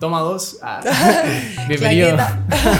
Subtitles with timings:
[0.00, 0.60] Toma dos.
[0.62, 0.80] Ah.
[1.68, 2.16] Bienvenido.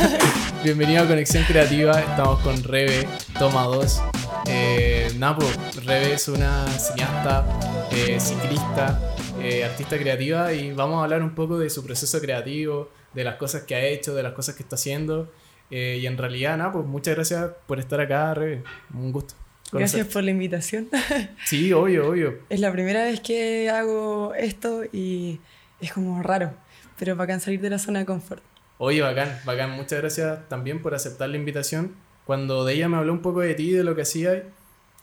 [0.63, 1.99] Bienvenido a Conexión Creativa.
[2.01, 3.09] Estamos con Rebe.
[3.37, 4.01] Toma dos.
[4.47, 5.45] Eh, Napo,
[5.85, 7.45] Rebe es una cineasta,
[7.91, 9.01] eh, ciclista,
[9.43, 13.35] eh, artista creativa y vamos a hablar un poco de su proceso creativo, de las
[13.35, 15.29] cosas que ha hecho, de las cosas que está haciendo.
[15.71, 18.63] y en realidad, Napo, muchas gracias por estar acá, Rebe.
[18.95, 19.35] Un gusto.
[19.73, 20.89] Gracias por la invitación.
[21.45, 22.39] Sí, obvio, obvio.
[22.49, 25.41] Es la primera vez que hago esto y
[25.81, 26.53] es como raro
[26.99, 28.43] pero bacán salir de la zona de confort.
[28.79, 29.73] Oye, bacán, bacán.
[29.73, 31.95] Muchas gracias también por aceptar la invitación.
[32.25, 34.43] Cuando de ella me habló un poco de ti, de lo que hacías,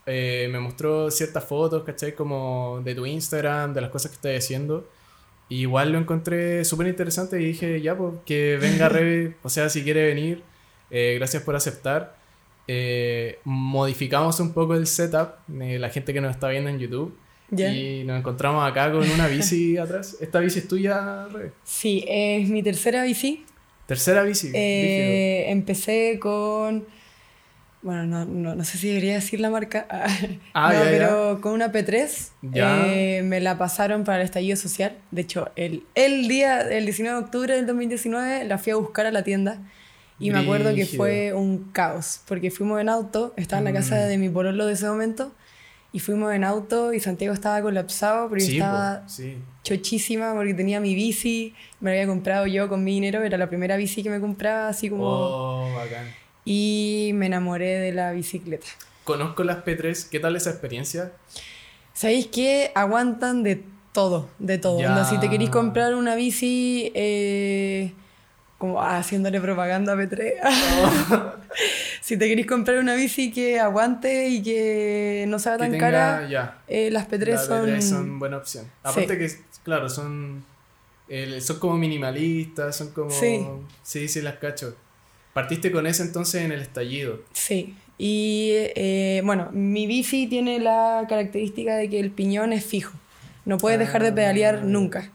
[0.05, 2.13] eh, me mostró ciertas fotos, ¿cachai?
[2.15, 4.87] Como de tu Instagram, de las cosas que estás haciendo.
[5.49, 9.83] igual lo encontré súper interesante y dije, ya, pues, que venga Rebe, o sea, si
[9.83, 10.43] quiere venir,
[10.91, 12.17] eh, gracias por aceptar.
[12.67, 17.15] Eh, modificamos un poco el setup, la gente que nos está viendo en YouTube.
[17.51, 20.17] Y nos encontramos acá con una bici atrás.
[20.19, 21.51] ¿Esta bici es tuya, Rebe?
[21.63, 23.45] Sí, es mi tercera bici.
[23.85, 24.51] ¿Tercera bici?
[24.53, 26.85] Eh, empecé con...
[27.83, 29.85] Bueno, no, no, no, sé si debería decir la marca.
[30.55, 34.97] Ah, no, pero con una P3 eh, me la pasaron para el estallido social.
[35.11, 39.05] De hecho, el, el día, el 19 de octubre del 2019, la fui a buscar
[39.05, 39.61] a la tienda.
[40.17, 43.95] Y me acuerdo que fue un caos, porque fuimos en auto, estaba en la casa
[43.95, 44.07] mm.
[44.07, 45.33] de mi pololo de ese momento,
[45.95, 49.05] y fuimos en auto y Santiago estaba colapsado, pero yo estaba
[49.63, 53.47] chochísima porque tenía mi bici, me la había comprado yo con mi dinero, era la
[53.47, 55.05] primera bici que me compraba, así como...
[55.07, 56.07] Oh, bacán.
[56.43, 58.67] Y me enamoré de la bicicleta.
[59.05, 61.13] Conozco las P3, ¿qué tal esa experiencia?
[61.93, 62.73] ¿Sabéis qué?
[62.75, 65.05] Aguantan de todo, de todo.
[65.05, 66.91] si te queréis comprar una bici...
[66.93, 67.93] Eh,
[68.57, 70.33] como haciéndole propaganda a P3.
[72.01, 76.89] si te queréis comprar una bici que aguante y que no sea tan cara, eh,
[76.91, 77.81] las P3 son...
[77.81, 78.65] son buena opción.
[78.83, 79.31] Aparte que,
[79.63, 80.43] claro, son,
[81.39, 83.11] son como minimalistas, son como...
[83.11, 83.45] Sí.
[83.83, 84.75] sí, sí, las cacho.
[85.33, 87.21] Partiste con eso entonces en el estallido.
[87.33, 87.75] Sí.
[87.97, 92.93] Y eh, bueno, mi bici tiene la característica de que el piñón es fijo.
[93.45, 94.65] No puedes dejar de pedalear ah.
[94.65, 95.11] nunca.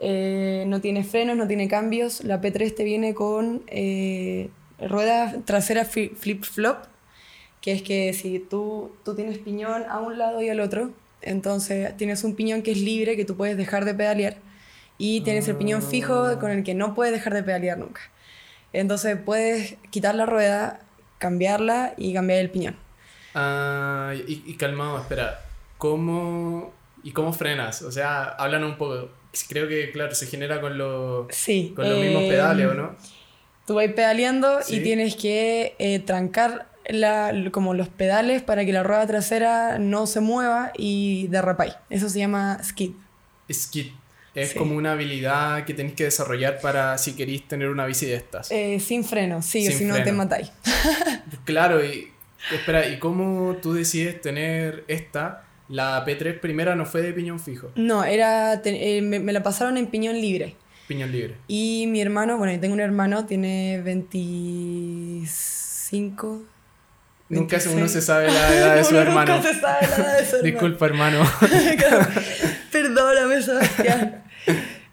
[0.00, 2.24] Eh, no tiene frenos, no tiene cambios.
[2.24, 4.48] La P3 te viene con eh,
[4.80, 6.78] ruedas traseras flip-flop,
[7.60, 10.90] que es que si tú, tú tienes piñón a un lado y al otro,
[11.20, 14.36] entonces tienes un piñón que es libre, que tú puedes dejar de pedalear,
[14.96, 18.00] y tienes el piñón fijo con el que no puedes dejar de pedalear nunca.
[18.72, 20.80] Entonces puedes quitar la rueda,
[21.18, 22.76] cambiarla y cambiar el piñón.
[23.34, 25.40] Ah, y, calmado, espera,
[25.78, 26.72] ¿cómo,
[27.02, 27.82] ¿y cómo frenas?
[27.82, 29.10] O sea, hablan un poco
[29.48, 31.26] creo que, claro, se genera con, los
[31.74, 32.84] con los mismos pedales, ¿o no?
[32.84, 33.06] Eh,
[33.66, 38.82] tú vas pedaleando y tienes que eh, trancar la, como los pedales para que la
[38.82, 41.74] rueda trasera no se mueva y derrapáis.
[41.88, 42.92] Eso se llama skid.
[43.52, 43.92] Skid.
[44.34, 48.14] Es como una habilidad que tenéis que desarrollar para si queréis tener una bici de
[48.14, 48.50] estas.
[48.50, 50.52] Eh, sin freno, sí, o si no te matáis.
[51.44, 52.12] claro, y
[52.52, 55.44] espera, ¿y cómo tú decides tener esta?
[55.70, 57.70] La P3 primera no fue de piñón fijo.
[57.76, 60.56] No, era eh, me, la pasaron en piñón libre.
[60.88, 61.36] Piñón libre.
[61.46, 66.42] Y mi hermano, bueno, yo tengo un hermano, tiene 25.
[67.28, 69.36] Nunca uno se sabe la edad de su hermano.
[69.36, 70.50] Nunca se sabe la edad de su hermano.
[70.50, 71.22] Disculpa, hermano.
[72.72, 74.24] Perdóname, Sebastián.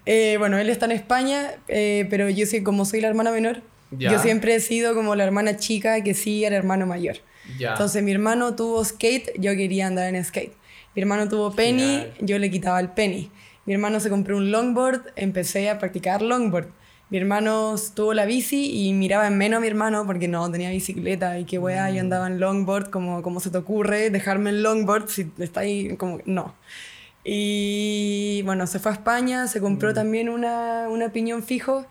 [0.06, 3.62] Eh, bueno, él está en España, eh, pero yo sí, como soy la hermana menor,
[3.90, 7.16] yo siempre he sido como la hermana chica que sí era hermano mayor.
[7.58, 10.52] Entonces mi hermano tuvo skate, yo quería andar en skate.
[10.98, 13.30] Mi hermano tuvo penny, yo le quitaba el penny.
[13.66, 16.70] Mi hermano se compró un longboard, empecé a practicar longboard.
[17.08, 20.70] Mi hermano tuvo la bici y miraba en menos a mi hermano porque no tenía
[20.70, 24.64] bicicleta y qué weá, yo andaba en longboard, como, como se te ocurre dejarme en
[24.64, 26.56] longboard si está ahí, como no.
[27.22, 29.94] Y bueno, se fue a España, se compró mm.
[29.94, 31.86] también una, una piñón fijo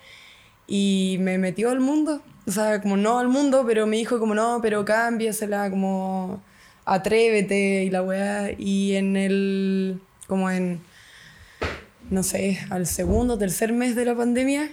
[0.67, 2.21] y me metió al mundo.
[2.45, 6.41] O sea, como no al mundo, pero me dijo como no, pero cámbiasela, como
[6.87, 8.51] atrévete y la weá.
[8.57, 10.79] Y en el, como en,
[12.09, 14.71] no sé, al segundo, tercer mes de la pandemia,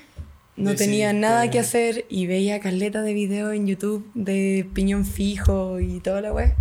[0.56, 5.80] no tenía nada que hacer y veía caleta de videos en YouTube de piñón fijo
[5.80, 6.56] y toda la weá.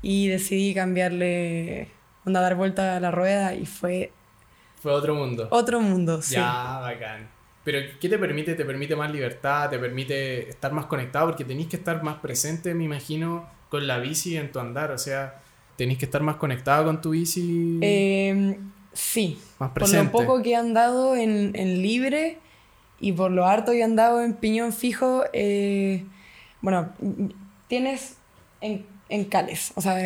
[0.00, 1.88] Y decidí cambiarle,
[2.24, 4.10] onda, dar vuelta a la rueda y fue...
[4.80, 5.46] Fue otro mundo.
[5.50, 6.34] Otro mundo, sí.
[6.34, 7.28] Ya, bacán.
[7.62, 8.54] Pero ¿qué te permite?
[8.54, 12.74] Te permite más libertad, te permite estar más conectado, porque tenéis que estar más presente,
[12.74, 14.90] me imagino, con la bici en tu andar.
[14.90, 15.40] O sea,
[15.76, 17.78] tenéis que estar más conectado con tu bici.
[17.80, 19.40] Em, sí.
[19.58, 20.10] Más presente.
[20.10, 22.36] Por lo poco que he andado en, libre
[23.00, 26.04] y por lo harto que he andado en piñón fijo, eh,
[26.60, 26.92] bueno,
[27.66, 28.18] tienes
[28.60, 29.96] en, en cales, o sea,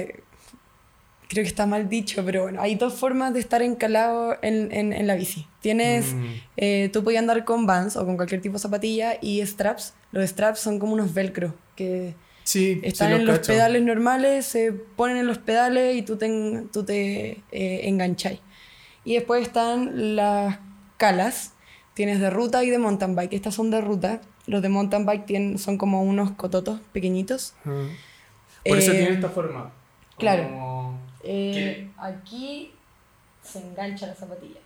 [1.29, 5.07] creo que está mal dicho, pero bueno, hay dos formas de estar encalado en, en,
[5.09, 5.45] la bici.
[5.61, 6.25] Tienes, mm.
[6.57, 9.95] eh, tú puedes andar con Vans o con cualquier tipo de zapatilla y straps.
[10.13, 12.15] Los straps son como unos velcro que
[12.47, 16.85] sí, están en los pedales normales, se ponen en los pedales y tú te, tú
[16.85, 18.41] te eh, engancháis.
[19.05, 20.59] Y después están las
[20.97, 21.53] calas,
[21.95, 23.33] tienes de ruta y de mountain bike.
[23.33, 24.21] Estas son de ruta.
[24.47, 27.55] Los de mountain bike tienen, son como unos cototos pequeñitos.
[27.65, 29.73] Por eso tiene esta forma.
[30.19, 30.95] Claro.
[31.23, 32.73] Eh, aquí
[33.43, 34.61] se engancha la zapatilla.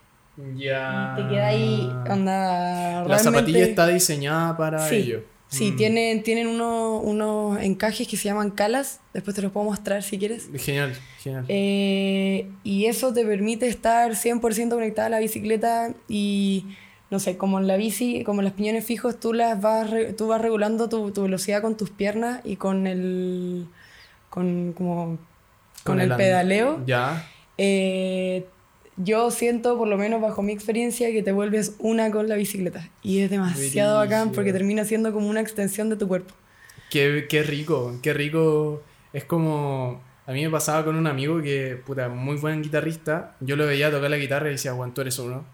[0.56, 1.15] Ya.
[1.17, 3.05] te queda ahí, onda.
[3.05, 5.23] La zapatilla está diseñada para ello.
[5.50, 5.76] Sí, mm.
[5.76, 9.00] tienen, tienen unos encajes que se llaman calas.
[9.12, 10.49] Después te los puedo mostrar si quieres.
[10.55, 11.44] Genial, genial.
[11.49, 16.67] Eh, y eso te permite estar 100% conectada a la bicicleta y,
[17.11, 20.29] no sé, como en la bici, como en los piñones fijos, tú, las vas, tú
[20.29, 23.67] vas regulando tu, tu velocidad con tus piernas y con el,
[24.29, 25.19] con, como,
[25.82, 26.81] con, el, pedaleo.
[26.87, 27.29] Ya.
[27.58, 28.47] Eh,
[29.05, 32.88] yo siento, por lo menos bajo mi experiencia, que te vuelves una con la bicicleta.
[33.02, 36.35] Y es demasiado bacán porque termina siendo como una extensión de tu cuerpo.
[36.91, 38.82] Qué, qué rico, qué rico.
[39.12, 40.02] Es como...
[40.26, 43.37] A mí me pasaba con un amigo que, puta, muy buen guitarrista.
[43.41, 45.44] Yo lo veía tocar la guitarra y decía, bueno, tú eres uno.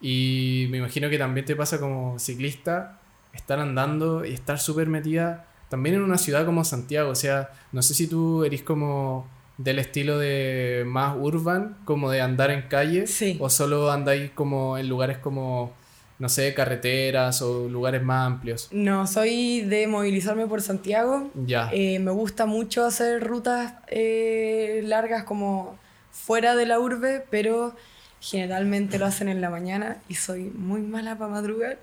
[0.00, 3.00] Y me imagino que también te pasa como ciclista,
[3.32, 7.10] estar andando y estar súper metida también en una ciudad como Santiago.
[7.10, 9.28] O sea, no sé si tú eres como
[9.58, 13.04] del estilo de más urban, como de andar en calle,
[13.38, 15.72] o solo andáis como en lugares como,
[16.18, 18.68] no sé, carreteras o lugares más amplios.
[18.72, 21.30] No, soy de movilizarme por Santiago.
[21.34, 21.70] Ya.
[21.72, 25.78] Eh, me gusta mucho hacer rutas eh, largas como
[26.10, 27.76] fuera de la urbe, pero
[28.20, 31.78] generalmente lo hacen en la mañana y soy muy mala para madrugar.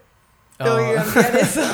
[0.57, 1.03] Tengo que ah.
[1.03, 1.61] cambiar eso.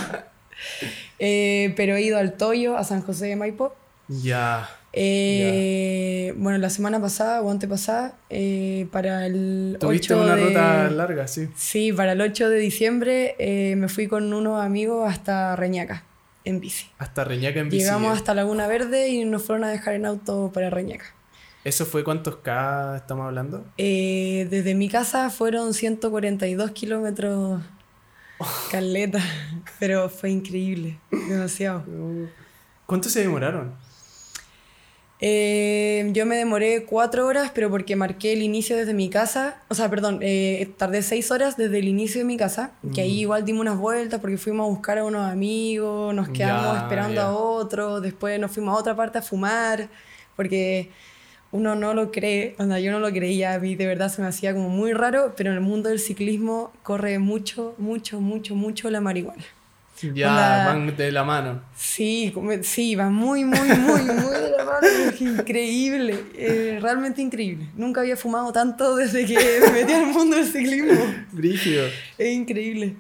[1.19, 3.75] Eh, pero he ido al Toyo, a San José de Maipo.
[4.07, 4.67] Ya.
[4.94, 11.50] Eh, bueno, la semana pasada o antepasada, eh, para el Tuviste una ruta larga, sí.
[11.56, 16.04] Sí, para el 8 de diciembre eh, me fui con unos amigos hasta Reñaca,
[16.45, 16.88] en bici.
[16.98, 17.84] Hasta Reñaca en bici.
[17.84, 21.06] Llegamos hasta Laguna Verde y nos fueron a dejar en auto para Reñaca.
[21.63, 23.66] ¿Eso fue cuántos K estamos hablando?
[23.78, 27.62] desde mi casa fueron 142 kilómetros
[28.72, 29.19] caleta,
[29.80, 31.83] pero fue increíble, demasiado.
[32.86, 33.87] ¿Cuánto se demoraron?
[35.19, 39.62] Eh, yo me demoré cuatro horas, pero porque marqué el inicio desde mi casa.
[39.68, 43.16] O sea, perdón, eh, tardé seis horas desde el inicio de mi casa, que ahí
[43.16, 43.22] mm.
[43.22, 47.36] igual dimos unas vueltas porque fuimos a buscar a unos amigos, nos quedamos esperando a
[47.36, 49.90] otros, después nos fuimos a otra parte a fumar,
[50.36, 50.92] porque
[51.52, 54.28] uno no lo cree, o yo no lo creía, a mí de verdad se me
[54.28, 58.90] hacía como muy raro, pero en el mundo del ciclismo corre mucho, mucho, mucho, mucho
[58.92, 59.44] la marihuana.
[60.13, 61.63] Ya, van de la mano.
[61.75, 64.88] Sí, sí, van muy, muy, muy, muy de la mano.
[65.11, 67.69] Es increíble, eh, realmente increíble.
[67.75, 71.01] Nunca había fumado tanto desde que me metí al mundo del ciclismo.
[71.31, 71.88] Brígido.
[72.17, 72.95] Es increíble.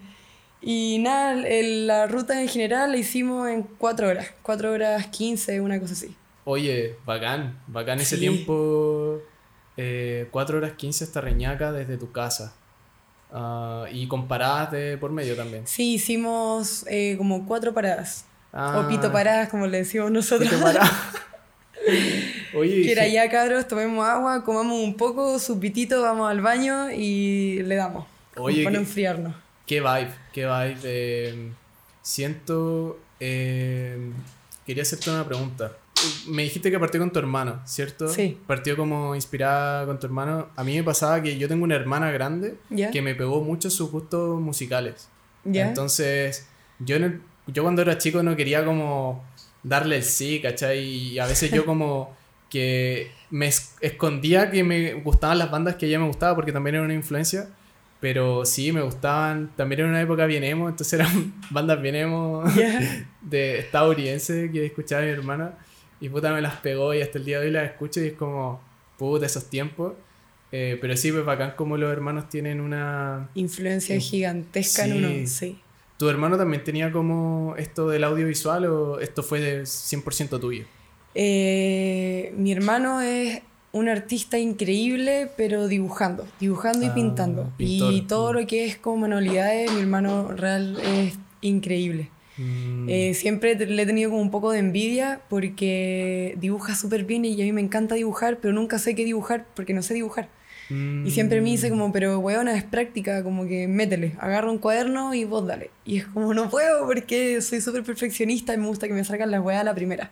[0.61, 5.79] Y nada, la ruta en general la hicimos en cuatro horas, cuatro horas quince, una
[5.79, 6.15] cosa así.
[6.45, 9.21] Oye, bacán, bacán ese tiempo,
[9.75, 12.55] eh, cuatro horas quince hasta Reñaca desde tu casa.
[13.31, 15.67] Ah, y con paradas de por medio también.
[15.67, 18.25] Sí, hicimos eh, como cuatro paradas.
[18.53, 19.11] o pito ah.
[19.11, 20.49] paradas, como le decimos nosotros.
[20.49, 20.63] Pito
[22.57, 26.91] Oye, que era ya, cabros, tomemos agua, comamos un poco, su pitito, vamos al baño
[26.91, 28.05] y le damos.
[28.35, 29.35] Oye, para enfriarnos.
[29.65, 31.51] Qué vibe, qué vibe.
[32.01, 32.99] siento.
[33.19, 34.11] Eh,
[34.65, 35.71] quería hacerte una pregunta
[36.27, 38.07] me dijiste que partió con tu hermano, ¿cierto?
[38.07, 38.37] Sí.
[38.45, 40.47] Partió como inspirada con tu hermano.
[40.55, 42.55] A mí me pasaba que yo tengo una hermana grande
[42.91, 45.09] que me pegó mucho sus gustos musicales.
[45.45, 46.47] Entonces,
[46.79, 46.97] yo,
[47.47, 49.23] yo cuando era chico no quería como
[49.63, 50.79] darle el sí, ¿cachai?
[50.79, 52.15] Y a veces yo como
[52.49, 53.47] que me
[53.81, 57.49] escondía que me gustaban las bandas que ella me gustaba porque también era una influencia.
[57.99, 59.51] Pero sí, me gustaban.
[59.55, 62.43] También era una época bien emo, entonces eran bandas bien emo
[63.21, 65.57] de estadounidense que escuchaba mi hermana.
[65.99, 68.13] Y puta me las pegó y hasta el día de hoy las escucho y es
[68.13, 68.61] como,
[68.97, 69.93] puta, esos tiempos.
[70.51, 73.29] Eh, pero sí, pues bacán como los hermanos tienen una...
[73.35, 75.59] Influencia gigantesca en uno, sí.
[75.97, 80.65] ¿Tu hermano también tenía como esto del audiovisual o esto fue de 100% tuyo?
[81.15, 87.51] Eh, mi hermano es un artista increíble, pero dibujando, dibujando y ah, pintando.
[87.57, 92.11] Y todo lo que es como manualidades, mi hermano real es increíble.
[92.37, 92.87] Mm.
[92.89, 97.33] Eh, siempre le he tenido como un poco de envidia porque dibuja súper bien y
[97.41, 100.29] a mí me encanta dibujar, pero nunca sé qué dibujar porque no sé dibujar.
[100.69, 105.13] Y siempre me dice como, pero weona, es práctica, como que métele, agarra un cuaderno
[105.13, 105.71] y vos dale.
[105.85, 109.31] Y es como, no puedo porque soy súper perfeccionista y me gusta que me salgan
[109.31, 110.11] las weas a la primera.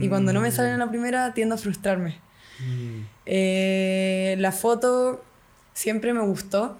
[0.00, 2.18] Y cuando no me salen a la primera, tiendo a frustrarme.
[2.60, 3.00] Mm.
[3.26, 5.24] Eh, la foto
[5.74, 6.78] siempre me gustó.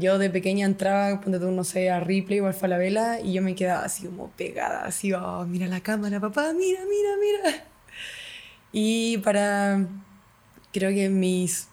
[0.00, 3.42] Yo de pequeña entraba, ponte tú, no sé, a Ripley o a vela y yo
[3.42, 7.64] me quedaba así como pegada, así, oh, mira la cámara, papá, mira, mira, mira.
[8.76, 9.86] Y para,
[10.72, 11.68] creo que mis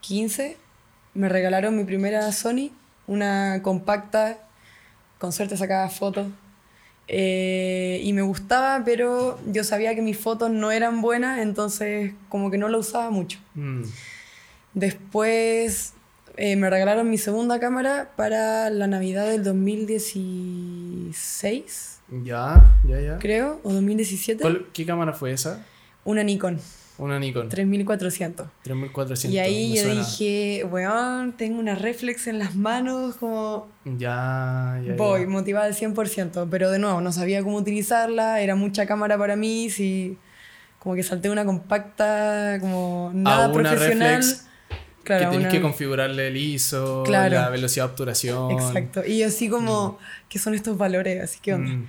[0.00, 0.56] 15,
[1.14, 2.70] me regalaron mi primera Sony,
[3.06, 4.38] una compacta,
[5.18, 6.26] con suerte sacaba fotos.
[7.06, 12.50] Eh, y me gustaba, pero yo sabía que mis fotos no eran buenas, entonces como
[12.50, 13.38] que no la usaba mucho.
[13.54, 13.82] Mm.
[14.74, 15.94] Después
[16.42, 22.00] eh, me regalaron mi segunda cámara para la Navidad del 2016.
[22.24, 23.18] Ya, ya, ya.
[23.18, 24.42] Creo, o 2017.
[24.72, 25.66] ¿Qué cámara fue esa?
[26.02, 26.58] Una Nikon.
[26.96, 27.50] Una Nikon.
[27.50, 28.48] 3400.
[28.62, 29.34] 3400.
[29.34, 33.68] Y ahí yo dije, weón, tengo una reflex en las manos, como...
[33.84, 34.94] Ya, ya.
[34.96, 39.36] Voy, motivada al 100%, pero de nuevo, no sabía cómo utilizarla, era mucha cámara para
[39.36, 40.16] mí, si
[40.78, 44.22] como que salté una compacta, como nada A una profesional.
[44.22, 44.46] Reflex
[45.04, 48.50] claro, que tienes que configurarle el ISO, la velocidad de obturación.
[48.52, 49.04] Exacto.
[49.06, 50.28] Y así como, mm.
[50.28, 51.22] ¿qué son estos valores?
[51.22, 51.70] Así que onda.
[51.70, 51.86] Mm.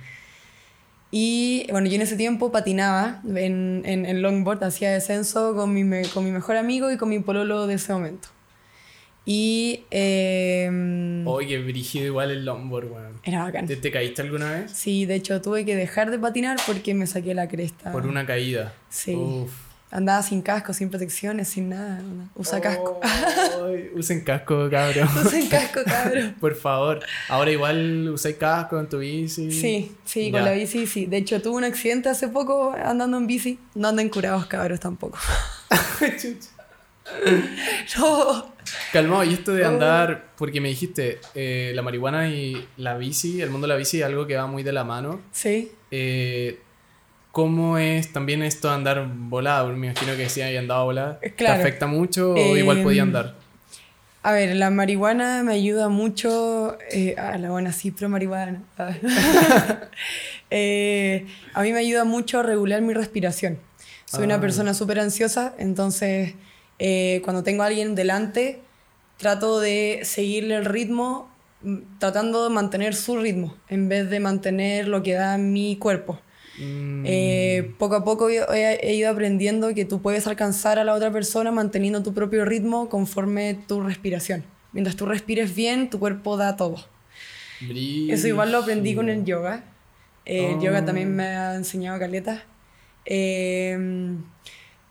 [1.14, 6.24] Y bueno, yo en ese tiempo patinaba en, en, longboard, hacía descenso con mi, con
[6.24, 8.28] mi mejor amigo y con mi pololo de ese momento.
[9.26, 9.84] Y.
[9.90, 13.20] Eh, Oye, brígido igual el longboard, weón.
[13.24, 13.66] Era bacán.
[13.66, 14.72] ¿Te, ¿Te, caíste alguna vez?
[14.72, 17.92] Sí, de hecho tuve que dejar de patinar porque me saqué la cresta.
[17.92, 18.72] Por una caída.
[18.88, 19.14] Sí.
[19.14, 19.52] Uf.
[19.92, 22.00] Andaba sin casco, sin protecciones, sin nada.
[22.34, 22.98] Usa casco.
[23.94, 25.06] usen casco, cabrón.
[25.22, 26.34] Usen casco, cabrón.
[26.40, 27.00] Por favor.
[27.28, 29.52] Ahora igual usáis casco en tu bici.
[29.52, 31.04] Sí, sí, con la bici sí.
[31.04, 33.58] De hecho, tuve un accidente hace poco andando en bici.
[33.74, 35.18] No anden curados, cabros, tampoco.
[37.98, 38.54] no.
[38.94, 43.50] Calmado, y esto de andar, porque me dijiste, eh, la marihuana y la bici, el
[43.50, 45.20] mundo de la bici es algo que va muy de la mano.
[45.32, 45.70] Sí.
[45.90, 46.58] Eh,
[47.32, 49.68] ¿Cómo es también esto de andar volado?
[49.68, 51.18] Me imagino que si hay andado volado.
[51.36, 53.34] ¿Te afecta mucho o igual podía em, andar?
[54.22, 56.76] A ver, la marihuana me ayuda mucho.
[56.90, 58.62] Eh, a la buena cipro marihuana.
[60.54, 61.24] Eh,
[61.54, 63.58] a mí me ayuda mucho a regular mi respiración.
[64.04, 64.40] Soy una ah.
[64.42, 66.34] persona súper ansiosa, entonces
[66.78, 68.60] eh, cuando tengo a alguien delante,
[69.16, 74.88] trato de seguirle el ritmo, mm, tratando de mantener su ritmo, en vez de mantener
[74.88, 76.20] lo que da mi cuerpo.
[76.58, 77.04] Mm.
[77.06, 81.50] Eh, poco a poco he, ido aprendiendo que tú puedes alcanzar a la otra persona
[81.50, 84.44] manteniendo tu propio ritmo conforme tu respiración.
[84.72, 86.76] Mientras tú respires bien, tu cuerpo da todo.
[87.60, 89.64] Eso igual lo aprendí con el yoga.
[90.24, 90.84] el yoga oh.
[90.84, 92.44] también me ha enseñado caleta.
[93.04, 94.22] Em,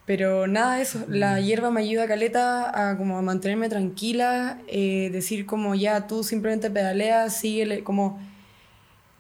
[0.05, 1.43] pero nada, eso, la mm.
[1.43, 6.69] hierba me ayuda caleta a como a mantenerme tranquila, eh, decir como ya tú simplemente
[6.69, 8.19] pedaleas, sigue como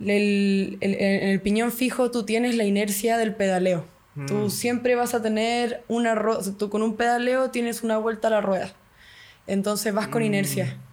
[0.09, 3.85] el, en el piñón fijo tú tienes la inercia del pedaleo.
[4.27, 4.49] Tú mm.
[4.49, 8.41] siempre vas a tener una rueda, tú con un pedaleo tienes una vuelta a la
[8.41, 8.73] rueda.
[9.47, 10.65] Entonces vas con inercia.
[10.65, 10.91] Mm.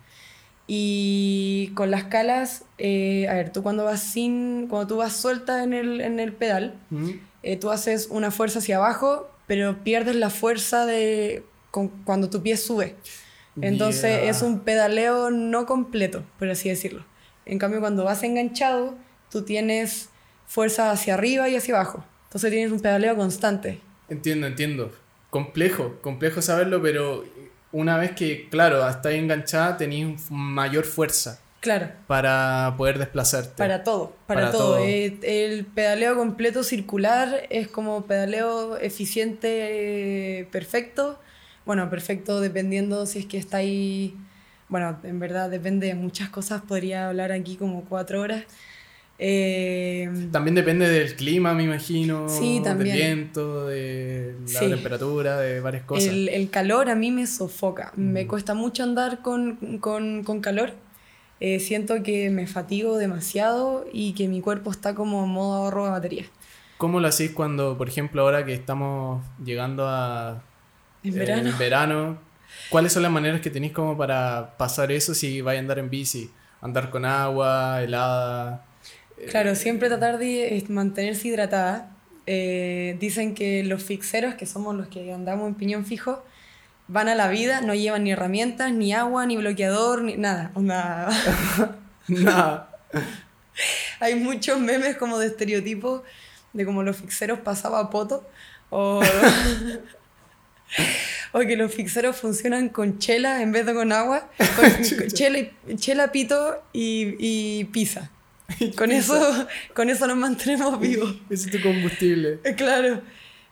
[0.69, 5.65] Y con las calas, eh, a ver, tú cuando vas sin, cuando tú vas suelta
[5.65, 7.11] en el, en el pedal, mm.
[7.43, 11.43] eh, tú haces una fuerza hacia abajo, pero pierdes la fuerza de
[12.05, 12.97] cuando tu pie sube.
[13.61, 17.05] Entonces es un pedaleo no completo, por así decirlo.
[17.49, 18.95] En cambio, cuando vas enganchado,
[19.31, 20.11] tú tienes
[20.47, 22.05] fuerza hacia arriba y hacia abajo.
[22.25, 23.81] Entonces tienes un pedaleo constante.
[24.09, 24.93] Entiendo, entiendo.
[25.31, 27.25] Complejo, complejo saberlo, pero
[27.73, 31.41] una vez que, claro, hasta enganchada, tenías mayor fuerza.
[31.61, 31.91] Claro.
[32.07, 33.57] Para poder desplazarte.
[33.57, 34.79] Para todo, para, todo.
[34.79, 41.19] Eh, el pedaleo completo circular es como pedaleo eficiente, perfecto.
[41.67, 44.17] Bueno, perfecto dependiendo si es que está ahí
[44.69, 48.45] bueno, en verdad depende de muchas cosas, podría hablar aquí como cuatro horas.
[49.21, 55.83] Eh, también depende del clima, me imagino, sí, del viento, de la temperatura, de varias
[55.85, 56.13] cosas.
[56.13, 58.29] El, calor a mí me sofoca, me mm.
[58.29, 59.59] cuesta mucho andar con,
[60.41, 60.75] calor.
[61.41, 65.85] Eh, siento que me fatigo demasiado y que mi cuerpo está como en modo ahorro
[65.85, 66.25] de batería.
[66.77, 70.43] ¿Cómo lo hacéis cuando, por ejemplo, ahora que estamos llegando a...
[71.03, 71.49] En verano.
[71.49, 72.28] En verano
[72.71, 75.91] ¿Cuáles son las maneras que tenéis como para pasar eso si vais a andar en
[75.91, 76.31] bici?
[76.61, 78.65] Andar con agua, helada.
[79.31, 81.97] Claro, siempre tratar de mantenerse hidratada.
[82.27, 86.23] Eh, dicen que los fixeros, que somos los que andamos en piñón fijo,
[86.89, 90.53] van a la vida, no llevan ni herramientas, ni agua, ni bloqueador, ni nada.
[90.57, 91.11] Nada.
[92.09, 92.71] nada.
[94.01, 96.03] Hay muchos memes como de estereotipos
[96.53, 98.27] de cómo los fixeros pasaban a poto
[98.71, 99.01] o
[101.33, 106.13] o que los fixeros funcionan con chela en vez de con agua, con, chela, chela,
[106.13, 108.11] pito y, y pizza.
[108.77, 111.17] Con eso, con eso nos mantenemos vivos.
[111.29, 112.39] Ese es tu combustible.
[112.45, 113.03] Eh, claro.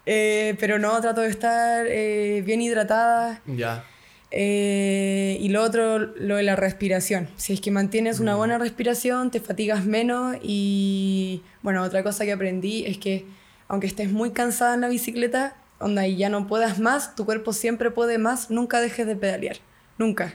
[0.06, 3.42] Eh, pero no, trato de estar eh, bien hidratada.
[3.46, 3.84] Ya.
[4.30, 7.28] Eh, y lo otro, lo de la respiración.
[7.36, 8.38] Si es que mantienes una mm.
[8.38, 10.36] buena respiración, te fatigas menos.
[10.42, 13.24] Y bueno, otra cosa que aprendí es que
[13.68, 17.52] aunque estés muy cansada en la bicicleta, onda y ya no puedas más, tu cuerpo
[17.52, 19.56] siempre puede más, nunca dejes de pedalear.
[19.98, 20.34] Nunca.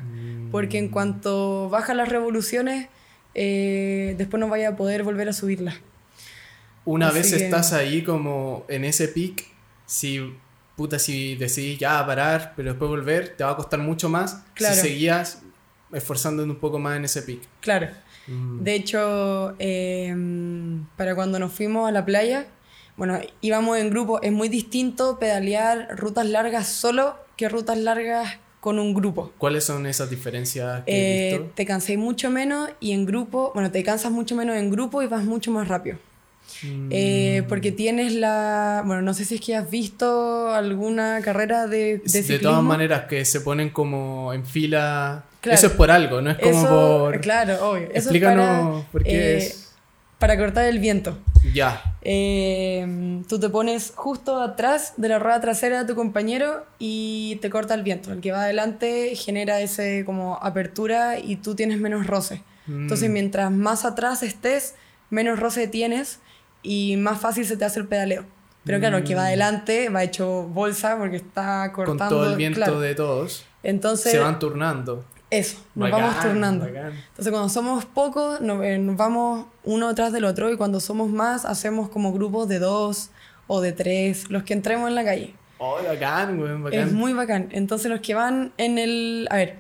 [0.52, 0.92] Porque en mm.
[0.92, 2.90] cuanto bajas las revoluciones,
[3.34, 5.76] después no vaya a poder volver a subirlas.
[6.84, 9.48] Una vez estás ahí como en ese pic,
[9.86, 10.34] si
[10.76, 14.74] puta, si decidís ya parar, pero después volver, te va a costar mucho más si
[14.74, 15.44] seguías
[15.92, 17.42] esforzándote un poco más en ese pic.
[17.60, 17.90] Claro.
[18.28, 18.64] Mm.
[18.64, 22.48] De hecho, em, para cuando nos fuimos a la playa,
[23.02, 28.78] bueno, íbamos en grupo, es muy distinto pedalear rutas largas solo que rutas largas con
[28.78, 29.32] un grupo.
[29.40, 33.82] ¿Cuáles son esas diferencias que eh, Te cansé mucho menos y en grupo, bueno, te
[33.82, 35.98] cansas mucho menos en grupo y vas mucho más rápido.
[36.92, 38.84] Eh, porque tienes la.
[38.86, 43.06] Bueno, no sé si es que has visto alguna carrera de, de De todas maneras,
[43.06, 45.24] que se ponen como en fila.
[45.42, 47.20] Eso es por algo, no es como por.
[47.20, 47.90] Claro, obvio.
[47.96, 49.61] Explícanos por qué eh, es.
[50.22, 51.18] Para cortar el viento.
[51.52, 51.96] Ya.
[52.04, 57.50] Eh, tú te pones justo atrás de la rueda trasera de tu compañero y te
[57.50, 58.14] corta el viento.
[58.14, 62.44] El que va adelante genera ese como apertura y tú tienes menos roce.
[62.68, 63.14] Entonces, mm.
[63.14, 64.76] mientras más atrás estés,
[65.10, 66.20] menos roce tienes
[66.62, 68.24] y más fácil se te hace el pedaleo.
[68.64, 69.26] Pero claro, el que va mm.
[69.26, 71.98] adelante va hecho bolsa porque está cortando.
[71.98, 73.44] Con todo el viento de todos.
[73.64, 74.12] Entonces.
[74.12, 75.04] Se van turnando.
[75.32, 76.68] Eso, nos vamos turnando.
[76.68, 81.46] Entonces, cuando somos pocos, eh, nos, vamos uno detrás del otro y cuando somos más,
[81.46, 83.12] hacemos como grupos de dos
[83.48, 85.34] o de tres, los que entremos en la calle.
[85.58, 86.80] Oh, bacán, güey, bacán.
[86.80, 87.48] Es muy bacán.
[87.52, 89.30] Entonces, los que van en el.
[89.32, 89.56] A ver,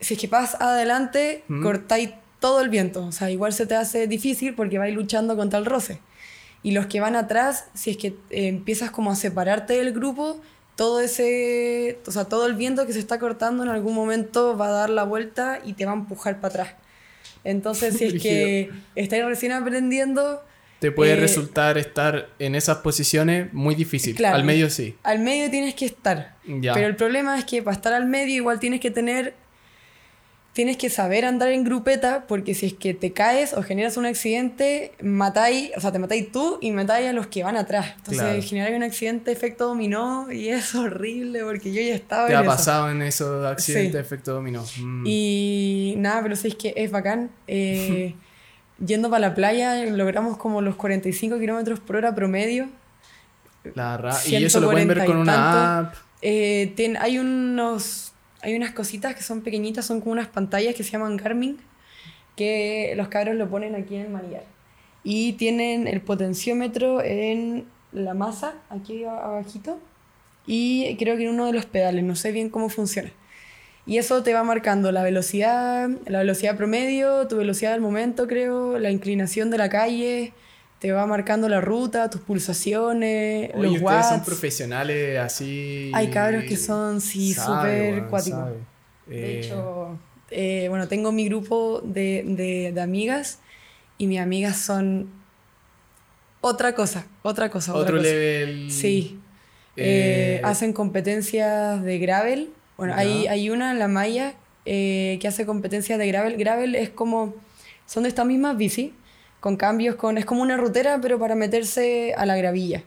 [0.00, 1.62] si es que vas adelante, ¿Mm?
[1.62, 3.06] cortáis todo el viento.
[3.06, 5.98] O sea, igual se te hace difícil porque vais luchando contra el roce.
[6.62, 10.42] Y los que van atrás, si es que eh, empiezas como a separarte del grupo,
[10.80, 14.68] todo ese, o sea, todo el viento que se está cortando en algún momento va
[14.68, 16.74] a dar la vuelta y te va a empujar para atrás.
[17.44, 20.42] Entonces, si es que estás recién aprendiendo...
[20.78, 24.16] Te puede eh, resultar estar en esas posiciones muy difícil.
[24.16, 24.96] Claro, al medio sí.
[25.02, 26.36] Al medio tienes que estar.
[26.46, 29.34] Pero el problema es que para estar al medio igual tienes que tener
[30.52, 34.06] tienes que saber andar en grupeta porque si es que te caes o generas un
[34.06, 37.94] accidente, matáis, o sea, te matáis tú y matáis a los que van atrás.
[37.98, 42.44] Entonces, generar un accidente efecto dominó y es horrible porque yo ya estaba ¿Te ha
[42.44, 44.64] pasado en esos accidentes efecto dominó?
[44.78, 45.04] Mm.
[45.06, 47.30] Y nada, pero sí es que es bacán.
[47.46, 48.14] Eh,
[48.84, 52.68] yendo para la playa logramos como los 45 kilómetros por hora promedio.
[53.74, 55.94] La y eso lo pueden ver con una app.
[56.22, 58.09] Eh, hay unos
[58.42, 61.58] hay unas cositas que son pequeñitas, son como unas pantallas que se llaman Garmin,
[62.36, 64.44] que los cabros lo ponen aquí en el manillar.
[65.04, 69.78] Y tienen el potenciómetro en la masa, aquí abajito,
[70.46, 73.10] y creo que en uno de los pedales, no sé bien cómo funciona.
[73.86, 78.78] Y eso te va marcando la velocidad, la velocidad promedio, tu velocidad del momento, creo,
[78.78, 80.32] la inclinación de la calle,
[80.80, 84.08] te va marcando la ruta, tus pulsaciones, Oye, los watts.
[84.08, 85.92] son profesionales así.
[85.94, 88.48] Hay cabros que son, sí, súper cuáticos.
[89.06, 89.40] De eh.
[89.40, 89.98] hecho,
[90.30, 93.40] eh, bueno, tengo mi grupo de, de, de, amigas
[93.98, 95.10] y mis amigas son
[96.40, 97.74] otra cosa, otra cosa.
[97.74, 98.70] Otro otra level.
[98.70, 99.20] Sí.
[99.76, 102.50] Eh, hacen competencias de gravel.
[102.78, 106.38] Bueno, hay, hay, una en la Maya que hace competencias de gravel.
[106.38, 107.34] Gravel es como,
[107.84, 108.94] son de estas mismas bici,
[109.40, 112.84] con cambios, con es como una rutera, pero para meterse a la gravilla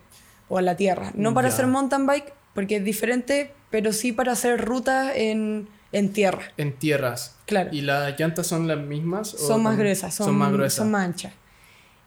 [0.47, 1.11] o a la tierra.
[1.15, 6.13] No para hacer mountain bike, porque es diferente, pero sí para hacer rutas en, en
[6.13, 6.43] tierra.
[6.57, 7.35] En tierras.
[7.45, 7.71] Claro.
[7.73, 9.29] ¿Y las llantas son las mismas?
[9.29, 10.77] Son más gruesas, son, más gruesas.
[10.77, 11.33] Son más anchas.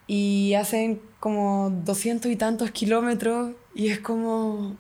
[0.07, 4.77] Y hacen como doscientos y tantos kilómetros y es como...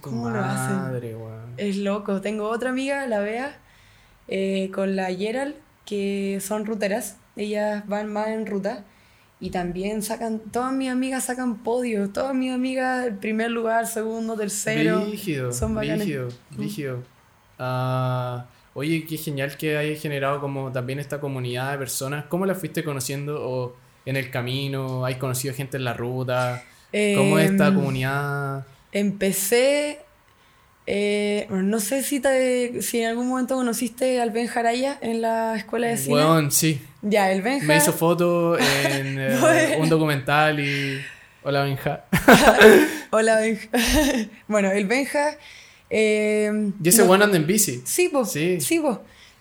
[0.00, 1.14] ¿Cómo madre,
[1.58, 2.22] Es loco.
[2.22, 3.58] Tengo otra amiga, la Bea,
[4.26, 5.54] eh, con la Gerald,
[5.84, 8.84] que son ruteras ellas van más en ruta
[9.40, 15.04] y también sacan, todas mis amigas sacan podios, todas mis amigas primer lugar, segundo, tercero.
[15.04, 17.02] Rígido, son rígido, rígido.
[17.58, 22.26] Ah, oye, qué genial que hayas generado como también esta comunidad de personas.
[22.26, 23.74] ¿Cómo la fuiste conociendo o
[24.06, 25.04] en el camino?
[25.04, 26.62] ¿Has conocido gente en la ruta?
[27.16, 28.64] ¿Cómo es esta em, comunidad?
[28.92, 29.98] Empecé
[30.86, 32.20] eh, no sé si,
[32.80, 36.14] si en algún momento conociste al Ben Jaraya en la escuela de cine.
[36.14, 36.80] Bueno, sí.
[37.02, 37.66] Ya, el Benja.
[37.66, 41.04] Me hizo foto en eh, un documental y.
[41.42, 42.04] Hola, Benja.
[43.10, 43.68] Hola, Benja.
[44.48, 45.36] bueno, el Benja.
[45.90, 47.82] Eh, ¿Y ese one anda en bici?
[47.84, 48.30] Sí, pues.
[48.30, 48.80] Sí, sí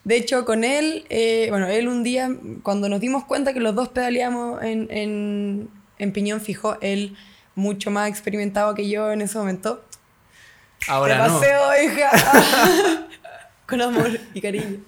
[0.03, 2.29] De hecho, con él, eh, bueno, él un día,
[2.63, 5.69] cuando nos dimos cuenta que los dos pedaleamos en, en,
[5.99, 7.15] en Piñón Fijo, él
[7.53, 9.85] mucho más experimentado que yo en ese momento.
[10.87, 13.07] Ahora Te paseo, hija.
[13.67, 14.79] Con amor y cariño.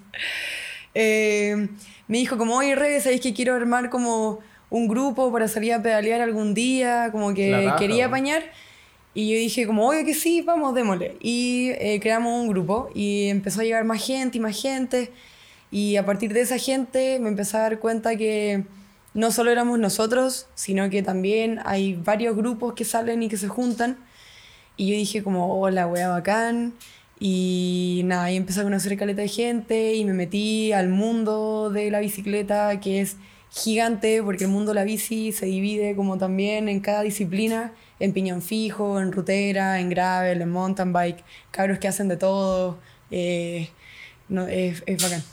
[0.95, 1.69] Eh,
[2.07, 5.81] me dijo como, oye, Rebe, ¿sabéis que quiero armar como un grupo para salir a
[5.81, 7.09] pedalear algún día?
[7.11, 8.43] Como que quería apañar.
[9.13, 11.17] Y yo dije como, oye, que sí, vamos, démosle.
[11.21, 15.11] Y eh, creamos un grupo y empezó a llegar más gente y más gente.
[15.69, 18.63] Y a partir de esa gente me empecé a dar cuenta que
[19.13, 23.47] no solo éramos nosotros, sino que también hay varios grupos que salen y que se
[23.47, 23.97] juntan.
[24.77, 26.73] Y yo dije como, hola, wea bacán.
[27.25, 31.89] Y nada, ahí empecé a conocer caleta de gente y me metí al mundo de
[31.89, 33.15] la bicicleta, que es
[33.49, 38.11] gigante, porque el mundo de la bici se divide como también en cada disciplina, en
[38.11, 42.77] piñón fijo, en rutera, en gravel, en mountain bike, cabros que hacen de todo.
[43.09, 43.69] Eh,
[44.27, 45.23] no, es, es bacán.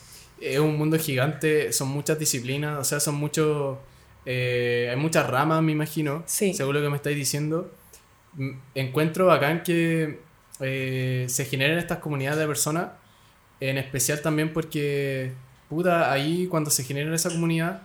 [0.40, 3.78] Es un mundo gigante, son muchas disciplinas, o sea, son muchos...
[4.26, 6.54] Eh, hay muchas ramas, me imagino, sí.
[6.54, 7.68] según lo que me estáis diciendo.
[8.76, 10.29] Encuentro bacán que
[10.60, 12.88] eh, se generan estas comunidades de personas,
[13.60, 15.32] en especial también porque,
[15.68, 17.82] puta, ahí cuando se genera esa comunidad,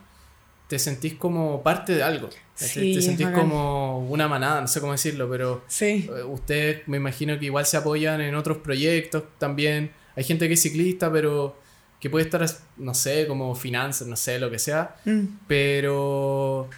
[0.68, 2.28] te sentís como parte de algo.
[2.58, 6.08] te, sentís como una manada, no sé cómo decirlo, pero sí.
[6.14, 9.90] Eh, ustedes me imagino que igual se apoyan en otros proyectos también.
[10.16, 11.56] Hay gente que es ciclista, pero
[12.00, 12.44] que puede estar,
[12.76, 14.96] no sé, como finanzas, no sé, lo que sea.
[15.04, 15.24] Mm.
[15.46, 16.68] Pero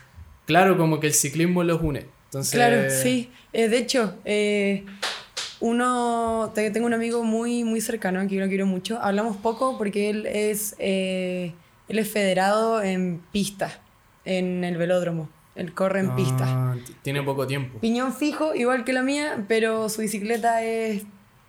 [0.46, 2.06] claro, como que el ciclismo los une.
[2.26, 3.30] Entonces, claro, sí.
[3.54, 4.16] Eh, de hecho,
[5.60, 8.98] uno, tengo un amigo muy, muy cercano, que yo lo quiero mucho.
[9.00, 11.52] Hablamos poco porque él es, eh,
[11.88, 13.80] él es federado en pista,
[14.24, 15.28] en el velódromo.
[15.56, 16.44] Él corre en pista.
[16.46, 17.80] Ah, tiene poco tiempo.
[17.80, 21.02] Piñón fijo, igual que la mía, pero su bicicleta es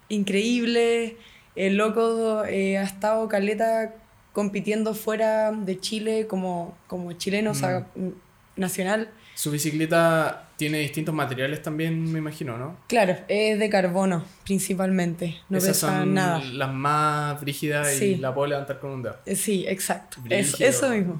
[0.09, 1.17] increíble.
[1.55, 3.93] El loco eh, ha estado caleta
[4.33, 8.09] compitiendo fuera de Chile como, como chileno, o sea, mm.
[8.55, 9.11] nacional.
[9.35, 12.75] Su bicicleta tiene distintos materiales también, me imagino, ¿no?
[12.87, 15.37] Claro, es de carbono principalmente.
[15.47, 16.43] No Esas son nada.
[16.43, 19.15] las más rígidas y la puedo levantar con un dedo.
[19.25, 20.17] Eh, sí, exacto.
[20.29, 21.17] es, eso mismo.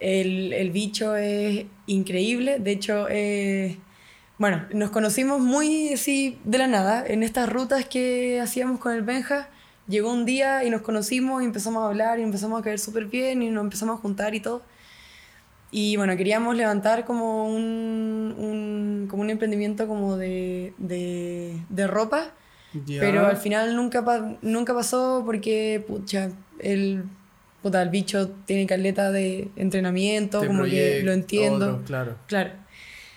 [0.00, 2.58] El, el, bicho es increíble.
[2.58, 3.76] De hecho, eh,
[4.38, 7.04] bueno, nos conocimos muy así de la nada.
[7.06, 9.50] En estas rutas que hacíamos con el Benja,
[9.88, 13.04] llegó un día y nos conocimos y empezamos a hablar y empezamos a caer súper
[13.04, 14.62] bien y nos empezamos a juntar y todo.
[15.70, 22.30] Y bueno, queríamos levantar como un, un como un emprendimiento como de, de, de ropa,
[22.86, 24.02] pero al final nunca,
[24.40, 27.04] nunca pasó porque, pucha, el,
[27.62, 31.82] puta, el bicho tiene caleta de entrenamiento, como que lo entiendo.
[31.84, 32.16] claro.
[32.26, 32.50] claro.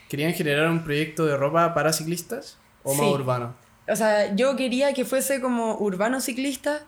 [0.10, 3.56] ¿Querían generar un proyecto de ropa para ciclistas o más urbano?
[3.88, 6.82] O sea, yo quería que fuese como urbano ciclista.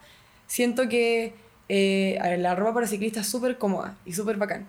[0.46, 1.34] Siento que
[1.70, 4.68] eh, la ropa para ciclistas es súper cómoda y súper bacán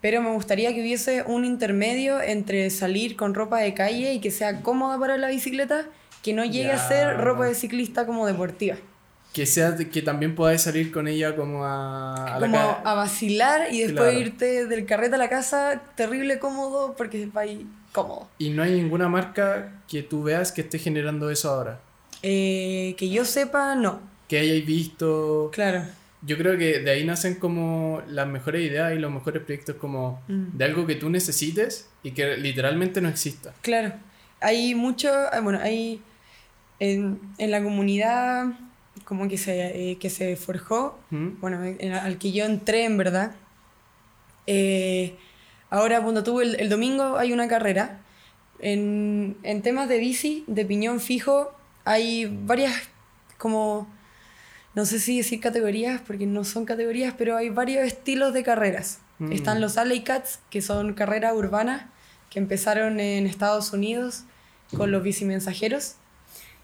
[0.00, 4.30] pero me gustaría que hubiese un intermedio entre salir con ropa de calle y que
[4.30, 5.86] sea cómoda para la bicicleta,
[6.22, 8.76] que no llegue a ser ropa de ciclista como deportiva.
[9.32, 13.82] Que sea que también podáis salir con ella como a, a como a vacilar y
[13.82, 18.28] después irte del carrete a la casa terrible cómodo porque va ahí cómodo.
[18.38, 21.80] Y no hay ninguna marca que tú veas que esté generando eso ahora.
[22.22, 24.00] Eh, que yo sepa, no.
[24.28, 25.50] Que hayáis visto.
[25.52, 29.76] Claro yo creo que de ahí nacen como las mejores ideas y los mejores proyectos
[29.76, 30.56] como mm.
[30.56, 33.54] de algo que tú necesites y que literalmente no exista.
[33.62, 33.92] Claro,
[34.40, 36.02] hay mucho, ah, bueno, hay
[36.80, 38.46] en, en la comunidad
[39.04, 41.40] como que se, eh, que se forjó, ¿Mm?
[41.40, 41.60] bueno,
[42.02, 43.34] al que yo entré en verdad.
[44.46, 45.14] Eh,
[45.70, 48.00] ahora, cuando tuve el, el, domingo hay una carrera.
[48.60, 51.52] En, en temas de bici, de piñón fijo,
[51.84, 52.74] hay varias
[53.38, 53.88] como
[54.74, 59.00] no sé si decir categorías, porque no son categorías, pero hay varios estilos de carreras.
[59.18, 59.32] Mm.
[59.32, 61.86] Están los Alley Cats, que son carreras urbanas,
[62.30, 64.24] que empezaron en Estados Unidos
[64.76, 65.94] con los bicimensajeros,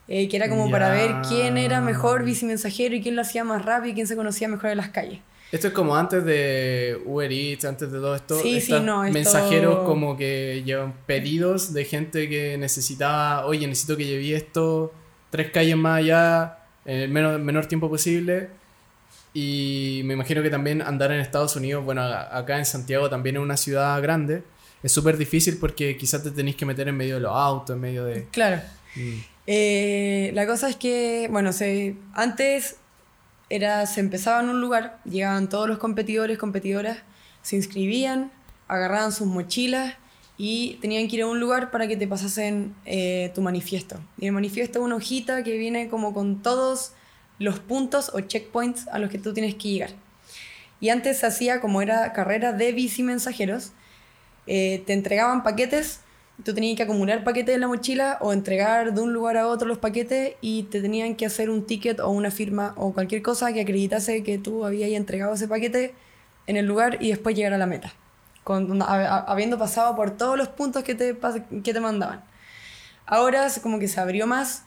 [0.08, 3.64] eh, que era como para ver quién era mejor bicimensajero y quién lo hacía más
[3.64, 5.20] rápido y quién se conocía mejor en las calles.
[5.50, 8.38] Esto es como antes de Uber Eats, antes de todo esto.
[8.40, 14.04] Sí, sí, no, mensajeros como que llevan pedidos de gente que necesitaba, oye, necesito que
[14.04, 14.92] lleve esto
[15.30, 18.48] tres calles más allá en el menor, menor tiempo posible.
[19.32, 23.42] Y me imagino que también andar en Estados Unidos, bueno, acá en Santiago también es
[23.42, 24.44] una ciudad grande,
[24.82, 27.80] es súper difícil porque quizás te tenéis que meter en medio de los autos, en
[27.80, 28.26] medio de...
[28.30, 28.62] Claro.
[28.94, 29.18] Mm.
[29.46, 32.76] Eh, la cosa es que, bueno, se, antes
[33.50, 36.98] era, se empezaba en un lugar, llegaban todos los competidores, competidoras,
[37.42, 38.30] se inscribían,
[38.68, 39.96] agarraban sus mochilas
[40.36, 44.00] y tenían que ir a un lugar para que te pasasen eh, tu manifiesto.
[44.18, 46.92] Y el manifiesto es una hojita que viene como con todos
[47.38, 49.90] los puntos o checkpoints a los que tú tienes que llegar.
[50.80, 53.72] Y antes se hacía como era carrera de bici mensajeros,
[54.46, 56.00] eh, te entregaban paquetes
[56.42, 59.68] tú tenías que acumular paquetes en la mochila o entregar de un lugar a otro
[59.68, 63.52] los paquetes y te tenían que hacer un ticket o una firma o cualquier cosa
[63.52, 65.94] que acreditase que tú habías entregado ese paquete
[66.46, 67.94] en el lugar y después llegar a la meta,
[68.44, 71.18] con, habiendo pasado por todos los puntos que te,
[71.62, 72.22] que te mandaban.
[73.06, 74.64] Ahora como que se abrió más,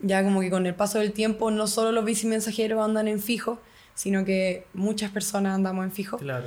[0.00, 3.20] ya como que con el paso del tiempo no solo los bici mensajeros andan en
[3.20, 3.60] fijo,
[3.94, 6.16] sino que muchas personas andamos en fijo.
[6.18, 6.46] Claro.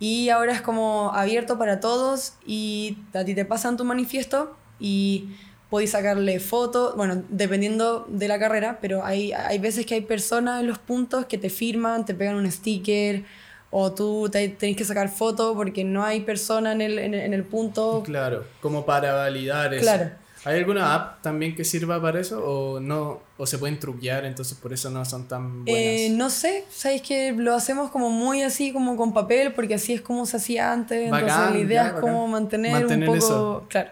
[0.00, 5.34] Y ahora es como abierto para todos y a ti te pasan tu manifiesto y
[5.70, 10.60] podéis sacarle fotos, bueno, dependiendo de la carrera, pero hay, hay veces que hay personas
[10.60, 13.24] en los puntos que te firman, te pegan un sticker
[13.70, 17.44] o tú te, tenés que sacar fotos porque no hay persona en el, en, el
[17.44, 18.02] punto.
[18.04, 19.82] Claro, como para validar eso.
[19.82, 20.10] Claro.
[20.44, 24.56] ¿Hay alguna app también que sirva para eso o no o se pueden truquear entonces
[24.56, 25.82] por eso no son tan buenas?
[25.82, 29.92] Eh, no sé, sabéis que lo hacemos como muy así como con papel porque así
[29.92, 33.90] es como se hacía antes, entonces la idea es como mantener, un poco, claro.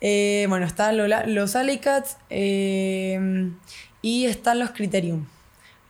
[0.00, 0.96] Eh, bueno, están
[1.32, 3.50] los Alicats eh,
[4.02, 5.26] y están los Criterium.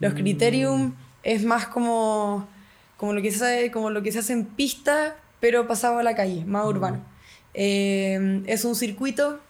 [0.01, 0.17] Los mm.
[0.17, 2.47] Criterium es más como,
[3.03, 6.05] como, lo que se hace, como lo que se hace en pista, pero pasado a
[6.05, 6.69] la calle, más mm.
[6.69, 7.05] urbano.
[7.53, 9.41] es un circuito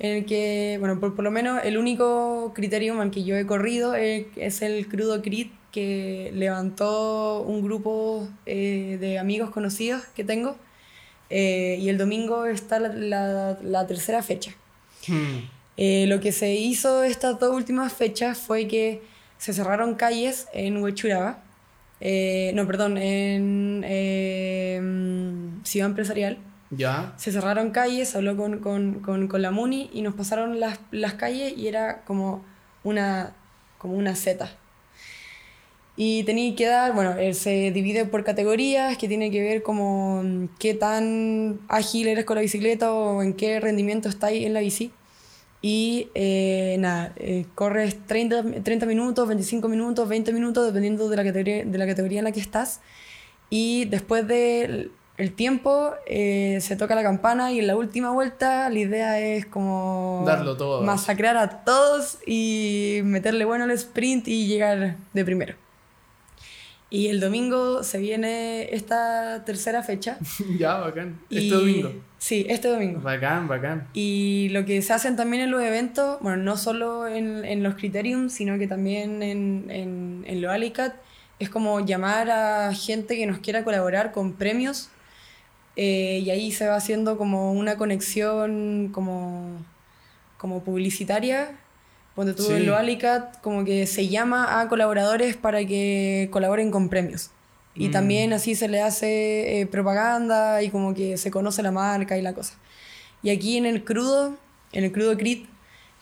[0.00, 3.46] en el que, bueno, por, por lo menos el único criterio al que yo he
[3.46, 10.56] corrido es, el crudo crit que levantó un grupo eh, de amigos conocidos que tengo
[11.30, 14.56] eh, y el domingo está la, la, tercera fecha.
[15.06, 15.44] Hmm.
[15.76, 19.02] Eh, lo que se hizo estas dos últimas fechas fue que
[19.36, 21.44] se cerraron calles en Huechuraba,
[22.00, 23.84] no, perdón, en
[25.64, 26.38] Ciudad Empresarial,
[26.70, 27.14] ya.
[27.16, 31.14] Se cerraron calles, habló con, con, con, con la MUNI y nos pasaron las, las,
[31.14, 32.44] calles y era como
[32.84, 33.32] una,
[33.78, 34.50] como una Z.
[35.96, 40.22] Y tenía que dar, bueno, eh, se divide por categorías que tiene que ver como
[40.22, 44.60] mm, qué tan ágil eres con la bicicleta o en qué rendimiento estáis en la
[44.60, 44.92] bici.
[45.60, 51.24] Y eh, nada, eh, corres 30, 30 minutos, 25 minutos, 20 minutos, dependiendo de la,
[51.24, 52.80] categoría, de la categoría en la que estás.
[53.50, 58.70] Y después de el tiempo, eh, se toca la campana y en la última vuelta
[58.70, 60.22] la idea es como...
[60.24, 60.82] Darlo todo.
[60.82, 65.56] Masacrar a todos y meterle bueno al sprint y llegar de primero.
[66.88, 70.18] Y el domingo se viene esta tercera fecha.
[70.58, 71.18] ya, bacán.
[71.30, 71.92] Este domingo.
[72.18, 73.00] Sí, este domingo.
[73.00, 73.86] Bacán, bacán.
[73.94, 77.76] Y lo que se hacen también en los eventos, bueno, no solo en, en los
[77.76, 80.96] criteriums, sino que también en, en, en lo Alicat,
[81.38, 84.90] es como llamar a gente que nos quiera colaborar con premios
[85.76, 89.64] eh, y ahí se va haciendo como una conexión como,
[90.36, 91.56] como publicitaria.
[92.16, 96.88] Cuando tú en lo Alicat, como que se llama a colaboradores para que colaboren con
[96.88, 97.30] premios.
[97.78, 97.92] Y mm.
[97.92, 102.22] también así se le hace eh, propaganda y como que se conoce la marca y
[102.22, 102.54] la cosa.
[103.22, 104.36] Y aquí en el crudo,
[104.72, 105.46] en el crudo crit,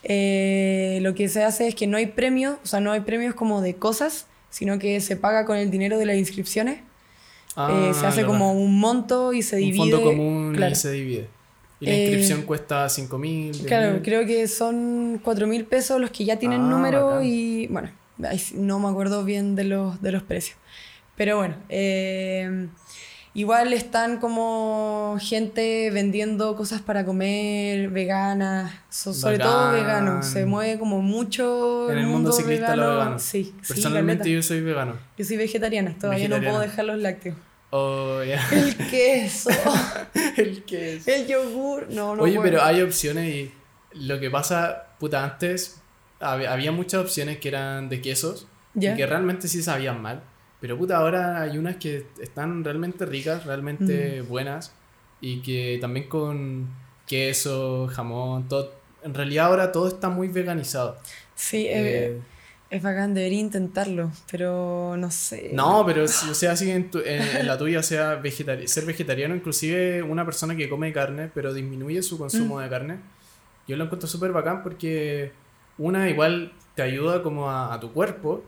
[0.03, 3.35] eh, lo que se hace es que no hay premios, o sea, no hay premios
[3.35, 6.79] como de cosas, sino que se paga con el dinero de las inscripciones.
[6.79, 9.83] Eh, se ah, hace como un monto y se divide.
[9.83, 11.29] Un fondo común y se divide.
[11.81, 13.67] Y la inscripción eh, cuesta 5 mil.
[13.67, 17.91] Claro, creo que son 4 mil pesos los que ya tienen ah, número y bueno,
[18.55, 20.57] no me acuerdo bien de los, de los precios.
[21.17, 22.69] Pero bueno, eh,
[23.35, 30.27] igual están como gente vendiendo cosas para comer, veganas, sobre todo veganos.
[30.27, 31.91] Se mueve como mucho.
[31.91, 32.83] En el mundo, ciclista vegano.
[32.83, 33.19] lo vegano.
[33.19, 34.97] Sí, Personalmente yo soy vegano.
[35.17, 37.37] Yo soy vegetariana, todavía no puedo dejar los lácteos.
[37.71, 39.51] Oh, El queso.
[40.37, 41.11] el queso.
[41.11, 41.89] El yogur.
[41.91, 42.23] No, no.
[42.23, 43.53] Oye, pero hay opciones y
[43.95, 45.81] lo que pasa, puta, antes
[46.21, 50.23] había muchas opciones que eran de quesos y que realmente sí sabían mal.
[50.61, 54.29] Pero puta, ahora hay unas que están realmente ricas, realmente mm.
[54.29, 54.73] buenas
[55.21, 56.69] y que también con
[57.07, 58.73] queso, jamón, todo.
[59.03, 60.97] En realidad ahora todo está muy veganizado.
[61.35, 62.21] Sí, eh, eh
[62.69, 65.51] es bacán, debería intentarlo, pero no sé.
[65.53, 66.91] No, pero o sea, así en,
[67.45, 68.21] la tuya, o sea,
[68.65, 72.63] ser vegetariano, inclusive una persona que come carne, pero disminuye su consumo mm.
[72.63, 72.99] de carne,
[73.69, 75.31] yo lo encuentro súper bacán porque
[75.79, 78.43] una igual te ayuda como a, tu cuerpo.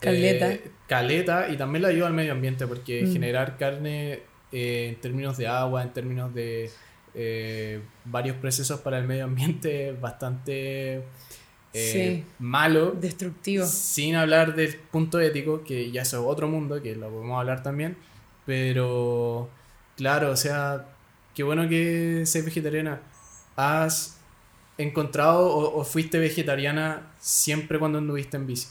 [0.00, 0.52] Caleta.
[0.52, 3.12] Eh, caleta y también le ayuda al medio ambiente porque mm.
[3.12, 6.70] generar carne eh, en términos de agua, en términos de
[7.14, 11.04] eh, varios procesos para el medio ambiente bastante
[12.38, 12.92] malo.
[12.92, 13.64] Destructivo.
[13.66, 17.96] Sin hablar del punto ético, que ya es otro mundo, que lo podemos hablar también.
[18.46, 19.48] Pero,
[19.96, 20.86] claro, o sea,
[21.34, 23.00] qué bueno que seas vegetariana.
[23.56, 24.18] ¿Has
[24.78, 28.68] encontrado o, fuiste vegetariana siempre cuando anduviste en bici?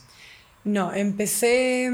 [0.63, 1.91] No, empecé...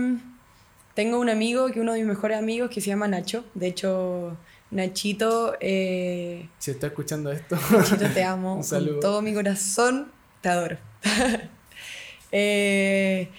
[0.93, 3.43] Tengo un amigo, que uno de mis mejores amigos, que se llama Nacho.
[3.53, 4.37] De hecho,
[4.71, 5.55] Nachito.
[5.59, 7.57] Eh, si está escuchando esto.
[7.71, 8.61] Nachito, te amo.
[8.67, 10.77] Con todo mi corazón, te adoro.
[12.37, 13.29] Eh,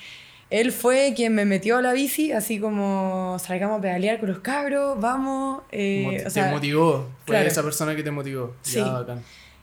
[0.49, 4.39] él fue quien me metió a la bici, así como salgamos a pedalear con los
[4.39, 5.63] cabros, vamos.
[5.71, 8.55] Eh, te motivó, fue esa persona que te motivó.
[8.63, 8.81] Sí.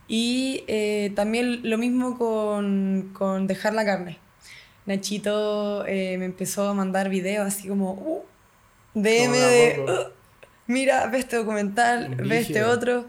[0.08, 4.20] Y eh, también lo mismo con, con, dejar la carne.
[4.86, 8.24] Nachito eh, me empezó a mandar videos así como, uh,
[8.94, 10.12] DM de, uh,
[10.68, 13.06] mira, ve este documental, ve este otro.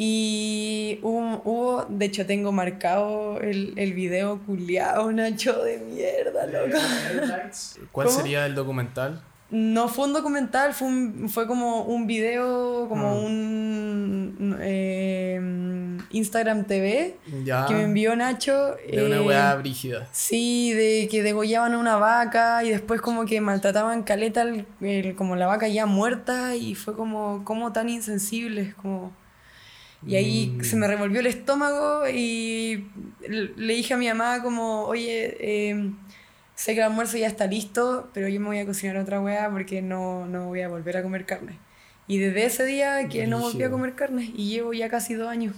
[0.00, 6.78] Y hubo, de hecho tengo marcado el, el video culiao, Nacho, de mierda, loco.
[7.90, 9.20] ¿Cuál sería el documental?
[9.50, 13.14] No fue un documental, fue, un, fue como un video, como ah.
[13.14, 15.40] un eh,
[16.10, 17.16] Instagram TV
[17.66, 18.76] que me envió Nacho.
[18.90, 20.08] De una weá eh, brígida.
[20.12, 24.44] Sí, de que degollaban a una vaca y después como que maltrataban caleta
[25.16, 29.12] como la vaca ya muerta y fue como, como tan insensibles, como...
[30.06, 30.62] Y ahí mm.
[30.62, 32.86] se me revolvió el estómago y
[33.26, 35.90] le dije a mi mamá como, oye, eh,
[36.58, 39.48] sé que el almuerzo ya está listo, pero yo me voy a cocinar otra weá
[39.48, 41.56] porque no, no voy a volver a comer carne.
[42.08, 45.28] Y desde ese día que no volví a comer carne y llevo ya casi dos
[45.28, 45.54] años.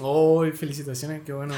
[0.00, 1.22] ¡Oh, felicitaciones!
[1.26, 1.54] ¡Qué bueno!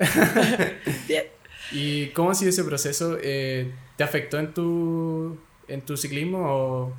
[1.70, 3.18] ¿Y cómo ha sido ese proceso?
[3.22, 6.92] Eh, ¿Te afectó en tu, en tu ciclismo o,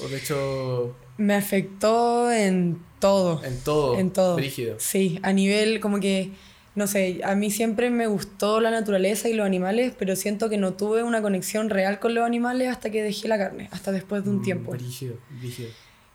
[0.00, 0.96] o de hecho...
[1.16, 3.44] Me afectó en todo.
[3.44, 3.96] En todo.
[3.96, 4.34] En todo.
[4.34, 4.74] Brígido.
[4.80, 6.32] Sí, a nivel como que,
[6.74, 10.56] no sé, a mí siempre me gustó la naturaleza y los animales, pero siento que
[10.56, 14.24] no tuve una conexión real con los animales hasta que dejé la carne, hasta después
[14.24, 14.72] de un mm, tiempo.
[14.72, 15.68] Brígido, brígido.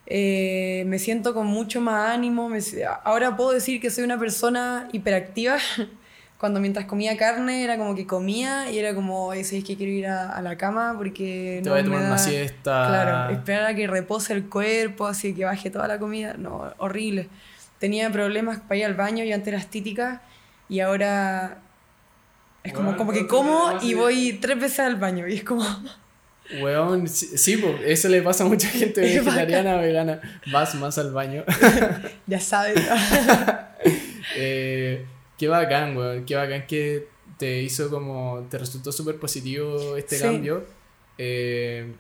[0.08, 2.50] Eh, me siento con mucho más ánimo.
[3.04, 5.58] ahora puedo decir que soy una persona hiperactiva.
[6.40, 10.06] Cuando mientras comía carne era como que comía y era como, es que quiero ir
[10.06, 12.88] a, la cama porque Te no voy a tomar una siesta.
[12.88, 16.36] Claro, esperar a que repose el cuerpo, así que baje toda la comida.
[16.38, 17.28] No, horrible.
[17.80, 20.22] Tenía problemas para ir al baño, y antes era astítica
[20.70, 21.62] y ahora
[22.64, 25.66] es como, como que como y voy tres veces al baño y es como...
[26.62, 30.22] Weón, sí, pues, eso le pasa a mucha gente vegetariana, vegana.
[30.50, 31.44] Vas más al baño.
[32.26, 32.80] ya sabes.
[34.38, 35.06] eh,
[35.38, 36.26] Qué bacán, weón.
[36.26, 38.48] Qué bacán que te hizo como.
[38.50, 40.66] Te resultó súper positivo este cambio.
[41.18, 41.94] Eh,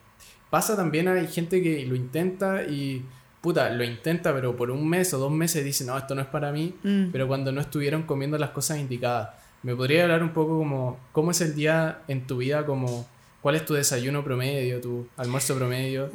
[0.49, 3.05] pasa también, hay gente que lo intenta y.
[3.41, 6.27] Puta, lo intenta, pero por un mes o dos meses dice, no, esto no es
[6.27, 6.73] para mí.
[6.83, 7.11] Mm.
[7.11, 9.29] Pero cuando no estuvieron comiendo las cosas indicadas.
[9.63, 10.99] ¿Me podría hablar un poco como.
[11.11, 12.65] ¿Cómo es el día en tu vida?
[12.65, 13.07] Como.
[13.41, 16.09] ¿Cuál es tu desayuno promedio, tu almuerzo promedio?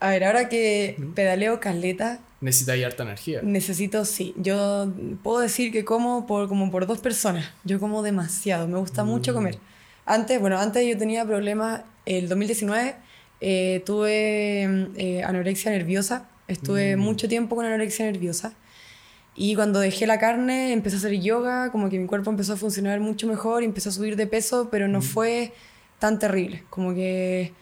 [0.00, 3.40] a ver, ahora que pedaleo caleta, Necesitas harta energía.
[3.42, 4.32] Necesito, sí.
[4.36, 4.92] Yo
[5.24, 7.50] puedo decir que como por, como por dos personas.
[7.64, 8.68] Yo como demasiado.
[8.68, 9.56] Me gusta mucho comer.
[9.56, 9.60] Mm.
[10.06, 11.82] Antes, bueno, antes yo tenía problemas.
[12.06, 12.94] El 2019
[13.40, 14.62] eh, tuve
[14.96, 16.28] eh, anorexia nerviosa.
[16.48, 17.00] Estuve mm.
[17.00, 18.54] mucho tiempo con anorexia nerviosa.
[19.36, 22.56] Y cuando dejé la carne, empecé a hacer yoga, como que mi cuerpo empezó a
[22.56, 25.02] funcionar mucho mejor, y empezó a subir de peso, pero no mm.
[25.02, 25.52] fue
[26.00, 26.64] tan terrible.
[26.70, 27.52] Como que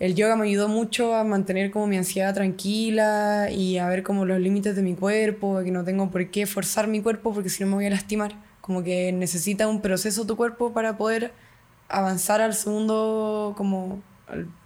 [0.00, 4.24] el yoga me ayudó mucho a mantener como mi ansiedad tranquila y a ver como
[4.24, 7.62] los límites de mi cuerpo, que no tengo por qué forzar mi cuerpo porque si
[7.62, 8.34] no me voy a lastimar.
[8.60, 11.32] Como que necesita un proceso tu cuerpo para poder
[11.88, 14.02] avanzar al segundo, como,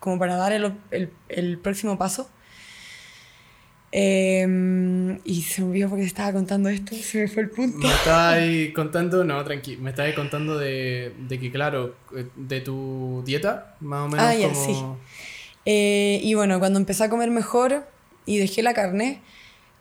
[0.01, 2.31] como para dar el, el, el próximo paso.
[3.91, 7.79] Em, y se me olvidó porque estaba contando esto, se me fue el punto.
[7.79, 11.95] Me estaba ahí contando, no, tranquilo, me estaba ahí contando de, de, que, claro,
[12.37, 14.27] de tu dieta, más o menos.
[14.27, 14.55] Ah, como...
[14.55, 14.75] sí.
[15.65, 17.87] Eh, y bueno, cuando empecé a comer mejor
[18.27, 19.21] y dejé la carne,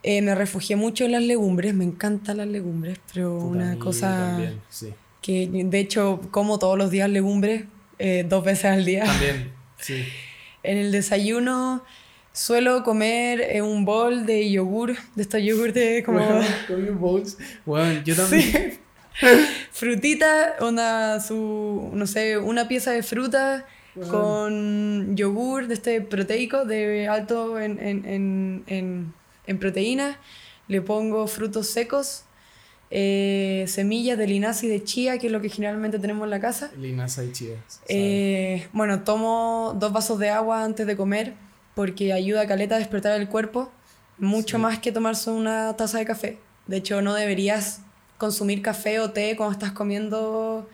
[0.04, 4.62] eh, me refugié mucho en las legumbres, me encantan las legumbres, pero una cosa también,
[4.70, 4.93] sí.
[5.22, 7.65] que de hecho como todos los días legumbres,
[8.00, 9.04] eh, dos veces al día.
[9.04, 10.06] También, sí.
[10.63, 11.84] en el desayuno
[12.38, 16.19] Suelo comer eh, un bol de yogur, de estos yogur de como...
[17.65, 18.78] Bueno, yo también.
[19.71, 23.65] Frutita, una, su, no sé, una pieza de fruta
[24.12, 29.13] con yogur de este proteico, de alto en, en, en,
[29.47, 30.19] en, proteína.
[30.67, 32.26] Le pongo frutos secos,
[32.91, 36.39] eh, semillas de linaza y de chía, que es lo que generalmente tenemos en la
[36.39, 36.70] casa.
[36.78, 37.55] Linaza y chía.
[37.89, 41.47] Eh, bueno, tomo dos vasos de agua antes de comer
[41.78, 43.71] porque ayuda a caleta a despertar el cuerpo
[44.17, 46.39] mucho más que tomarse una taza de café.
[46.65, 47.82] De hecho, no deberías
[48.17, 50.67] consumir café o té cuando estás comiendo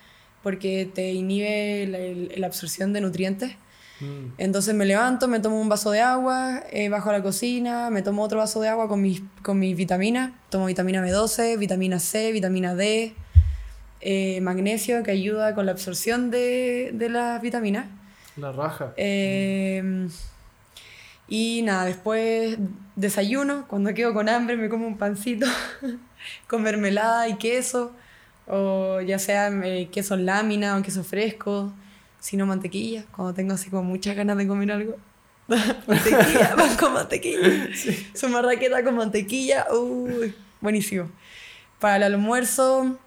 [0.43, 3.51] porque te inhibe la, absorción de nutrientes.
[3.99, 4.35] Mm.
[4.37, 8.01] Entonces me levanto, me tomo un vaso de agua, eh, bajo a la cocina, me
[8.01, 10.31] tomo otro vaso de agua con mis, con mis vitaminas.
[10.49, 13.13] Tomo vitamina B12, vitamina C, vitamina D,
[13.99, 17.87] eh, magnesio que ayuda con la absorción de, de las vitaminas.
[18.37, 18.93] La raja.
[18.95, 20.07] Eh,
[21.27, 22.57] Y nada, después
[22.95, 25.47] desayuno, cuando quedo con hambre me como un pancito
[26.47, 27.93] con mermelada y queso,
[28.47, 31.73] o ya sea eh, queso en lámina o queso fresco,
[32.19, 34.95] sino mantequilla, cuando tengo así como muchas ganas de comer algo.
[35.87, 37.69] mantequilla, pan con mantequilla.
[38.13, 41.09] Su marraqueta con mantequilla, uy, buenísimo.
[41.79, 42.97] Para el almuerzo,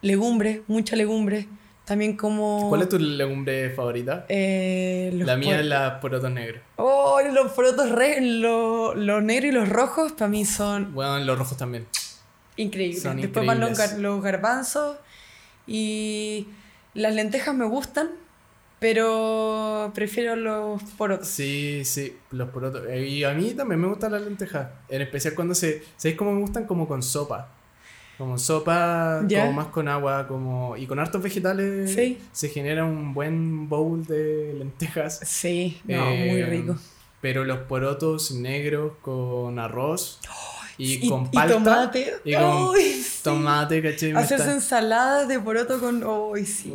[0.00, 1.48] legumbre, mucha legumbre.
[1.86, 2.68] También como...
[2.68, 4.26] ¿Cuál es tu legumbre favorita?
[4.28, 6.60] Eh, la mía es la porotos negros.
[6.74, 8.20] Oh, los porotos re...
[8.20, 10.92] Los, negros y los rojos para mí son...
[10.92, 11.86] Bueno, los rojos también.
[12.56, 13.04] Increíbles.
[13.04, 14.96] Después van los, los garbanzos
[15.68, 16.48] y
[16.94, 18.10] las lentejas me gustan,
[18.80, 21.28] pero prefiero los porotos.
[21.28, 22.82] Sí, sí, los porotos.
[22.96, 24.70] Y a mí también me gustan las lentejas.
[24.88, 25.84] En especial cuando se...
[25.96, 26.66] ¿Sabéis cómo me gustan?
[26.66, 27.55] Como con sopa.
[28.18, 31.94] Como sopa, como más con agua, como y con hartos vegetales
[32.32, 35.20] se genera un buen bowl de lentejas.
[35.22, 36.76] Sí, no, muy eh, rico.
[37.20, 40.20] Pero los porotos negros con arroz
[40.78, 42.14] y, con palta y tomate.
[42.24, 42.74] Y con
[43.22, 44.12] tomate, ¿cachai?
[44.12, 46.02] Haces ensaladas de poroto con...
[46.04, 46.72] ¡Uy, sí!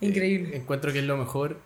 [0.00, 0.50] Increíble.
[0.54, 1.58] Eh, encuentro que es lo mejor.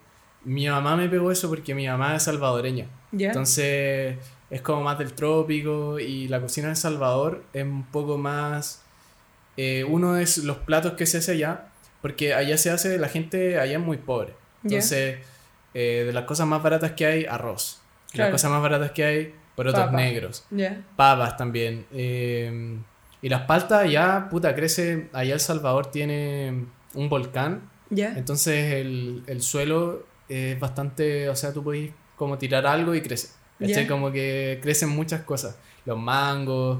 [0.43, 2.87] Mi mamá me pegó eso porque mi mamá es salvadoreña.
[3.11, 4.17] Entonces
[4.49, 8.83] es como más del trópico y la cocina de Salvador es un poco más...
[9.57, 11.69] Eh, uno de los platos que se hace allá,
[12.03, 14.33] porque allá se hace, la gente allá es muy pobre.
[14.63, 15.17] Entonces,
[15.73, 17.81] eh, de las cosas más baratas que hay, arroz.
[18.13, 20.45] Las cosas más baratas que hay, porotos negros.
[20.95, 21.87] Papas también.
[21.91, 22.77] Eh,
[23.21, 25.09] y las paltas ya, puta, crece.
[25.11, 27.67] Allá El Salvador tiene un volcán.
[28.15, 33.29] Entonces el, el suelo es bastante, o sea, tú puedes como tirar algo y crece.
[33.87, 35.55] Como que crecen muchas cosas.
[35.85, 36.79] Los mangos.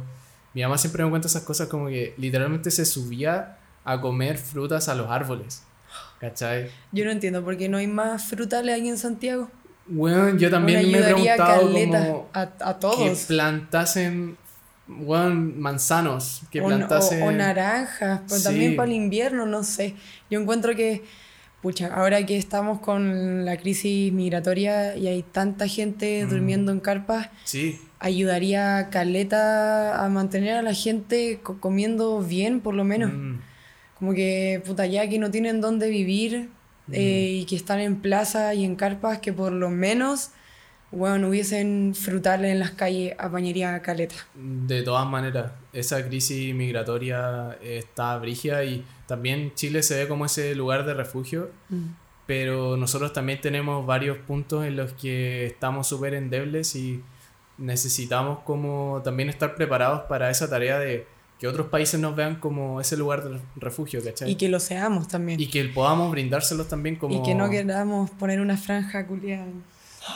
[0.54, 4.90] Mi mamá siempre me cuenta esas cosas como que literalmente se subía a comer frutas
[4.90, 5.64] a los árboles.
[6.20, 6.72] ¿Cachai?
[6.92, 9.50] Yo no entiendo por qué no hay más frutales ahí en Santiago.
[9.86, 12.98] Bueno, yo también me he preguntado como a, a, todos.
[12.98, 14.38] que plantasen
[14.88, 17.22] bueno, manzanos, que plantasen...
[17.24, 19.96] O, naranjas, pero también para el invierno, no sé.
[20.30, 21.04] Yo encuentro que
[21.62, 26.30] pucha, ahora que estamos con la crisis migratoria y hay tanta gente mm.
[26.30, 27.80] durmiendo en carpas, sí.
[28.00, 33.12] ayudaría Caleta a mantener a la gente comiendo bien, por lo menos.
[33.14, 33.40] Mm.
[34.00, 36.50] Como que, puta, ya que no tienen dónde vivir
[36.88, 36.94] mm.
[36.94, 40.32] eh, y que están en plaza y en carpas, que por lo menos
[40.92, 44.16] bueno, hubiesen frutales en las calles apañaría caleta.
[44.36, 50.54] De todas maneras, esa crisis migratoria está brigia y también Chile se ve como ese
[50.54, 51.86] lugar de refugio, mm.
[52.28, 57.02] pero nosotros también tenemos varios puntos en los que estamos súper endebles y
[57.58, 61.08] necesitamos como también estar preparados para esa tarea de
[61.40, 64.32] que otros países nos vean como ese lugar de refugio, ¿cachai?
[64.32, 65.40] Y que lo seamos también.
[65.40, 67.16] Y que podamos brindárselos también como...
[67.16, 69.46] Y que no queramos poner una franja culiada.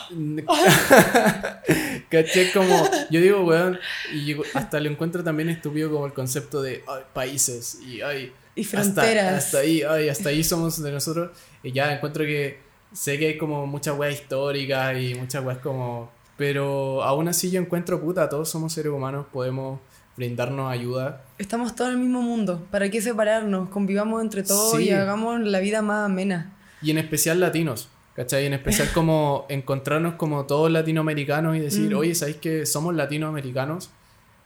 [2.10, 2.52] ¿Caché?
[2.54, 3.80] Como, yo digo, weón,
[4.14, 6.84] y hasta lo encuentro también estúpido como el concepto de
[7.14, 9.46] países y, ay, y fronteras.
[9.46, 11.32] Hasta, ahí, ay, hasta ahí somos de nosotros.
[11.64, 12.60] Y ya encuentro que
[12.94, 16.12] sé que hay como muchas weas históricas y muchas weas como...
[16.38, 19.80] Pero aún así yo encuentro, puta, todos somos seres humanos, podemos
[20.18, 21.24] brindarnos ayuda.
[21.38, 23.70] Estamos todos en el mismo mundo, ¿para qué separarnos?
[23.70, 26.54] Convivamos entre todos y hagamos la vida más amena.
[26.82, 27.90] Y en especial latinos.
[28.16, 28.46] ¿Cachai?
[28.46, 31.98] En especial como encontrarnos como todos latinoamericanos y decir, mm.
[31.98, 33.90] oye, ¿sabéis que somos latinoamericanos?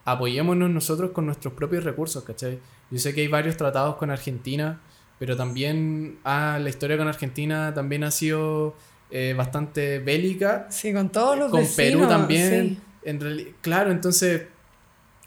[0.05, 2.59] Apoyémonos nosotros con nuestros propios recursos, ¿cachai?
[2.91, 4.79] Yo sé que hay varios tratados con Argentina,
[5.19, 8.75] pero también ah, la historia con Argentina también ha sido
[9.11, 10.67] eh, bastante bélica.
[10.69, 12.79] Sí, con todos los Con Perú también.
[13.03, 14.43] En claro, entonces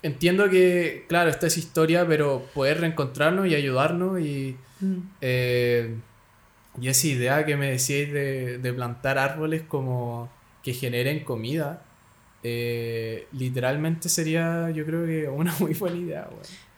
[0.03, 4.57] entiendo que, claro, esta es historia, pero poder reencontrarnos y ayudarnos y...
[4.81, 4.97] Mm.
[5.21, 5.97] Eh,
[6.81, 10.31] y esa idea que me decíais de, plantar árboles como
[10.63, 11.83] que generen comida,
[12.43, 16.29] eh, literalmente sería yo creo que una muy buena idea.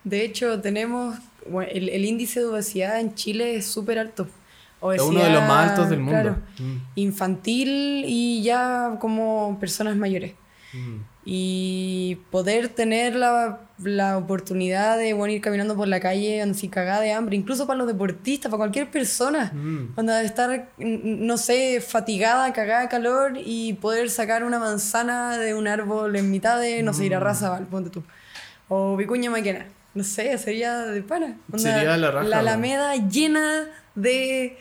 [0.04, 1.18] De hecho, tenemos,
[1.70, 4.26] el, índice de obesidad en Chile es súper alto.
[4.94, 6.36] es uno de los más altos del mundo.
[6.58, 6.76] Mm.
[6.96, 10.32] Infantil y ya como personas mayores.
[10.72, 17.00] Mm y poder tener la, la oportunidad de bueno, ir caminando por la calle cagada
[17.00, 19.94] de hambre, incluso para los deportistas, para cualquier persona, mm.
[19.94, 25.68] cuando estar, no sé, fatigada, cagada de calor y poder sacar una manzana de un
[25.68, 27.22] árbol en mitad de, no sé, ir a mm.
[27.22, 28.02] raza, ponte tú,
[28.68, 31.38] o Vicuña Maquena, no sé, sería de pana.
[31.56, 32.28] sería la raja.
[32.28, 34.56] La alameda llena de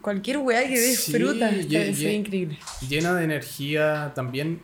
[0.00, 2.58] cualquier weá que dé fruta, sería increíble.
[2.88, 4.60] Llena de energía también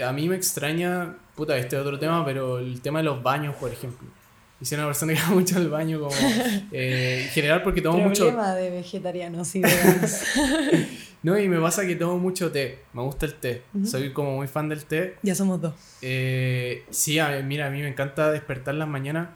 [0.00, 3.70] a mí me extraña, puta, este otro tema, pero el tema de los baños, por
[3.70, 4.08] ejemplo.
[4.62, 6.14] Y soy una persona que va mucho al baño, como
[6.70, 8.26] eh, en general porque tomo mucho...
[8.26, 9.62] Problema de vegetarianos y
[11.24, 14.46] no, y me pasa que tomo mucho té, me gusta el té, soy como muy
[14.46, 15.16] fan del té.
[15.22, 15.74] Ya somos dos.
[16.00, 19.30] Eh, sí, mira, a mí me encanta despertar las mañanas.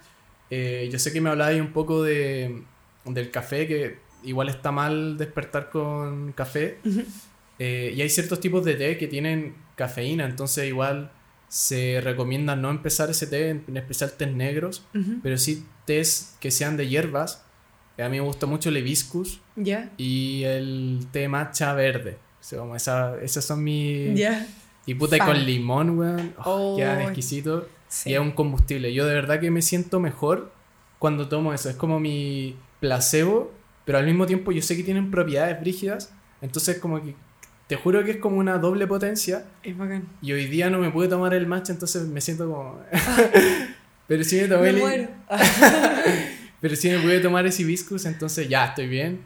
[0.49, 2.63] Eh, yo sé que me hablabas un poco de,
[3.05, 6.79] del café, que igual está mal despertar con café.
[7.59, 11.11] Eh, y hay ciertos tipos de té que tienen cafeína, entonces igual
[11.49, 14.87] se recomienda no empezar ese té, en especial tés negros,
[15.23, 17.45] pero sí tés que sean de hierbas.
[17.99, 19.41] A mí me gusta mucho el hibiscus
[19.97, 22.19] y el té matcha verde.
[22.41, 24.21] O sea, esas son mis...
[24.89, 26.35] Y puta, con limón, weón.
[26.45, 27.69] Oh, queda exquisito.
[28.05, 28.93] Y es un combustible.
[28.95, 30.53] Yo de verdad que me siento mejor
[30.99, 31.69] cuando tomo eso.
[31.71, 33.53] Es como mi placebo,
[33.85, 36.13] pero al mismo tiempo yo sé que tienen propiedades brígidas.
[36.41, 37.17] Entonces, como que
[37.67, 39.45] te juro que es como una doble potencia.
[39.63, 40.09] Es bacán.
[40.23, 42.81] Y hoy día no me pude tomar el matcha, entonces me siento como.
[44.07, 45.09] pero sí me tomé el.
[46.61, 49.23] pero sí me pude tomar ese hibiscus, entonces ya estoy bien.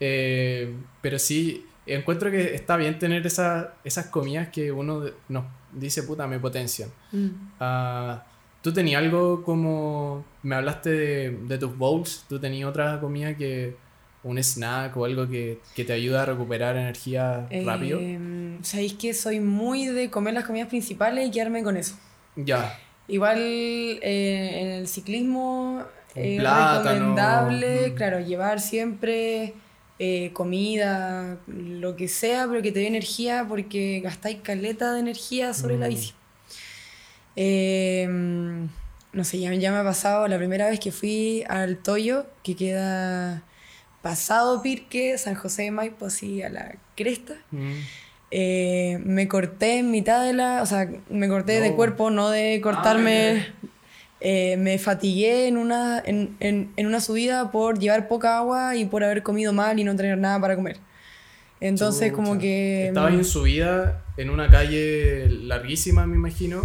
[0.00, 6.02] Eh, pero sí, encuentro que está bien tener esa, esas comidas que uno nos dice,
[6.02, 6.90] puta, me potencian.
[7.12, 7.28] Mm.
[7.60, 8.24] Ah,
[8.60, 10.24] ¿Tú tenías algo como.
[10.42, 13.76] Me hablaste de, de tus bowls, ¿tú tenías otra comida que
[14.24, 18.00] un snack o algo que, te ayuda a recuperar energía rápido?
[18.00, 21.94] Eh, Sabéis que soy muy de comer las comidas principales y quedarme con eso.
[22.34, 22.78] Ya.
[23.06, 27.94] Igual eh, en el ciclismo es recomendable, mm.
[27.94, 29.54] claro, llevar siempre
[29.98, 35.52] eh, comida, lo que sea, pero que te dé energía porque gastáis caleta de energía
[35.52, 35.90] sobre la mm.
[35.90, 36.14] bici.
[37.36, 38.68] Em,
[39.12, 42.56] no sé, ya, ya me ha pasado la primera vez que fui al Toyo, que
[42.56, 43.42] queda
[44.04, 47.36] pasado Pirque, San José de Maipo, así a la cresta.
[47.50, 47.72] Mm.
[48.30, 50.60] Eh, me corté en mitad de la.
[50.60, 53.46] O sea, me corté de cuerpo, no de cortarme.
[53.48, 53.68] Ah,
[54.20, 58.84] eh, me fatigué en una, en, en, en, una subida por llevar poca agua y
[58.84, 60.76] por haber comido mal y no tener nada para comer.
[61.60, 62.88] Entonces, como que.
[62.88, 66.62] Estaba en subida en una calle larguísima, me imagino,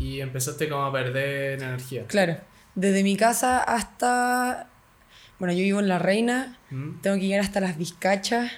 [0.00, 2.06] y empezaste como a perder energía.
[2.08, 2.38] Claro.
[2.74, 4.68] Desde mi casa hasta
[5.38, 7.00] bueno, yo vivo en La Reina, mm.
[7.00, 8.52] tengo que llegar hasta las Vizcachas,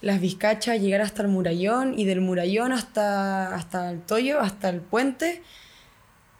[0.00, 4.80] las Vizcachas, llegar hasta el Murallón y del Murallón hasta, hasta el Toyo, hasta el
[4.80, 5.42] puente,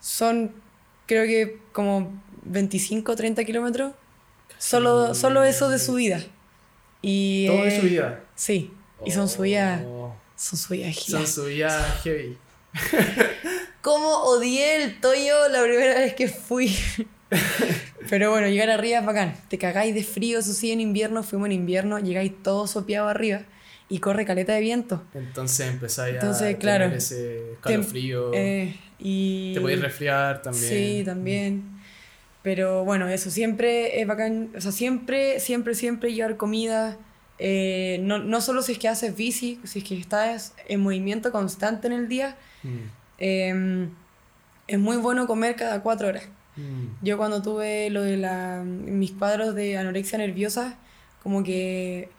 [0.00, 0.52] son
[1.06, 3.92] creo que como 25 o 30 kilómetros.
[4.58, 6.20] Solo, solo eso de subida.
[7.02, 8.20] Y, ¿Todo de subida?
[8.34, 8.72] Sí,
[9.04, 9.82] y son subidas...
[10.36, 12.36] Son subidas Son subidas heavy.
[13.82, 16.74] ¿Cómo odié el Toyo la primera vez que fui?
[18.12, 19.34] Pero bueno, llegar arriba es bacán.
[19.48, 23.40] Te cagáis de frío, eso sí, en invierno, fuimos en invierno, llegáis todo sopeado arriba
[23.88, 25.02] y corre caleta de viento.
[25.14, 28.32] Entonces empezáis a claro, tener ese calofrío.
[28.32, 29.54] Te, eh, y...
[29.54, 30.68] te podéis resfriar también.
[30.68, 31.62] Sí, también.
[32.42, 34.50] Pero bueno, eso siempre es bacán.
[34.54, 36.98] O sea, siempre, siempre, siempre llevar comida.
[37.38, 41.32] Eh, no, no, solo si es que haces bici, si es que estás en movimiento
[41.32, 42.36] constante en el día.
[42.62, 42.76] Mm.
[43.16, 43.90] Em,
[44.66, 46.24] es muy bueno comer cada cuatro horas.
[46.56, 46.86] Mm.
[47.02, 50.76] Yo cuando tuve lo de la, mis cuadros de anorexia nerviosa,
[51.22, 52.10] como que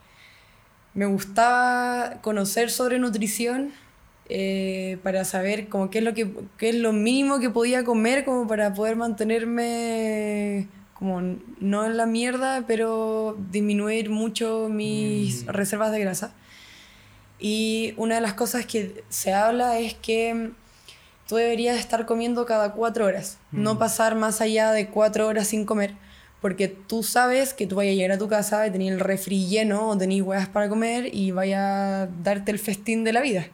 [0.94, 3.72] me gustaba conocer sobre nutrición
[4.28, 8.24] eh, para saber como qué es lo que qué es lo mínimo que podía comer
[8.24, 11.20] como para poder mantenerme como
[11.60, 15.48] no en la mierda pero disminuir mucho mis mm.
[15.48, 16.32] reservas de grasa
[17.38, 20.52] y una de las cosas que se habla es que
[21.28, 23.78] tú deberías estar comiendo cada cuatro horas, no mm.
[23.78, 25.94] pasar más allá de cuatro horas sin comer,
[26.40, 29.46] porque tú sabes que tú vayas a llegar a tu casa y tener el refri
[29.46, 33.46] lleno o tenés huevas para comer y vaya a darte el festín de la vida,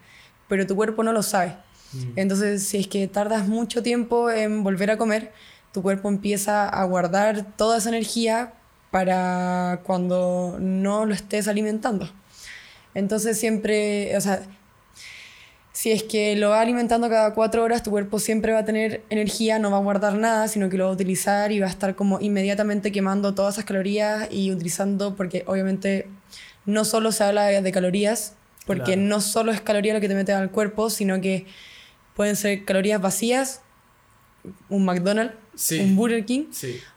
[0.49, 1.57] pero tu cuerpo no lo sabe.
[1.93, 2.13] Mm.
[2.17, 5.33] Entonces, si es que tardas mucho tiempo en volver a comer,
[5.73, 8.55] tu cuerpo empieza a guardar toda esa energía
[8.91, 12.11] para cuando no lo estés alimentando.
[12.95, 14.43] Entonces siempre, o sea,
[15.81, 19.03] si es que lo va alimentando cada cuatro horas, tu cuerpo siempre va a tener
[19.09, 21.71] energía, no va a guardar nada, sino que lo va a utilizar y va a
[21.71, 26.07] estar como inmediatamente quemando todas esas calorías y utilizando, porque obviamente
[26.67, 28.35] no solo se habla de, calorías,
[28.67, 31.47] porque no solo es caloría lo que te mete al cuerpo, sino que
[32.15, 33.63] pueden ser calorías vacías,
[34.69, 35.35] un McDonald's,
[35.81, 36.45] un Burger King,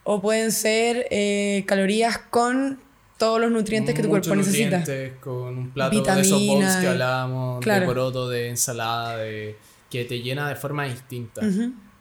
[0.04, 2.82] o pueden ser eh, calorías con
[3.24, 4.84] todos los nutrientes que tu cuerpo necesita.
[5.22, 9.56] Con un plato de esos bowls que hablábamos, de poroto, de ensalada, de,
[9.90, 11.42] que te llena de forma distinta.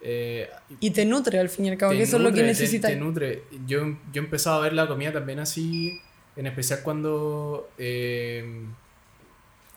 [0.04, 0.50] Eh,
[0.80, 2.90] y te nutre al fin y al cabo, que eso es lo que necesitas.
[2.90, 3.44] Te, nutre.
[3.68, 6.00] Yo, yo he empezado a ver la comida también así,
[6.34, 8.64] en especial cuando eh,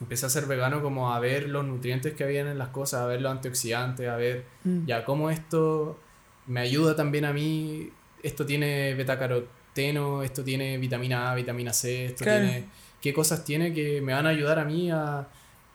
[0.02, 3.06] empecé a ser vegano, como a ver los nutrientes que había en las cosas, a
[3.06, 4.88] ver los antioxidantes, a ver mm.
[4.88, 6.00] ya cómo esto
[6.48, 7.92] me ayuda también a mí
[8.24, 8.96] esto tiene
[9.76, 12.66] betacaroteno, esto tiene vitamina A, vitamina C, esto tiene...
[13.02, 15.28] ¿Qué cosas tiene que me van a ayudar a mí a,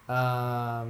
[0.08, 0.84] a,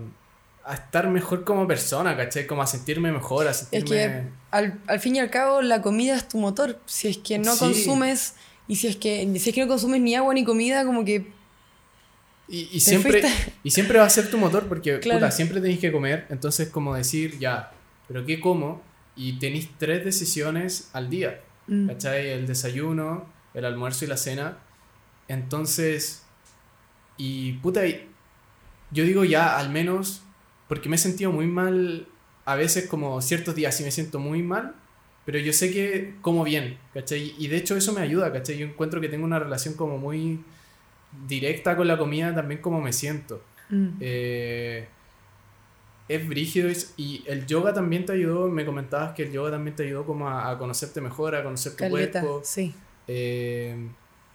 [0.72, 2.46] estar mejor como persona, ¿cachai?
[2.46, 4.04] Como a sentirme mejor, a sentirme...
[4.04, 6.80] Es que al, fin y al cabo la comida es tu motor.
[6.86, 8.36] Si es que no consumes
[8.68, 11.30] y si es que, si es que no consumes ni agua ni comida, como que
[12.48, 13.22] y, siempre,
[13.62, 16.26] y siempre va a ser tu motor porque puta, siempre tenéis que comer.
[16.30, 17.70] Entonces, como decir, ya,
[18.08, 18.82] ¿pero qué como?
[19.14, 21.40] Y tenéis tres decisiones al día.
[21.70, 21.86] Mm.
[21.86, 22.28] ¿Cachai?
[22.28, 24.58] El desayuno, el almuerzo y la cena.
[25.28, 26.24] Entonces,
[27.16, 27.82] y puta,
[28.90, 30.22] yo digo ya, al menos,
[30.68, 32.06] porque me he sentido muy mal.
[32.44, 34.74] A veces, como ciertos días, sí me siento muy mal.
[35.24, 37.34] Pero yo sé que como bien, ¿cachai?
[37.38, 38.58] Y de hecho, eso me ayuda, ¿cachai?
[38.58, 40.42] Yo encuentro que tengo una relación como muy
[41.28, 43.42] directa con la comida también como me siento.
[43.68, 43.88] Mm.
[44.00, 44.88] Eh,
[46.10, 49.84] es brígido y el yoga también te ayudó, me comentabas que el yoga también te
[49.84, 52.42] ayudó como a, conocerte mejor, a conocer tu cuerpo.
[52.44, 52.74] Sí.
[53.06, 53.88] Eh,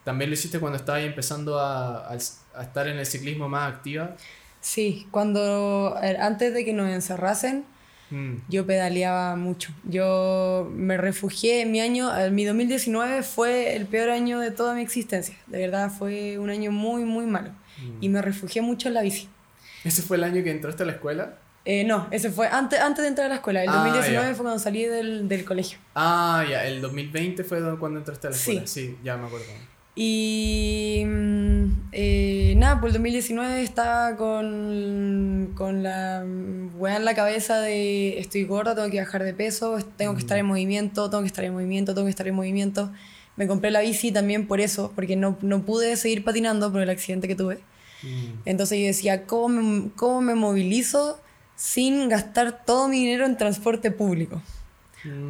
[0.04, 4.16] también lo hiciste cuando estabas empezando a, a, estar en el ciclismo más activa.
[4.62, 7.66] Sí, cuando antes de que nos encerrasen,
[8.10, 8.36] Mm.
[8.50, 9.72] Yo pedaleaba mucho.
[9.84, 14.82] Yo me refugié en mi año, mi 2019 fue el peor año de toda mi
[14.82, 15.36] existencia.
[15.48, 17.50] De verdad fue un año muy, muy malo.
[17.80, 17.98] Mm.
[18.04, 19.28] Y me refugié mucho en la bici.
[19.84, 21.38] ¿Ese fue el año que entraste a la escuela?
[21.66, 23.64] Eh, no, ese fue antes, antes de entrar a la escuela.
[23.64, 25.80] El 2019 ah, fue cuando salí del, del, colegio.
[25.96, 28.68] Ah, ya, el 2020 fue cuando entraste a la escuela.
[28.68, 29.48] Sí, sí ya me acuerdo.
[29.96, 36.24] Y mm, eh, nada, por el 2019 estaba con, con la
[36.76, 40.38] weá en la cabeza de estoy gorda, tengo que bajar de peso, tengo que estar
[40.38, 40.50] en mm.
[40.50, 42.92] movimiento, tengo que estar en movimiento, tengo que estar en movimiento.
[43.38, 46.90] Me compré la bici también por eso, porque no, no pude seguir patinando por el
[46.90, 47.56] accidente que tuve.
[48.04, 48.42] Mm.
[48.46, 51.22] Entonces yo decía, ¿cómo me, ¿cómo me movilizo
[51.56, 54.42] sin gastar todo mi dinero en transporte público?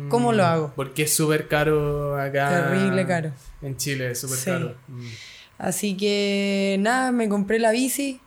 [0.10, 0.74] ¿Cómo lo hago?
[0.76, 2.70] Porque es súper caro acá.
[2.70, 3.32] Terrible caro.
[3.62, 4.76] En Chile es súper caro.
[4.88, 5.08] Mm.
[5.58, 8.20] Así que nada, me compré la bici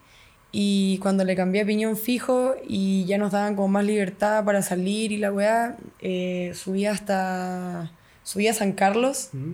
[0.51, 4.63] y cuando le cambié a piñón fijo y ya nos daban como más libertad para
[4.63, 7.91] salir y la weá, eh, subí hasta.
[8.23, 9.53] Subí a San Carlos, mm.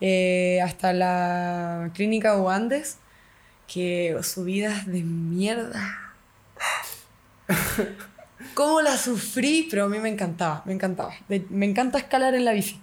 [0.00, 2.98] eh, hasta la clínica Uandes,
[3.66, 6.14] que subidas de mierda.
[8.54, 9.68] ¿Cómo la sufrí?
[9.70, 11.14] Pero a mí me encantaba, me encantaba.
[11.50, 12.80] Me encanta escalar en la bici.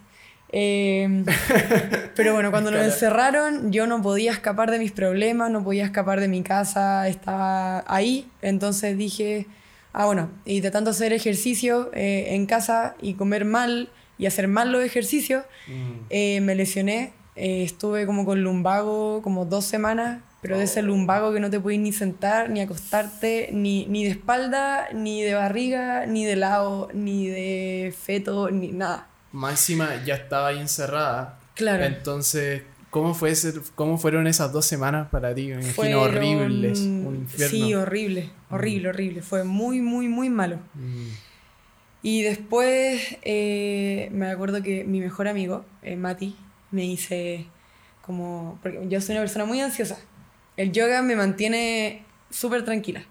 [0.52, 1.24] Em,
[2.16, 6.20] pero bueno, cuando nos encerraron, yo no podía escapar de mis problemas, no podía escapar
[6.20, 8.28] de mi casa, estaba ahí.
[8.42, 9.46] Entonces dije,
[9.92, 14.48] ah, bueno, y de tanto hacer ejercicio eh, en casa y comer mal y hacer
[14.48, 15.92] mal los ejercicios, mm.
[16.10, 17.12] eh, me lesioné.
[17.36, 21.60] Eh, estuve como con lumbago como dos semanas, pero de ese lumbago que no te
[21.60, 26.88] puedes ni sentar, ni acostarte, ni, ni de espalda, ni de barriga, ni de lado,
[26.94, 31.38] ni de feto, ni nada Máxima ya estaba ahí encerrada.
[31.54, 31.84] Claro.
[31.84, 35.48] Entonces, ¿cómo, fue ese, cómo fueron esas dos semanas para ti?
[35.48, 36.80] Me imagino horribles.
[36.80, 37.50] Un infierno.
[37.50, 38.90] Sí, horrible, horrible, mm.
[38.90, 39.22] horrible.
[39.22, 40.56] Fue muy, muy, muy malo.
[40.74, 41.08] Mm.
[42.02, 46.34] Y después eh, me acuerdo que mi mejor amigo, eh, Mati,
[46.70, 47.46] me dice
[48.02, 49.98] como, porque yo soy una persona muy ansiosa.
[50.60, 53.02] El yoga me mantiene súper tranquila.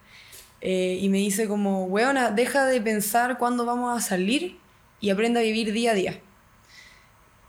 [0.62, 4.60] Eh, y me dice como, weona, deja de pensar cuándo vamos a salir
[5.02, 6.20] y aprende a vivir día a día.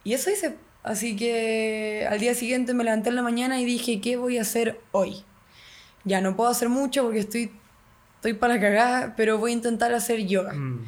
[0.02, 0.56] Y eso hice.
[0.82, 4.40] Así que al día siguiente me levanté en la mañana y dije, ¿qué voy a
[4.40, 5.22] hacer hoy?
[6.04, 7.50] Ya no puedo hacer mucho porque estoy,
[8.16, 10.54] estoy para cagar, pero voy a intentar hacer yoga.
[10.54, 10.86] Mm.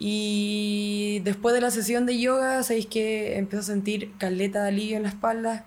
[0.00, 4.96] Y después de la sesión de yoga, sabéis que empecé a sentir caleta de alivio
[4.96, 5.64] en la espalda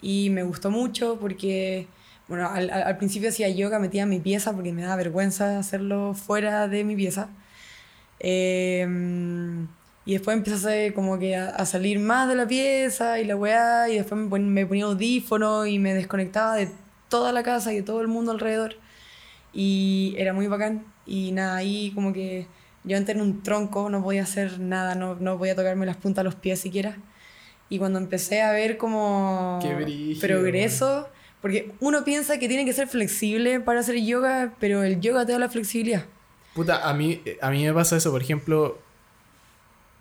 [0.00, 1.86] y me gustó mucho porque,
[2.28, 6.68] bueno, al, al principio hacía yoga, metía mi pieza porque me da vergüenza hacerlo fuera
[6.68, 7.28] de mi pieza.
[8.26, 9.68] Em,
[10.06, 13.96] y después empecé como que a, salir más de la pieza y la weá, y
[13.96, 16.70] después me, me ponía audífono y me desconectaba de
[17.08, 18.76] toda la casa y de todo el mundo alrededor.
[19.52, 20.86] Y era muy bacán.
[21.06, 22.46] Y nada, ahí como que
[22.84, 26.22] yo entré en un tronco, no podía hacer nada, no, no podía tocarme las puntas
[26.22, 26.96] de los pies siquiera.
[27.68, 29.58] Y cuando empecé a ver como
[30.20, 31.08] progreso,
[31.44, 35.32] porque uno piensa que tiene que ser flexible para hacer yoga, pero el yoga te
[35.32, 36.06] da la flexibilidad.
[36.54, 38.78] Puta, a mí, a mí me pasa eso, por ejemplo.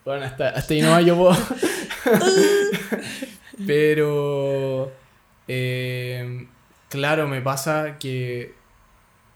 [0.06, 1.36] Bueno, hasta, hasta ahí no yo puedo.
[3.68, 4.90] Pero.
[5.50, 6.48] Eh,
[6.88, 8.54] claro, me pasa que.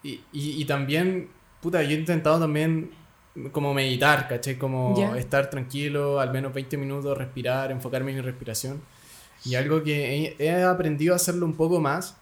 [0.02, 1.28] Y, y, también.
[1.60, 2.90] Puta, yo he intentado también.
[3.52, 4.58] Como meditar, ¿caché?
[4.58, 8.82] Como estar tranquilo, al menos 20 minutos, respirar, enfocarme en mi respiración.
[9.46, 12.18] Y algo que he, he aprendido a hacerlo un poco más.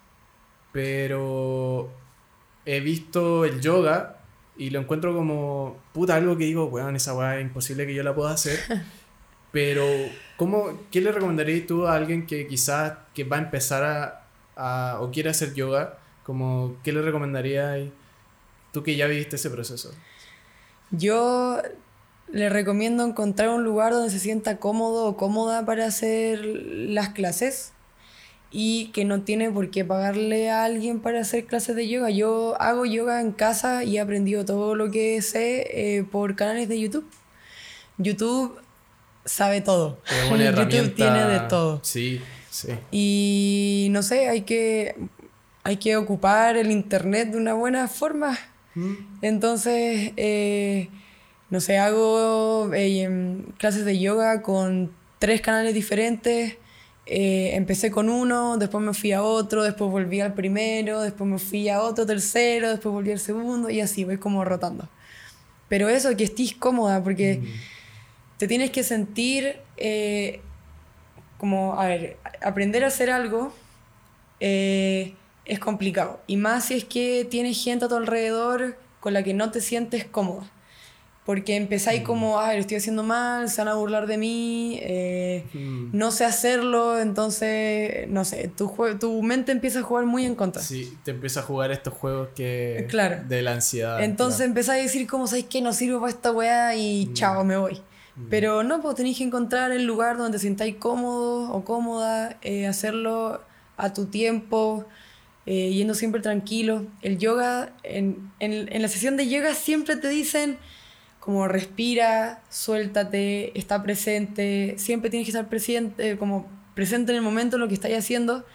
[0.72, 1.90] Pero.
[2.68, 4.18] He visto el yoga
[4.58, 8.04] y lo encuentro como, puta, algo que digo, weón, esa weá es imposible que yo
[8.04, 8.60] la pueda hacer.
[9.52, 9.86] Pero,
[10.38, 15.00] ¿cómo, ¿qué le recomendarías tú a alguien que quizás que va a empezar a, a
[15.02, 16.00] o quiere hacer yoga?
[16.24, 17.90] Como, ¿Qué le recomendarías
[18.72, 19.94] tú que ya viviste ese proceso?
[20.92, 21.62] Yo
[22.36, 27.72] le recomiendo encontrar un lugar donde se sienta cómodo o cómoda para hacer las clases
[28.52, 32.10] y que no tiene por qué pagarle a alguien para hacer clases de yoga.
[32.10, 36.68] Yo hago yoga en casa y he aprendido todo lo que sé eh, por canales
[36.68, 37.10] de YouTube.
[37.98, 38.60] YouTube
[39.24, 40.02] sabe todo.
[40.30, 41.80] YouTube tiene de todo.
[41.86, 42.68] Sí, sí.
[42.92, 44.98] Y no sé, hay que,
[45.64, 48.38] hay que ocupar el internet de una buena forma.
[48.74, 48.94] Mm.
[49.22, 50.90] Entonces, eh,
[51.50, 56.58] no sé, hago eh, em, clases de yoga con tres canales diferentes.
[57.08, 61.38] Eh, empecé con uno, después me fui a otro, después volví al primero, después me
[61.38, 64.90] fui a otro tercero, después volví al segundo y así voy como rotando.
[65.70, 68.38] Pero eso, que estés cómoda, porque mm.
[68.38, 70.42] te tienes que sentir eh,
[71.38, 73.54] como, a ver, aprender a hacer algo
[74.40, 76.22] es complicado.
[76.28, 79.62] Y más si es que tienes gente a tu alrededor con la que no te
[79.62, 80.52] sientes cómoda
[81.26, 82.06] porque empezáis mm.
[82.06, 85.90] como, ay, lo estoy haciendo mal, se van a burlar de mí, eh, mm.
[85.92, 90.62] no sé hacerlo, entonces, no sé, tu, tu mente empieza a jugar muy en contra.
[90.62, 92.86] Sí, te empieza a jugar estos juegos que...
[92.90, 93.24] Claro.
[93.28, 94.04] De la ansiedad.
[94.04, 97.14] Entonces empezáis a decir, como sabéis que no sirvo para esta weá y mm.
[97.14, 97.82] chao, me voy.
[98.30, 102.66] Pero no, pues tenéis que encontrar el lugar donde te sintáis cómodo o cómoda, eh,
[102.66, 103.42] hacerlo
[103.76, 104.86] a tu tiempo,
[105.46, 106.86] eh, yendo siempre tranquilo.
[107.02, 110.58] El yoga, en, en, en la sesión de yoga siempre te dicen
[111.26, 117.56] como respira, suéltate, está presente, siempre tienes que estar presente, como presente en el momento
[117.56, 118.46] en lo que estás haciendo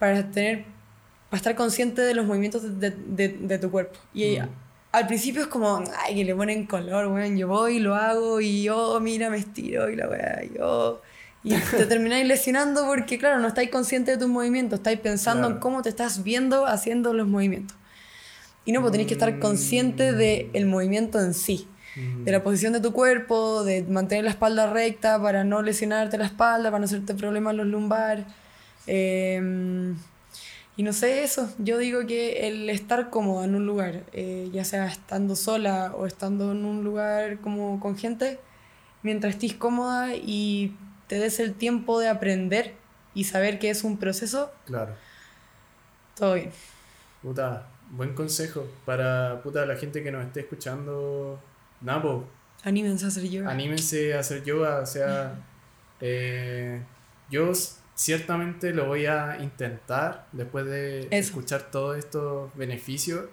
[0.00, 0.64] para tener
[1.30, 3.96] para estar consciente de los movimientos de, de, de tu cuerpo.
[4.12, 4.48] Y mm.
[4.90, 8.64] al principio es como, ay, que le ponen color, weón, yo voy, lo hago y
[8.64, 11.00] yo, mira, me estiro y la weá, yo...
[11.44, 15.58] Y te termináis lesionando porque, claro, no estáis consciente de tus movimientos, estáis pensando en
[15.58, 17.76] cómo te estás viendo haciendo los movimientos.
[18.64, 22.72] Y no, pues tenéis que estar consciente del el movimiento en sí de la posición
[22.72, 26.84] de tu cuerpo, de mantener la espalda recta para no lesionarte la espalda, para no
[26.86, 28.26] hacerte problemas los lumbar.
[28.86, 29.96] Em,
[30.76, 34.64] y no sé eso, yo digo que el estar cómodo en un lugar, eh, ya
[34.64, 38.40] sea estando sola o estando en un lugar como con gente,
[39.02, 40.76] mientras estés cómoda y
[41.06, 42.74] te des el tiempo de aprender
[43.14, 44.94] y saber que es un proceso, claro.
[46.16, 46.50] todo bien.
[47.22, 51.38] Puta, buen consejo para puta, la gente que nos esté escuchando
[51.84, 52.26] Napo.
[52.64, 53.50] Anímense a hacer yoga.
[53.50, 55.38] Anímense a hacer yoga, o sea,
[56.00, 56.82] eh,
[57.30, 57.52] yo
[57.94, 63.26] ciertamente lo voy a intentar después de escuchar todos estos beneficios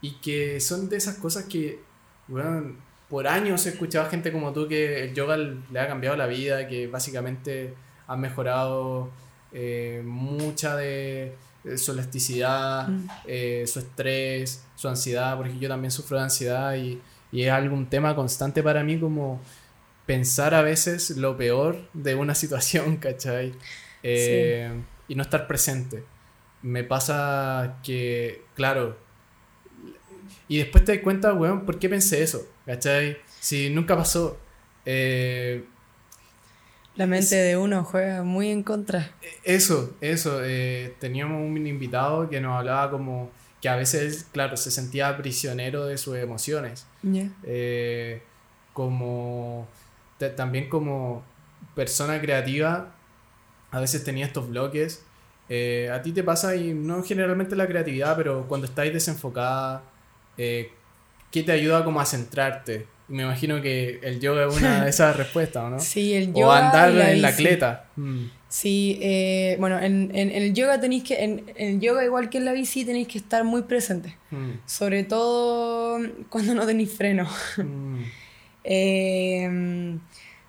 [0.00, 1.80] y que son de esas cosas que,
[2.26, 2.76] bueno,
[3.08, 6.26] por años he escuchado a gente como tú que el yoga le ha cambiado la
[6.26, 7.74] vida, que básicamente
[8.06, 9.10] ha mejorado
[9.52, 11.34] eh, mucha de
[11.76, 13.08] su elasticidad, mm.
[13.26, 17.00] eh, su estrés, su ansiedad, porque yo también sufro de ansiedad y
[17.30, 19.40] y es algún tema constante para mí como
[20.06, 23.54] pensar a veces lo peor de una situación, ¿cachai?
[24.02, 24.70] Eh,
[25.08, 26.04] y no estar presente.
[26.62, 28.96] Me pasa que, claro,
[30.48, 32.46] y después te das cuenta, weón, ¿por qué pensé eso?
[32.66, 33.18] ¿Cachai?
[33.38, 34.38] Si nunca pasó.
[34.84, 35.64] Eh,
[36.96, 39.12] la mente de uno juega muy en contra.
[39.44, 40.40] Eso, eso.
[40.42, 43.30] Eh, teníamos un invitado que nos hablaba como
[43.60, 46.86] que a veces, claro, se sentía prisionero de sus emociones.
[47.44, 48.22] Eh,
[48.72, 49.66] como
[50.36, 51.24] también como
[51.74, 52.94] persona creativa,
[53.70, 55.02] a veces tenía estos bloques.
[55.48, 59.82] Eh, a ti te pasa, y no generalmente la creatividad, pero cuando estáis desenfocada,
[60.36, 60.70] eh,
[61.30, 62.86] ¿qué te ayuda como a centrarte?
[63.08, 65.80] Me imagino que el yoga es una de esas respuestas, ¿no?
[65.80, 66.46] Sí, el yoga.
[66.46, 67.86] O andar en la cleta.
[67.96, 68.26] Mm.
[68.48, 72.46] Sí, eh, bueno, en, en, el yoga tenéis que, en, el yoga igual que en
[72.46, 74.50] la bici tenéis que estar muy presente, mm.
[74.64, 75.98] sobre todo
[76.30, 77.28] cuando no tenéis freno.
[77.58, 78.02] Mm.
[78.64, 79.98] eh,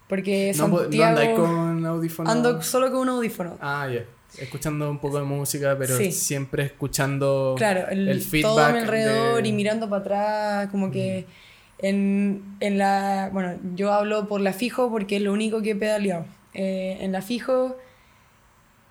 [0.07, 1.19] porque Santiago...
[1.21, 2.31] No, con audífono.
[2.31, 3.57] Ando solo con un audífono.
[3.59, 4.05] Ah, ya.
[4.37, 8.49] Escuchando un poco de música, pero siempre escuchando claro, el, feedback.
[8.49, 11.85] Todo a mi alrededor y mirando para atrás, como que mm.
[11.85, 13.29] en, en la...
[13.33, 16.25] Bueno, yo hablo por la fijo porque es lo único que he pedaleado.
[16.53, 17.75] Eh, en la fijo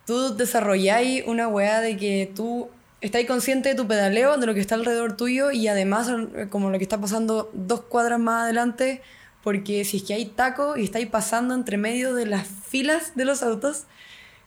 [0.09, 2.67] tú desarrolláis una weá de que tú
[2.99, 6.71] estáis consciente de tu pedaleo, de lo que está alrededor tuyo y además eh, como
[6.71, 9.03] lo que está pasando dos cuadras más adelante,
[9.43, 13.25] porque si es que hay taco y estáis pasando entre medio de las filas de
[13.25, 13.83] los autos,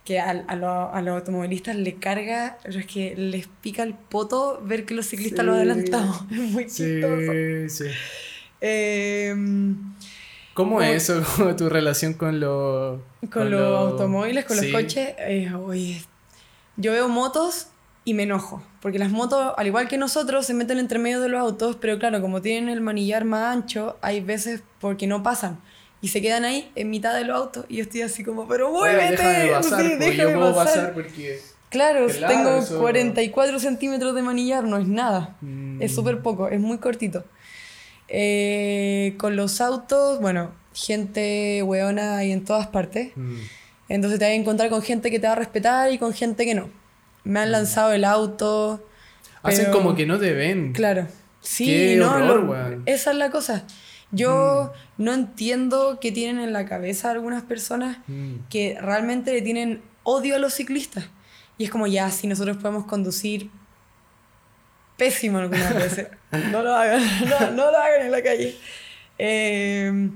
[0.05, 4.85] que a, a, los automovilistas le carga, pero es que les pica el poto ver
[4.85, 6.11] que los ciclistas lo adelantan.
[6.33, 7.33] Es muy chistoso.
[7.69, 7.91] Sí, sí.
[10.55, 11.23] ¿Cómo es eso,
[11.57, 13.01] tu relación con, los...
[13.33, 15.15] Con, los automóviles, con los coches?
[15.65, 16.03] oye,
[16.77, 17.69] yo veo motos
[18.05, 18.63] y me enojo.
[18.81, 21.99] Porque las motos, al igual que nosotros, se meten entre medio de los autos, pero
[21.99, 25.61] claro, como tienen el manillar más ancho, hay veces porque no pasan.
[26.01, 28.71] Y se quedan ahí en mitad de los autos y yo estoy así como, pero
[28.73, 29.23] muévete.
[29.23, 30.95] Déjame pasar, sí, yo puedo pasar.
[30.95, 31.41] porque...
[31.71, 35.37] Claro, tengo 44 centímetros de manillar, no es nada.
[35.81, 35.95] Es mm.
[35.95, 37.25] súper poco, es muy cortito.
[38.15, 43.13] Eh, con los autos, bueno, gente weona hay en todas partes.
[43.17, 43.37] Mm.
[43.89, 46.45] Entonces te vas a encontrar con gente que te va a respetar y con gente
[46.45, 46.69] que no.
[47.25, 47.53] Me han mm.
[47.53, 48.87] lanzado el auto.
[49.43, 50.75] Hacen como que no te ven.
[50.75, 51.07] Claro.
[51.41, 53.65] Sí, no, esa es la cosa.
[54.11, 55.03] Yo mm.
[55.03, 57.97] no entiendo qué tienen en la cabeza algunas personas
[58.51, 61.09] que realmente le tienen odio a los ciclistas.
[61.57, 63.51] Y es como ya, si nosotros podemos conducir
[65.03, 66.07] pésimo algunas veces.
[66.53, 67.03] No lo hagan,
[67.57, 68.57] no, lo hagan en la calle.
[69.19, 70.13] Em,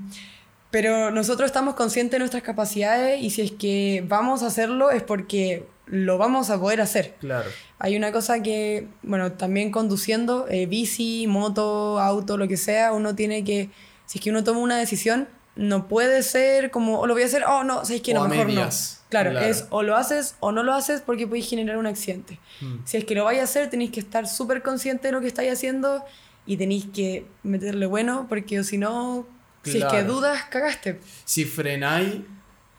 [0.71, 5.03] pero nosotros estamos conscientes de nuestras capacidades y si es que vamos a hacerlo es
[5.03, 7.15] porque lo vamos a poder hacer.
[7.19, 7.49] Claro.
[7.79, 13.13] Hay una cosa que, bueno, también conduciendo, eh, bici, moto, auto, lo que sea, uno
[13.13, 13.69] tiene que,
[14.05, 15.27] si es que uno toma una decisión,
[15.57, 18.27] no puede ser como, o lo voy a hacer, oh no, si es que no,
[18.27, 18.69] mejor no.
[19.09, 22.39] Claro, es o lo haces o no lo haces porque puedes generar un accidente.
[22.61, 22.77] Hmm.
[22.85, 25.27] Si es que lo vais a hacer, tenéis que estar súper consciente de lo que
[25.27, 26.03] estáis haciendo
[26.45, 29.25] y tenéis que meterle bueno porque si no,
[29.63, 30.99] si es que dudas, cagaste.
[31.25, 32.21] Si frenáis,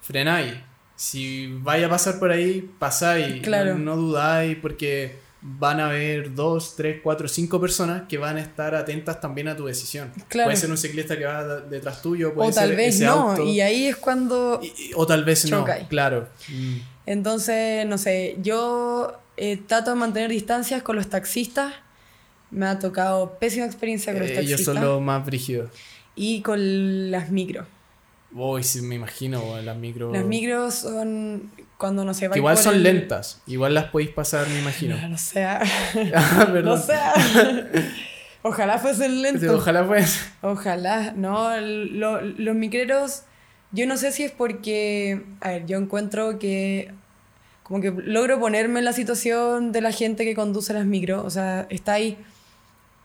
[0.00, 0.54] frenáis.
[0.96, 3.42] Si vais a pasar por ahí, pasáis.
[3.42, 3.78] Claro.
[3.78, 8.40] No, no dudáis porque van a haber dos, tres, cuatro, cinco personas que van a
[8.40, 10.10] estar atentas también a tu decisión.
[10.30, 13.86] Puede ser un ciclista que va detrás tuyo, puede o tal vez no, y ahí
[13.86, 14.60] es cuando...
[14.94, 16.28] o tal vez no, claro.
[16.48, 16.76] Mm.
[17.06, 21.72] Entonces, no sé, yo eh, trato de mantener distancias con los taxistas.
[22.50, 24.60] Me ha tocado pésima experiencia con los taxistas.
[24.60, 25.70] Ellos son los más brígidos.
[26.14, 27.66] Y con las micros.
[28.32, 30.12] Uy, sí, me imagino, las micros.
[30.12, 34.58] Las micros son cuando no se va Igual son lentas, igual las podéis pasar, me
[34.58, 34.96] imagino.
[35.00, 35.62] No, no sea.
[36.62, 37.14] no sea.
[38.42, 39.48] Ojalá fuesen lentos.
[39.48, 40.20] Ojalá fuese.
[40.42, 41.56] Ojalá, no.
[41.60, 43.22] los micreros,
[43.72, 45.24] yo no sé si es porque.
[45.40, 46.92] A ver, yo encuentro que.
[47.62, 51.24] Como que logro ponerme en la situación de la gente que conduce las micros.
[51.24, 52.18] O sea, está ahí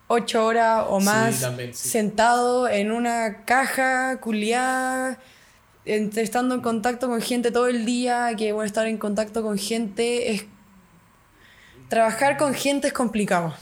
[0.08, 5.20] ocho horas o más sentado en una caja culiada,
[5.86, 10.32] estando en contacto con gente todo el día, que bueno, estar en contacto con gente
[10.32, 10.46] es...
[11.90, 13.54] Trabajar con gente es complicado.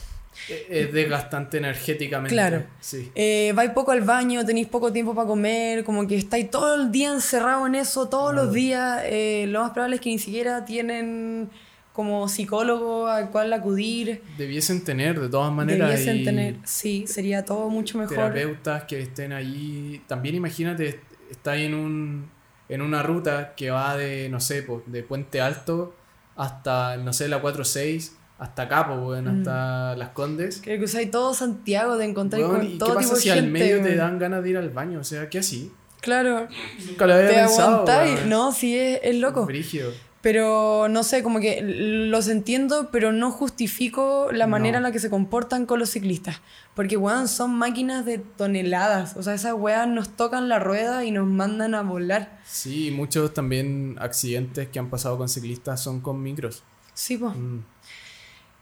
[0.48, 2.34] E-, es desgastante energéticamente.
[2.34, 2.64] Claro.
[2.80, 3.10] Sí.
[3.14, 6.90] Eh, vais poco al baño, tenéis poco tiempo para comer, como que estáis todo el
[6.90, 9.02] día encerrado en eso, todos los días.
[9.04, 11.50] Eh, lo más probable es que ni siquiera tienen
[11.92, 14.22] como psicólogo al cual acudir.
[14.38, 15.90] Debiesen tener, de todas maneras.
[15.90, 18.16] Debiesen tener, sí, sería todo mucho mejor.
[18.16, 20.00] Terapeutas que estén allí.
[20.06, 21.00] También imagínate,
[21.32, 22.30] está en, un,
[22.68, 25.94] en una ruta que va de, no sé, de Puente Alto
[26.36, 29.38] hasta, no sé, la 46 hasta Capo, bueno, mm.
[29.38, 30.60] hasta Las Condes.
[30.62, 33.94] Creo que usáis todo Santiago de encontrar con todo ¿qué pasa si al medio te
[33.94, 35.00] dan ganas de ir al baño?
[35.00, 35.72] O sea, ¿qué así?
[36.00, 36.48] Claro.
[36.88, 37.86] Nunca lo había te pensado.
[38.26, 39.46] No, sí, es, es loco.
[39.46, 39.92] Brígido.
[40.22, 45.00] Pero no sé, como que los entiendo, pero no justifico la manera en la que
[45.00, 46.40] se comportan con los ciclistas.
[46.74, 49.16] Porque, weón, son máquinas de toneladas.
[49.16, 52.40] O sea, esas weas nos tocan la rueda y nos mandan a volar.
[52.46, 56.62] Sí, muchos también accidentes que han pasado con ciclistas son con micros.
[56.94, 57.34] Sí, pues.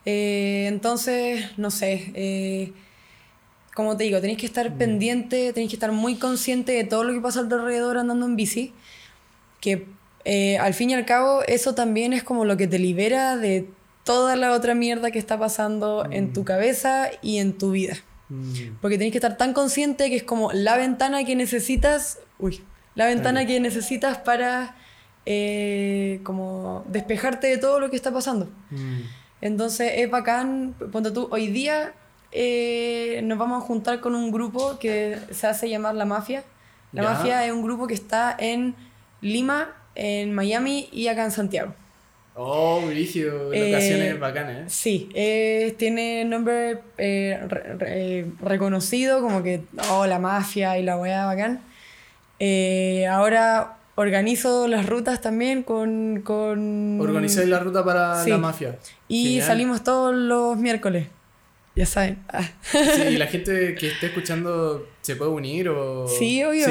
[0.07, 2.11] entonces, no sé.
[2.15, 2.73] Eh,
[3.75, 4.79] como te digo, tenéis que estar mm.
[4.79, 8.73] pendiente, tenéis que estar muy consciente de todo lo que pasa alrededor andando en bici.
[9.61, 9.87] Que
[10.25, 13.69] eh, al fin y al cabo, eso también es como lo que te libera de
[14.05, 16.45] toda la otra mierda que está pasando en tu mm.
[16.45, 17.97] cabeza y en tu vida.
[18.29, 18.77] Mm.
[18.81, 22.63] Porque tienes que estar tan consciente que es como la ventana que necesitas, uy,
[22.95, 24.75] la ventana que necesitas para
[25.27, 28.47] eh, como despejarte de todo lo que está pasando.
[28.71, 29.01] Mm.
[29.43, 31.95] Entonces es bacán, ponte tú, hoy día
[32.33, 36.45] eh, nos vamos a juntar con un grupo que se hace llamar La Mafia.
[36.93, 38.75] La Mafia es un grupo que está en
[39.21, 41.75] Lima, en Miami y acá en Santiago.
[42.35, 44.57] Oh, rígido, locaciones eh, bacanas.
[44.57, 44.65] ¿eh?
[44.69, 51.61] Sí, eh, tiene nombre eh, reconocido, como que, oh, la mafia y la weá bacán.
[53.11, 56.23] ahora organizo las rutas también con...
[56.23, 56.99] con...
[57.01, 58.79] Organizáis la ruta para la mafia.
[59.09, 61.09] Y salimos todos los miércoles.
[61.77, 62.19] Ya saben.
[62.29, 62.49] Ah.
[62.63, 66.09] Sí, y la gente que esté escuchando se puede unir o...
[66.09, 66.69] Sí, obvio.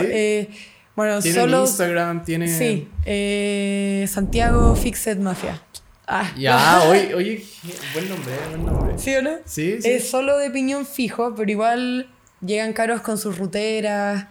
[0.99, 1.61] Bueno, ¿Tiene solo.
[1.61, 2.25] Instagram?
[2.25, 2.49] ¿Tiene.?
[2.49, 5.61] Sí, eh, Santiago Fixed Mafia.
[6.05, 7.45] Ah, ya, oye, oye,
[7.93, 8.99] buen nombre, buen nombre.
[8.99, 9.37] ¿Sí o no?
[9.45, 12.09] Sí, Es solo de piñón fijo, pero igual
[12.41, 14.27] llegan caros con sus ruteras.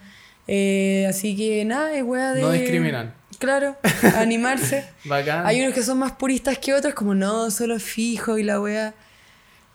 [0.46, 2.42] Eh, así que nada, es wea de.
[2.42, 3.14] No discriminan.
[3.38, 3.78] Claro,
[4.16, 4.84] animarse.
[5.04, 5.46] Bacán.
[5.46, 8.92] Hay unos que son más puristas que otros, como no, solo fijo y la wea.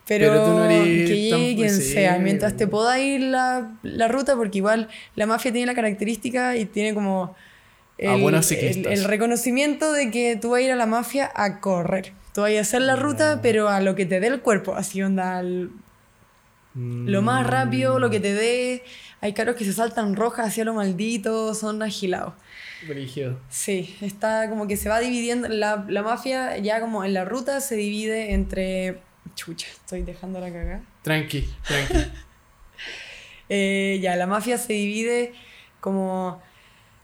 [0.06, 4.36] Pero, tú no eres que llegue quien sea, mientras te pueda ir la, la, ruta,
[4.36, 7.36] porque igual la mafia tiene la característica y tiene como
[7.98, 8.34] el,
[8.86, 12.12] el, reconocimiento de que tú vas a ir a la mafia a correr.
[12.34, 15.02] Tú vas a hacer la ruta, pero a lo que te dé el cuerpo, así
[15.02, 15.42] onda,
[16.76, 18.84] lo más rápido, lo que te dé.
[19.22, 22.34] Hay carros que se saltan rojas hacia lo maldito, son agilados.
[23.48, 25.48] Sí, está como que se va dividiendo.
[25.48, 29.00] La, la mafia ya como en la ruta se divide entre
[29.36, 30.82] Chucha, estoy dejando la cagada.
[31.02, 31.94] Tranqui, tranqui.
[33.50, 35.34] Eh, ya, la mafia se divide
[35.80, 36.42] como.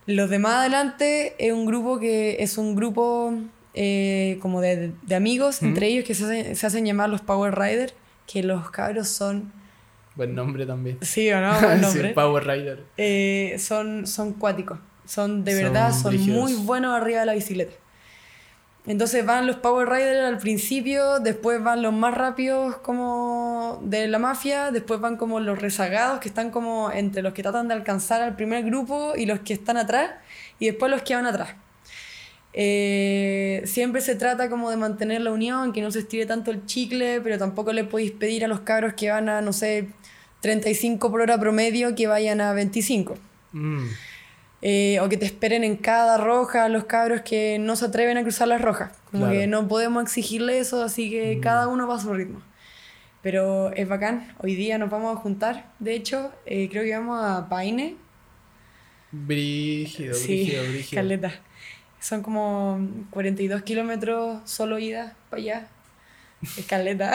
[0.06, 3.34] Los de más adelante es un grupo que es un grupo
[3.74, 7.56] eh, como de, de amigos, entre ellos, que se hacen, se hacen, llamar los Power
[7.56, 7.94] Riders,
[8.26, 9.52] que los cabros son.
[10.16, 10.98] Buen nombre también.
[11.02, 12.14] Sí o no, buen nombre.
[12.14, 12.84] Power Rider.
[12.96, 14.78] Eh, son, son cuáticos.
[15.04, 17.74] Son de verdad, son muy buenos arriba de la bicicleta.
[18.90, 24.18] Entonces van los Power Riders al principio, después van los más rápidos como de la
[24.18, 28.20] mafia, después van como los rezagados que están como entre los que tratan de alcanzar
[28.20, 30.10] al primer grupo y los que están atrás,
[30.58, 31.54] y después los que van atrás.
[32.52, 36.66] Eh, siempre se trata como de mantener la unión, que no se estire tanto el
[36.66, 39.86] chicle, pero tampoco le podéis pedir a los cabros que van a, no sé,
[40.40, 43.16] 35 por hora promedio que vayan a 25.
[44.62, 48.22] Eh, o que te esperen en cada roja los cabros que no se atreven a
[48.22, 48.92] cruzar las rojas.
[49.10, 51.40] Como que no podemos exigirle eso, así que mm.
[51.40, 52.42] cada uno va a su ritmo.
[53.22, 54.34] Pero es bacán.
[54.38, 55.70] Hoy día nos vamos a juntar.
[55.78, 57.96] De hecho, eh, creo que vamos a Paine.
[59.12, 61.02] Brígido, brígido, brígido.
[61.02, 61.32] Caleta.
[61.98, 62.80] Son como
[63.10, 65.68] 42 kilómetros solo ida para allá.
[66.56, 67.14] Escaleta.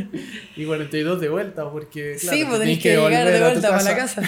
[0.56, 2.16] y 42 de vuelta, porque.
[2.18, 4.22] Claro, sí, pues tenés que, llegar de vuelta para la casa.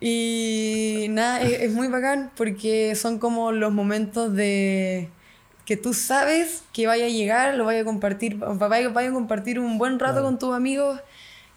[0.00, 5.08] Y nada, es, muy bacán porque son como los momentos de
[5.64, 9.58] que tú sabes que vaya a llegar, lo vaya a compartir, vaya, vaya a compartir
[9.58, 11.00] un buen rato con tus amigos,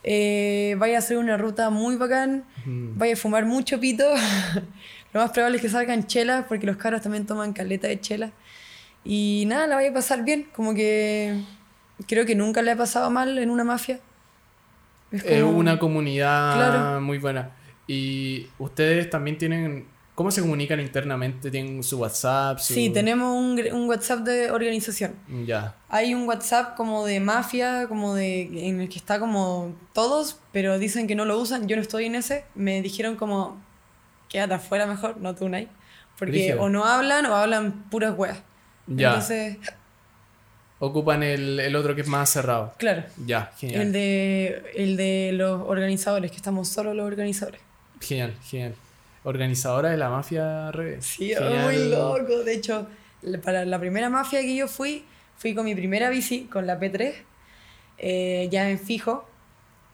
[0.03, 4.05] eh, vaya a hacer una ruta muy bacán, vaya a fumar mucho pito.
[5.13, 8.31] lo más probable es que salgan chelas porque los caros también toman caleta de chela.
[9.03, 11.41] Y nada, la vaya a pasar bien, como que
[12.07, 13.99] creo que nunca le ha pasado mal en una mafia.
[15.11, 17.51] Es, una comunidad muy buena.
[17.89, 21.49] Y ustedes también tienen, ¿cómo se comunican internamente?
[21.49, 22.59] ¿Tienen su WhatsApp?
[22.59, 25.15] Sí, tenemos un, un, WhatsApp de organización.
[25.43, 25.75] Ya.
[25.89, 30.77] Hay un WhatsApp como de mafia, como de, en el que está como todos, pero
[30.77, 31.67] dicen que no lo usan.
[31.67, 32.45] Yo no estoy en ese.
[32.53, 33.59] Me dijeron como,
[34.27, 35.67] quédate afuera mejor, no tú, Unai.
[36.19, 38.37] Porque o no hablan o hablan puras weas.
[38.85, 39.07] Ya.
[39.07, 39.57] Entonces
[40.77, 42.75] ocupan el, el, otro que es más cerrado.
[42.77, 43.03] Claro.
[43.25, 43.81] Ya, genial.
[43.81, 47.61] El de, el de los organizadores, que estamos solo los organizadores.
[47.99, 48.75] Genial, genial.
[49.23, 51.05] Organizadora de la mafia revés.
[51.05, 51.33] Sí,
[51.63, 52.43] muy loco.
[52.43, 52.87] De hecho,
[53.43, 55.03] para la primera mafia que yo fui,
[55.37, 57.13] fui con mi primera bici, con la P3,
[57.97, 59.27] eh, ya en fijo,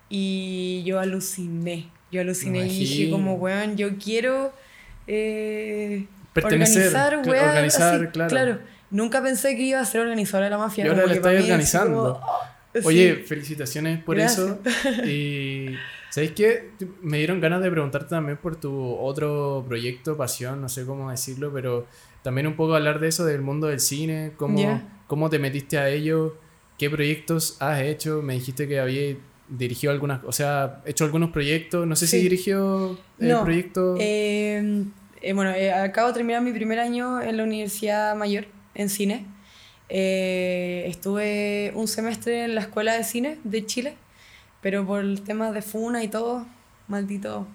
[0.09, 1.89] y yo aluciné.
[2.11, 4.53] Yo aluciné y dije como, weón, yo quiero
[5.07, 8.59] eh, organizar, weón, organizar, claro.
[8.91, 10.85] Nunca pensé que iba a ser organizadora de la mafia.
[10.85, 12.21] Y ahora la estoy organizando.
[12.83, 14.59] Oye, felicitaciones por eso.
[15.05, 15.75] Y
[16.15, 16.69] ¿sabéis qué?
[17.01, 21.51] Me dieron ganas de preguntarte también por tu otro proyecto, pasión, no sé cómo decirlo,
[21.51, 21.87] pero
[22.23, 25.89] también un poco hablar de eso, del mundo del cine, cómo, cómo te metiste a
[25.89, 26.37] ello,
[26.77, 28.21] qué proyectos has hecho.
[28.21, 29.17] Me dijiste que había
[29.49, 33.97] dirigido algunas, o sea, hecho algunos proyectos, no sé si dirigió el proyecto.
[33.99, 34.85] Eh,
[35.21, 39.25] eh, bueno, eh, acabo de terminar mi primer año en la Universidad Mayor, en cine.
[39.89, 43.97] Eh, estuve un semestre en la Escuela de Cine de Chile,
[44.65, 46.43] pero por el tema de Funa y todo,
[46.87, 47.47] maldito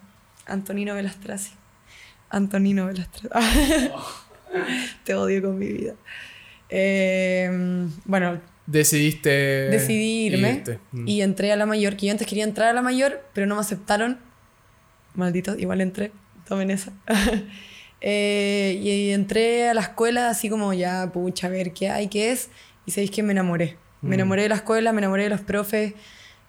[0.47, 1.51] Antonino Velastrazzi.
[2.29, 3.91] Antonino Velastrazzi.
[5.05, 5.95] Te odio con mi vida.
[6.69, 7.51] Eh,
[8.05, 8.41] bueno.
[8.65, 9.29] Decidiste.
[9.29, 11.09] Decidí irme mm.
[11.09, 13.57] y entré a la mayor, que yo antes quería entrar a la mayor, pero no
[13.57, 14.21] me aceptaron.
[15.15, 16.13] Maldito, igual entré.
[16.47, 16.93] Tomen esa.
[18.03, 22.31] Eh, y entré a la escuela así como ya, pucha, a ver qué hay, qué
[22.31, 22.49] es.
[22.87, 23.77] Y sabéis que me enamoré.
[24.01, 24.13] Me mm.
[24.13, 25.93] enamoré de la escuela, me enamoré de los profes.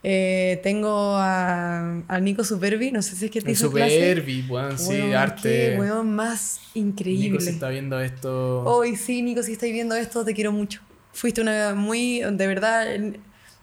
[0.03, 4.75] Eh, tengo a, a, Nico Superbi, no sé si es que te hizo Superbi, bueno,
[4.75, 5.73] sí, arte.
[5.73, 7.29] Qué weón más increíble.
[7.29, 8.63] Nico, si está viendo esto.
[8.63, 10.81] Hoy sí, Nico, si estáis viendo esto, te quiero mucho.
[11.13, 12.87] Fuiste una muy, de verdad,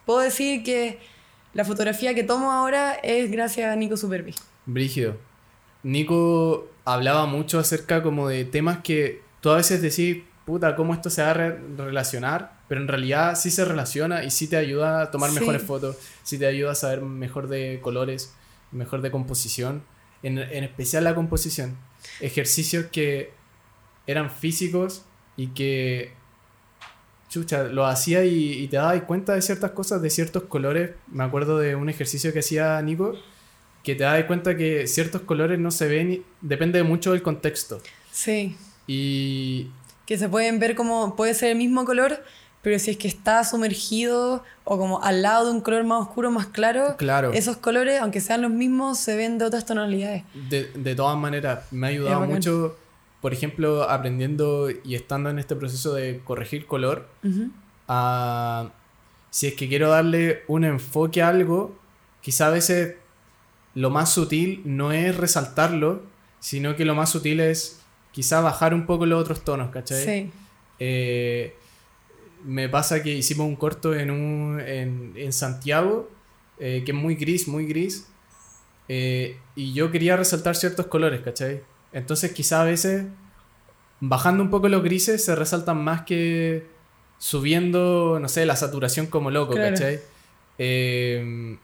[0.07, 0.99] puedo decir que
[1.55, 4.35] la fotografía que tomo ahora es gracias a Nico Superbi.
[4.65, 5.17] Brígido.
[5.83, 11.11] Nico hablaba mucho acerca como de temas que tú a veces decís, puta, ¿cómo esto
[11.11, 12.58] se va a relacionar?
[12.69, 16.39] Pero en realidad sí se relaciona y sí te ayuda a tomar mejores fotos, sí
[16.39, 18.35] te ayuda a saber mejor de colores,
[18.73, 19.83] mejor de composición.
[20.23, 21.77] en, en especial la composición.
[22.21, 23.33] Ejercicios que
[24.07, 25.05] eran físicos
[25.37, 26.13] y que
[27.29, 30.91] chucha, lo hacía y, te dabas cuenta de ciertas cosas, de ciertos colores.
[31.09, 33.15] Me acuerdo de un ejercicio que hacía Nico,
[33.85, 37.81] que te dabas cuenta que ciertos colores no se ven, depende mucho del contexto.
[38.11, 38.57] Sí.
[38.87, 39.69] Y...
[40.07, 42.25] Que se pueden ver como, puede ser el mismo color,
[42.63, 46.31] pero si es que está sumergido o como al lado de un color más oscuro,
[46.31, 47.33] más claro, claro.
[47.33, 50.25] esos colores, aunque sean los mismos, se ven de otras tonalidades.
[50.51, 52.77] De, de todas maneras, me ha ayudado mucho
[53.21, 57.09] por ejemplo, aprendiendo y estando en este proceso de corregir color,
[59.31, 61.77] si es que quiero darle un enfoque a algo,
[62.21, 62.95] quizá a veces
[63.75, 66.03] lo más sutil no es resaltarlo,
[66.41, 67.81] sino que lo más sutil es
[68.13, 70.05] quizá bajar un poco los otros tonos, ¿cachai?
[70.05, 70.31] Sí.
[70.79, 71.57] Eh,
[72.49, 76.09] me pasa que hicimos un corto en, un, en, Santiago,
[76.59, 78.09] eh, que es muy gris, muy gris,
[78.89, 81.61] eh, y yo quería resaltar ciertos colores, ¿cachai?
[81.93, 83.05] Entonces quizá a veces
[84.01, 86.67] bajando un poco los grises se resaltan más que
[87.19, 90.01] subiendo, no sé, la saturación como loco, ¿cachai?
[90.57, 91.59] Em,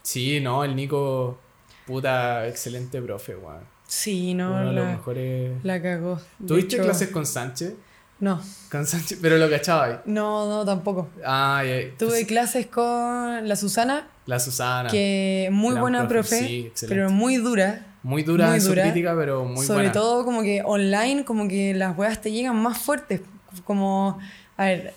[0.00, 1.38] sí, no, el Nico,
[1.86, 3.64] puta, excelente profe, weón.
[3.86, 5.64] Sí, no, Uno de la, los mejores...
[5.64, 6.18] la cagó.
[6.46, 7.74] ¿Tuviste clases con Sánchez?
[8.20, 8.40] No.
[8.70, 9.94] Con Sánchez, pero lo cachaba ahí.
[10.04, 11.08] No, no, tampoco.
[11.24, 11.62] Ah,
[11.98, 14.06] Tuve clases con la Susana.
[14.26, 14.90] La Susana.
[14.90, 17.86] Que muy buena profe, sí, pero muy dura.
[18.02, 19.92] Muy dura en su crítica, pero muy Sobre buena.
[19.92, 23.22] Sobre todo como que online, como que las weas te llegan más fuertes.
[23.64, 24.18] Como,
[24.56, 24.94] a ver...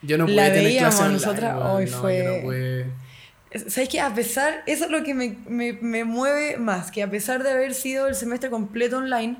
[0.00, 2.86] Yo no pude la tener veíamos nosotras, hoy fue...
[3.68, 4.00] ¿Sabes qué?
[4.00, 7.50] A pesar, eso es lo que me, me, me, mueve más, que a pesar de
[7.50, 9.36] haber sido el semestre completo online,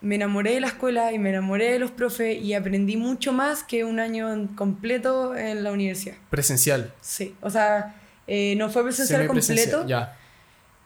[0.00, 3.62] me enamoré de la escuela y me enamoré de los profes y aprendí mucho más
[3.62, 6.16] que un año completo en la universidad.
[6.30, 6.92] Presencial.
[7.00, 7.96] Sí, o sea,
[8.26, 9.86] eh, no fue presencial completo.
[9.86, 10.16] Ya.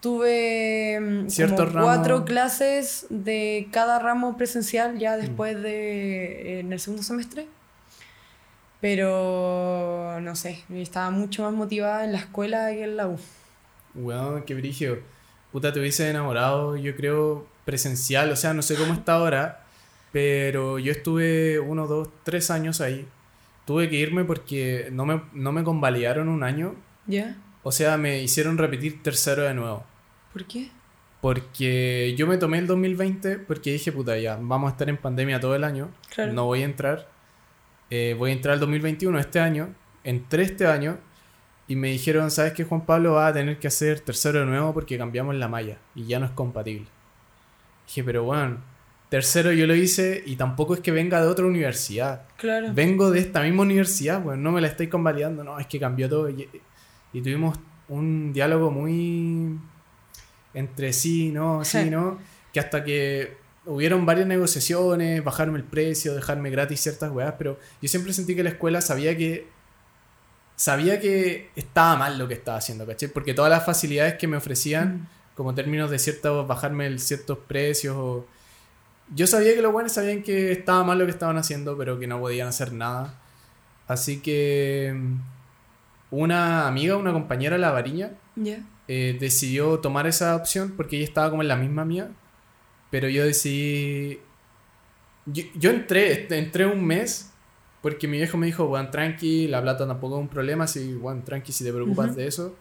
[0.00, 5.20] Tuve mm, como cuatro clases de cada ramo presencial ya mm.
[5.20, 7.46] después de en el segundo semestre.
[8.80, 13.18] Pero no sé, estaba mucho más motivada en la escuela que en la U.
[13.94, 14.98] Weón, qué brillo.
[15.52, 18.30] Puta, te hubiese enamorado, yo creo, presencial.
[18.30, 19.64] O sea, no sé cómo está ahora,
[20.12, 23.06] pero yo estuve uno, dos, tres años ahí.
[23.66, 26.74] Tuve que irme porque no me, no me convalidaron un año.
[27.06, 27.36] ¿Ya?
[27.62, 29.84] O sea, me hicieron repetir tercero de nuevo.
[30.32, 30.70] ¿Por qué?
[31.20, 35.40] Porque yo me tomé el 2020 porque dije, puta, ya, vamos a estar en pandemia
[35.40, 35.90] todo el año.
[36.32, 37.08] No voy a entrar.
[37.88, 39.74] Eh, voy a entrar el 2021 este año.
[40.04, 40.98] Entré este año
[41.66, 43.14] y me dijeron, ¿sabes qué, Juan Pablo?
[43.14, 46.26] Va a tener que hacer tercero de nuevo porque cambiamos la malla y ya no
[46.26, 46.86] es compatible.
[47.86, 48.58] Dije, pero bueno,
[49.08, 52.22] tercero yo lo hice y tampoco es que venga de otra universidad.
[52.36, 52.72] Claro.
[52.72, 56.08] Vengo de esta misma universidad, bueno, no me la estoy convalidando, no, es que cambió
[56.08, 56.28] todo.
[56.30, 57.58] y tuvimos
[57.88, 59.58] un diálogo muy
[60.54, 62.18] entre sí, no, sí, no,
[62.52, 67.88] que hasta que hubieron varias negociaciones, bajarme el precio, dejarme gratis ciertas weas, pero yo
[67.88, 69.48] siempre sentí que la escuela sabía que
[70.56, 73.08] sabía que estaba mal lo que estaba haciendo, ¿cachai?
[73.08, 77.96] Porque todas las facilidades que me ofrecían, como términos de ciertos, bajarme el ciertos precios
[77.96, 78.26] o...
[79.14, 82.06] Yo sabía que los buenos sabían que estaba mal lo que estaban haciendo, pero que
[82.06, 83.20] no podían hacer nada.
[83.86, 84.96] Así que
[86.10, 88.12] una amiga, una compañera, la Variña,
[88.88, 92.10] eh, decidió tomar esa opción porque ella estaba como en la misma mía.
[92.90, 94.20] Pero yo decidí.
[95.26, 97.30] Yo, entré, entré un mes
[97.82, 101.22] porque mi viejo me dijo, bueno, tranqui, la plata tampoco es un problema, si, bueno,
[101.22, 102.54] tranqui, si te preocupas de eso.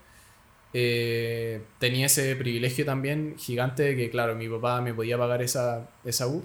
[0.73, 5.89] Eh, tenía ese privilegio también gigante de que, claro, mi papá me podía pagar esa,
[6.03, 6.43] esa U.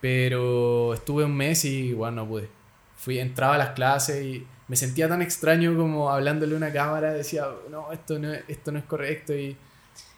[0.00, 2.48] Pero estuve un mes y, bueno, no pude.
[2.96, 7.12] Fui, entraba a las clases y me sentía tan extraño como hablándole a una cámara,
[7.12, 9.56] decía, no, esto no, esto no es correcto y,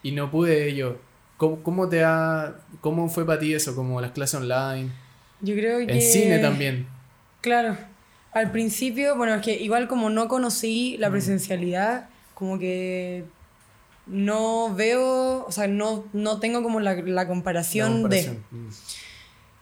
[0.03, 0.99] y no pude yo.
[1.37, 4.91] ¿Cómo, ¿Cómo, te ha, ¿Cómo fue para ti eso, como las clases online?
[5.41, 5.93] Yo creo que...
[5.93, 6.87] En cine también.
[7.41, 7.77] Claro.
[8.33, 11.13] Al principio, bueno, es que igual como no conocí la mm.
[11.13, 13.25] presencialidad, como que
[14.07, 18.39] no veo, o sea, no, no tengo como la, la comparación, de...
[18.51, 18.69] Mm.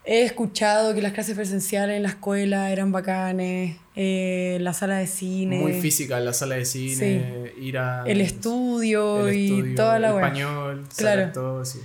[0.04, 5.06] He escuchado que las clases presenciales en la escuela eran bacanes, eh, la sala de
[5.06, 5.60] cine.
[5.60, 8.02] Muy física la sala de cine, ir a...
[8.04, 10.24] El estudio, y toda la web.
[10.24, 11.30] español, claro.
[11.32, 11.78] todo, sí.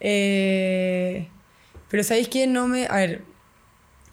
[0.00, 1.28] Eh,
[1.88, 2.86] pero ¿sabéis que no me...?
[2.90, 3.22] A ver,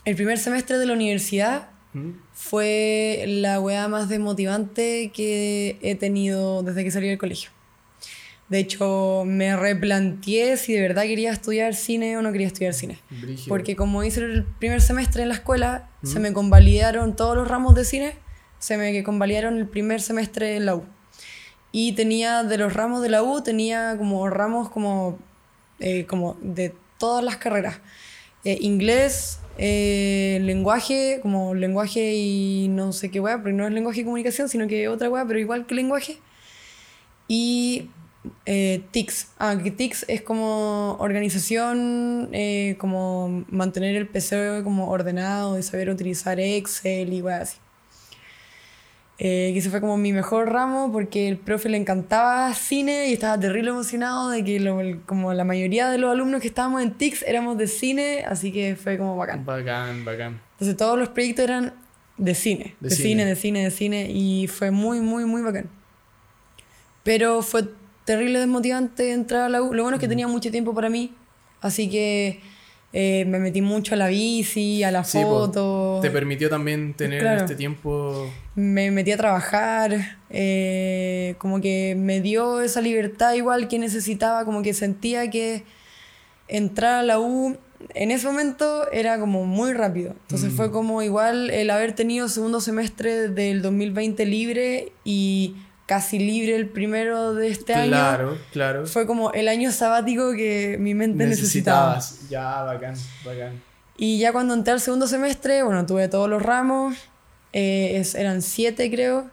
[0.06, 2.12] el primer semestre de la universidad ¿Mm?
[2.34, 7.50] fue la weá más desmotivante que he tenido desde que salí del colegio.
[8.48, 13.00] De hecho, me replanteé si de verdad quería estudiar cine o no quería estudiar cine.
[13.48, 17.76] Porque como hice el primer semestre en la escuela, se me convalidaron todos los ramos
[17.76, 18.16] de cine,
[18.58, 20.84] se me convalidaron el primer semestre en la U.
[21.72, 25.20] Y tenía, de los ramos de la U, tenía como ramos como
[25.80, 27.80] eh, como de todas las carreras.
[28.44, 34.02] Eh, inglés, eh, lenguaje, como lenguaje y no sé qué weá, porque no es lenguaje
[34.02, 36.18] y comunicación, sino que otra weá, pero igual que lenguaje.
[37.28, 37.90] Y
[38.46, 39.34] eh, TICS.
[39.38, 39.74] Ah, que
[40.08, 47.28] es como organización, eh, como mantener el PC como ordenado y saber utilizar Excel y
[47.28, 47.58] así.
[49.22, 53.14] Eh, que ese fue como mi mejor ramo porque el profe le encantaba cine y
[53.14, 57.24] estaba terrible emocionado de que como la mayoría de los alumnos que estábamos en TICS
[57.24, 59.44] éramos de cine, así que fue como bacán.
[59.44, 60.40] Bacán, bacán.
[60.54, 61.74] Entonces todos los proyectos eran
[62.16, 65.70] de cine, de, cine, de cine, de cine y fue muy, muy, muy bacán.
[67.04, 67.64] Pero fue
[68.06, 69.74] terrible desmotivante entrar a la U.
[69.74, 71.14] Lo bueno es que tenía mucho tiempo para mí,
[71.60, 72.40] así que
[72.92, 76.00] eh, me metí mucho a la bici, a la foto.
[76.02, 78.32] Te permitió también tener este tiempo.
[78.56, 84.64] Me metí a trabajar, eh, como que me dio esa libertad igual que necesitaba, como
[84.64, 85.64] que sentía que
[86.48, 87.58] entrar a la U
[87.94, 90.16] en ese momento era como muy rápido.
[90.22, 90.72] Entonces fue mm.
[90.72, 95.56] como igual el haber tenido segundo semestre del 2020 libre y
[95.90, 97.90] casi libre el primero de este año.
[97.90, 98.86] Claro, claro.
[98.86, 102.00] Fue como el año sabático que mi mente necesitaba.
[102.30, 102.94] Ya, bacán,
[103.26, 103.60] bacán.
[103.98, 106.96] Y ya cuando entré al segundo semestre, bueno, tuve todos los ramos,
[107.54, 109.32] eh, eran siete creo,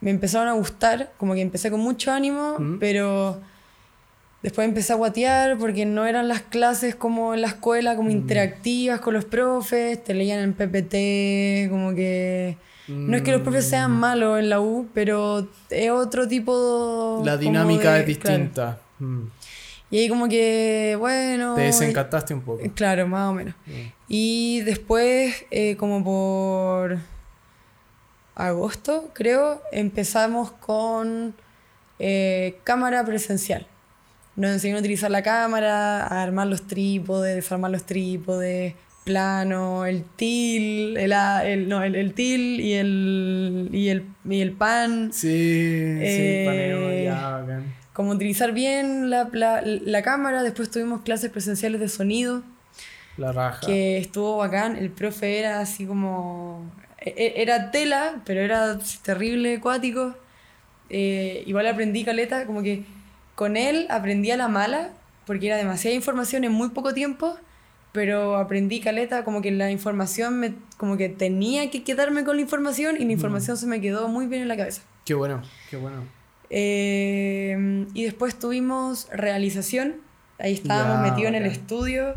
[0.00, 2.78] me empezaron a gustar, como que empecé con mucho ánimo, mm.
[2.78, 3.40] pero
[4.44, 8.12] después empecé a guatear porque no eran las clases como en la escuela, como mm.
[8.12, 12.56] interactivas con los profes, te leían en PPT, como que
[12.88, 13.98] no es que los profes sean mm.
[13.98, 17.22] malos en la U, pero es otro tipo...
[17.24, 18.80] La dinámica es distinta.
[18.98, 19.24] Mm.
[19.90, 21.54] Y ahí como que, bueno...
[21.54, 22.62] Te desencantaste un poco.
[22.74, 23.54] Claro, más o menos.
[23.66, 23.70] Mm.
[24.08, 26.98] Y después, eh, como por
[28.34, 31.34] agosto, creo, empezamos con
[31.98, 33.66] eh, cámara presencial.
[34.36, 38.74] Nos enseñaron a utilizar la cámara, a armar los trípodes, desarmar los trípodes,
[39.08, 44.52] plano, el til, el, el, no, el, el, til y el, y el, y el
[44.52, 45.14] pan.
[45.14, 47.74] Sí, sí, paneo, eh, ya, bacán.
[47.94, 52.42] Como utilizar bien la, la, la, cámara, después tuvimos clases presenciales de sonido.
[53.16, 53.66] La raja.
[53.66, 56.70] Que estuvo bacán, el profe era así como...
[57.00, 60.14] E, e, era tela, pero era terrible, acuático.
[60.90, 62.84] Eh, igual aprendí caleta, como que
[63.34, 64.90] con él aprendí a la mala,
[65.24, 67.38] porque era demasiada información en muy poco tiempo
[67.92, 72.42] pero aprendí caleta, como que la información, me, como que tenía que quedarme con la
[72.42, 74.82] información y la información se me quedó muy bien en la cabeza.
[75.04, 76.04] Qué bueno, qué bueno.
[76.50, 79.96] Eh, y después tuvimos realización,
[80.38, 82.14] ahí estábamos metidos en el estudio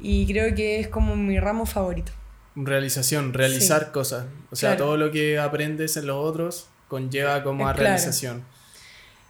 [0.00, 2.12] y creo que es como mi ramo favorito.
[2.54, 4.26] Realización, realizar cosas.
[4.50, 8.42] O sea, todo lo que aprendes en los otros conlleva como a realización.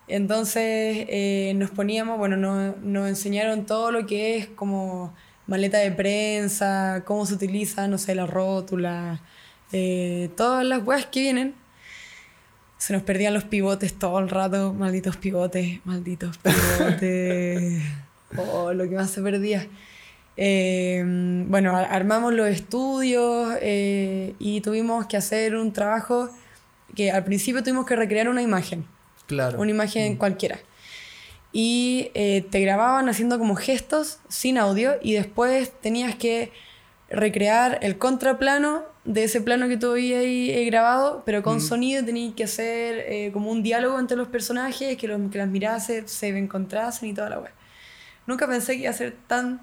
[0.07, 5.15] Entonces eh, nos poníamos, bueno, nos enseñaron todo lo que es como
[5.49, 9.21] maleta de prensa, cómo se utiliza, no sé, la rótula,
[9.73, 11.55] eh, todas las weas que vienen.
[12.77, 17.83] Se nos perdían los pivotes todo el rato, malditos pivotes, malditos pivotes.
[18.37, 19.67] oh, lo que más se perdía.
[20.37, 21.03] Eh,
[21.49, 26.29] bueno, armamos los estudios eh, y tuvimos que hacer un trabajo
[26.95, 28.85] que al principio tuvimos que recrear una imagen.
[29.27, 29.59] Claro.
[29.59, 30.17] Una imagen mm.
[30.19, 30.61] cualquiera
[31.61, 36.53] y eh, te grababan haciendo como gestos sin audio y después tenías que
[37.11, 42.33] recrear el contraplano de ese plano que tú habías ahí grabado, pero con sonido tenías
[42.37, 46.07] que hacer eh, como un diálogo entre los personajes, que, los, que las miradas se,
[46.07, 47.51] se encontrasen y toda la web.
[48.29, 49.61] Nunca pensé que iba a ser tan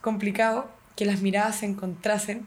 [0.00, 2.44] complicado que las miradas se encontrasen.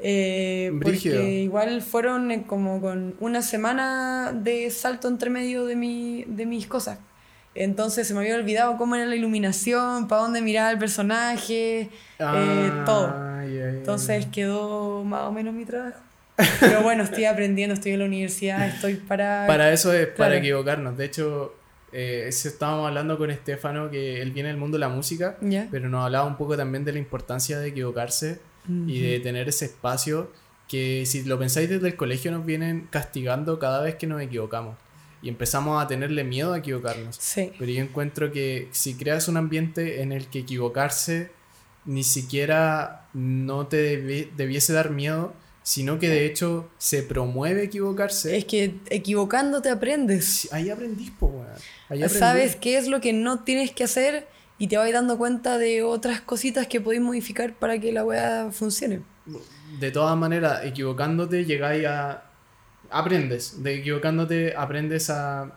[0.00, 6.44] Eh, porque igual fueron como con una semana de salto entre medio de, mi, de
[6.44, 6.98] mis cosas.
[7.56, 11.90] Entonces se me había olvidado cómo era la iluminación, para dónde miraba el personaje, eh,
[12.20, 13.40] ah, todo.
[13.42, 15.98] Entonces quedó más o menos mi trabajo.
[16.60, 19.46] Pero bueno, estoy aprendiendo, estoy en la universidad, estoy para...
[19.46, 20.96] Para eso es, para equivocarnos.
[20.96, 21.54] De hecho,
[21.92, 25.36] eh, estábamos hablando con Estefano, que él viene del mundo de la música,
[25.70, 28.38] pero nos hablaba un poco también de la importancia de equivocarse
[28.68, 30.30] y de tener ese espacio
[30.68, 34.74] que si lo pensáis desde el colegio nos vienen castigando cada vez que nos equivocamos
[35.22, 37.16] y empezamos a tenerle miedo a equivocarnos.
[37.16, 37.52] Sí.
[37.58, 41.30] Pero yo encuentro que si creas un ambiente en el que equivocarse
[41.84, 45.32] ni siquiera no te debiese dar miedo,
[45.62, 48.36] sino que de hecho se promueve equivocarse.
[48.36, 50.48] Es que equivocándote aprendes.
[50.52, 51.44] ahí aprendís, po,
[52.08, 54.28] Sabes qué es lo que no tienes que hacer
[54.58, 58.50] y te vas dando cuenta de otras cositas que podéis modificar para que la weá
[58.52, 59.02] funcione.
[59.80, 62.25] De todas maneras, equivocándote llegáis a
[62.90, 65.52] aprendes, de equivocándote aprendes a,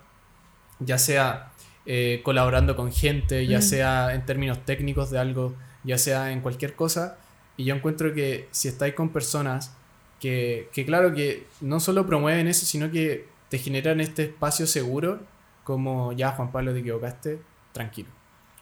[0.80, 1.52] ya sea
[1.86, 6.76] eh, colaborando con gente, ya sea en términos técnicos de algo, ya sea en cualquier
[6.76, 7.18] cosa.
[7.58, 9.74] Y yo encuentro que si estáis con personas
[10.20, 15.20] que, que claro, que no solo promueven eso, sino que te generan este espacio seguro,
[15.64, 17.40] como ya Juan Pablo te equivocaste,
[17.74, 18.10] tranquilo.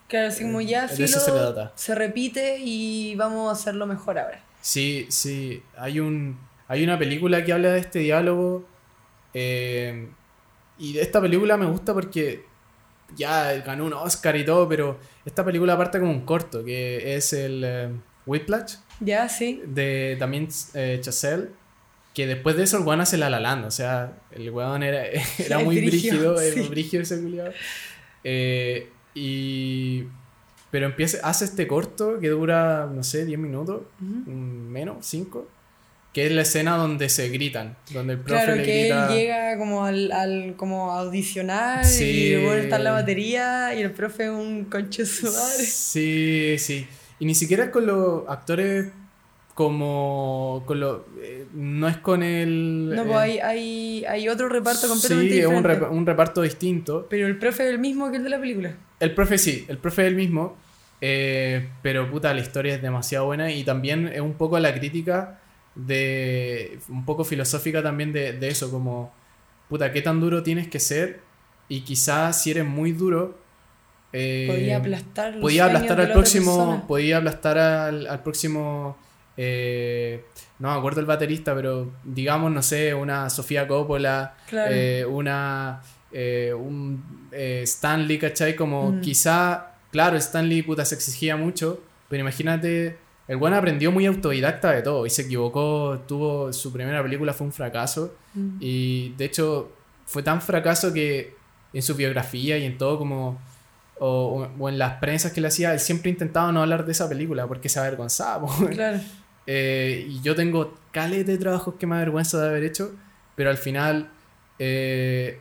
[0.08, 4.42] Claro, así como ya se, se repite y vamos a hacerlo mejor ahora.
[4.60, 5.62] Sí, sí.
[5.76, 6.38] Hay un.
[6.68, 8.66] Hay una película que habla de este diálogo.
[9.34, 10.08] Eh,
[10.78, 12.44] y esta película me gusta porque
[13.16, 17.32] ya ganó un Oscar y todo, pero esta película parte como un corto, que es
[17.32, 17.88] el eh,
[18.26, 18.74] Whiplash.
[19.00, 19.62] Ya, sí.
[19.66, 21.48] De también eh, Chazelle.
[22.14, 25.06] Que después de eso el weón hace la la O sea, el weón era,
[25.38, 27.52] era muy brígido, era brígido ese culiado.
[28.24, 30.04] Eh, y.
[30.70, 35.48] Pero empieza, hace este corto que dura, no sé, 10 minutos, menos, 5
[36.12, 39.84] que es la escena donde se gritan, donde el profe claro, que él llega como
[39.84, 44.64] al, al como a audicionar y luego está la batería y el profe es un
[44.64, 45.52] conche sudar.
[45.58, 46.86] Sí, sí.
[47.20, 48.86] Y ni siquiera es con los actores
[49.58, 54.86] como con lo, eh, no es con el no pues hay, hay, hay, otro reparto
[54.86, 55.74] completamente sí, diferente.
[55.74, 58.38] Sí, un, un, reparto distinto pero el profe es el mismo que el de la
[58.38, 60.56] película el profe sí el profe es el mismo
[61.00, 65.40] eh, pero puta la historia es demasiado buena y también es un poco la crítica
[65.78, 69.12] de un poco filosófica también de, de eso, como,
[69.68, 71.20] puta, ¿qué tan duro tienes que ser?
[71.68, 73.38] Y quizás si eres muy duro...
[74.12, 78.98] Eh, podía aplastar, podía aplastar al próximo, podía aplastar al, al próximo...
[79.36, 80.24] Eh,
[80.58, 85.80] no me acuerdo el baterista, pero digamos, no sé, una Sofía Coppola, eh, una...
[86.10, 88.56] un Stanley, ¿cachai?
[88.56, 89.00] Como mm.
[89.00, 92.96] quizá, claro, Stanley puta se exigía mucho, pero imagínate
[93.28, 97.46] el buen aprendió muy autodidacta de todo y se equivocó, tuvo su primera película fue
[97.46, 98.56] un fracaso mm.
[98.58, 99.70] y de hecho
[100.06, 101.36] fue tan fracaso que
[101.74, 103.38] en su biografía y en todo como
[104.00, 107.46] o, en las prensas que le hacía, él siempre intentaba no hablar de esa película
[107.46, 108.48] porque se avergonzaba.
[108.70, 109.00] Claro.
[109.50, 112.94] Eh, y yo tengo cales de trabajos que me avergüenza de haber hecho,
[113.34, 114.10] pero al final
[114.58, 115.40] eh,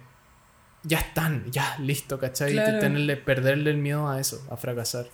[0.83, 2.53] ya están, ya listo, ¿cachai?
[2.53, 5.07] Y tenerle, perderle el miedo a eso, a fracasar.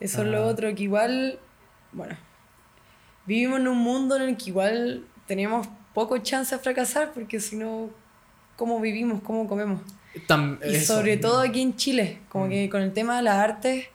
[0.00, 0.46] Eso es lo ah.
[0.46, 1.38] otro, que igual
[1.92, 2.16] bueno,
[3.26, 7.56] vivimos en un mundo en el que igual teníamos poco chance de fracasar porque si
[7.56, 7.90] no,
[8.56, 9.22] ¿cómo vivimos?
[9.22, 9.80] ¿Cómo comemos?
[10.68, 12.70] y sobre todo aquí en Chile, como que mm.
[12.70, 13.86] con el tema de las artes,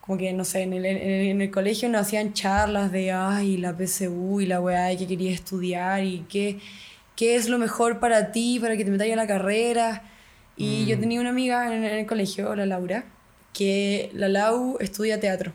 [0.00, 3.76] como que, no sé, en el, en el, colegio nos hacían charlas de, ay, la
[3.76, 6.58] PSU y la weá, y que quería estudiar y qué,
[7.16, 10.04] qué es lo mejor para ti, para que te metas en la carrera.
[10.56, 11.00] Y yo mm.
[11.00, 13.04] tenía una amiga en, en el colegio, la Laura,
[13.52, 15.52] que la Lau estudia teatro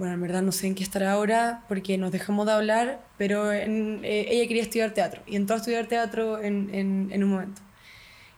[0.00, 3.52] bueno, en verdad no sé en qué estará ahora porque nos dejamos de hablar, pero
[3.52, 3.66] eh,
[4.02, 7.60] ella quería estudiar teatro y entró a estudiar teatro en, en, en, un momento.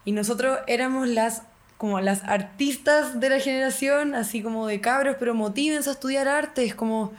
[0.04, 1.42] Y nosotros éramos las
[1.78, 6.64] como las artistas de la generación, así como de cabros, pero motívense a estudiar arte,
[6.64, 7.12] es como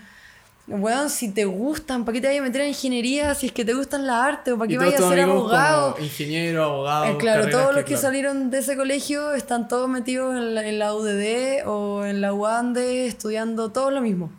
[0.65, 3.65] Weón, si te gustan, ¿para qué te vayas a meter en ingeniería si es que
[3.65, 5.97] te gustan las artes o para qué vayas a ser abogado?
[5.99, 7.05] Ingeniero, abogado.
[7.05, 10.79] Eh, claro, todos los que, salieron de ese colegio están todos metidos en la, en
[10.79, 14.31] la UDD o en la UANDE estudiando todo lo mismo.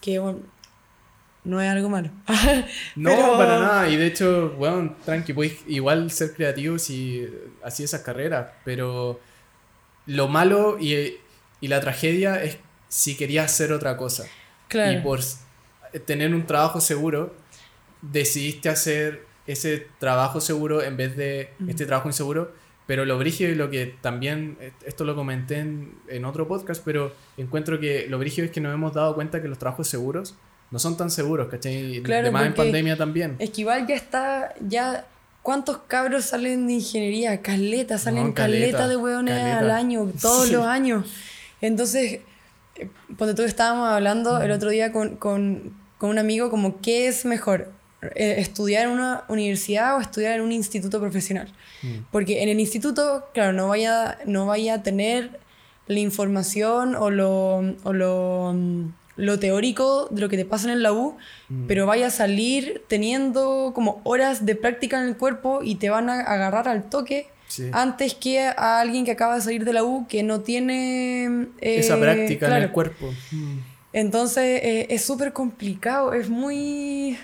[0.00, 0.38] Que bueno,
[1.44, 2.08] no es algo malo.
[2.96, 3.88] no, para nada.
[3.90, 7.28] Y de hecho, bueno, tranqui, puedes igual ser creativo si
[7.62, 8.48] así esas carreras.
[8.64, 9.20] Pero
[10.06, 11.18] lo malo y,
[11.60, 12.56] y la tragedia es
[12.88, 14.24] si querías hacer otra cosa.
[14.68, 14.98] Claro.
[14.98, 15.20] Y por
[16.06, 17.34] tener un trabajo seguro,
[18.02, 22.52] decidiste hacer ese trabajo seguro en vez de este trabajo inseguro.
[22.86, 24.56] Pero lo brígido y lo que también,
[24.86, 28.94] esto lo comenté en, otro podcast, pero encuentro que lo brígido es que nos hemos
[28.94, 30.36] dado cuenta que los trabajos seguros
[30.70, 32.00] no son tan seguros, ¿cachai?
[32.02, 33.36] Claro, Además en pandemia también.
[33.38, 35.06] Es que igual ya está, ya,
[35.42, 37.42] ¿cuántos cabros salen de ingeniería?
[37.42, 41.04] Caleta, salen caleta, de hueones al año, todos los años.
[41.60, 42.20] Entonces,
[43.16, 47.24] cuando tú estábamos hablando el otro día con, con, con, un amigo como qué es
[47.24, 47.72] mejor,
[48.14, 51.52] eh, estudiar en una universidad o estudiar en un instituto profesional.
[51.82, 51.88] Mm.
[52.10, 55.40] Porque en el instituto, claro, no vaya, no vaya a tener
[55.86, 60.82] la información o lo, o lo, mm, lo teórico de lo que te pasa en
[60.82, 61.16] la U,
[61.48, 61.66] mm.
[61.66, 66.08] pero vaya a salir teniendo como horas de práctica en el cuerpo y te van
[66.08, 67.28] a agarrar al toque
[67.72, 71.48] antes que a alguien que acaba de salir de la U que no tiene...
[71.60, 73.10] Esa eh, práctica en el cuerpo.
[73.30, 73.58] Mm.
[73.92, 77.18] Entonces eh, es súper complicado, es muy...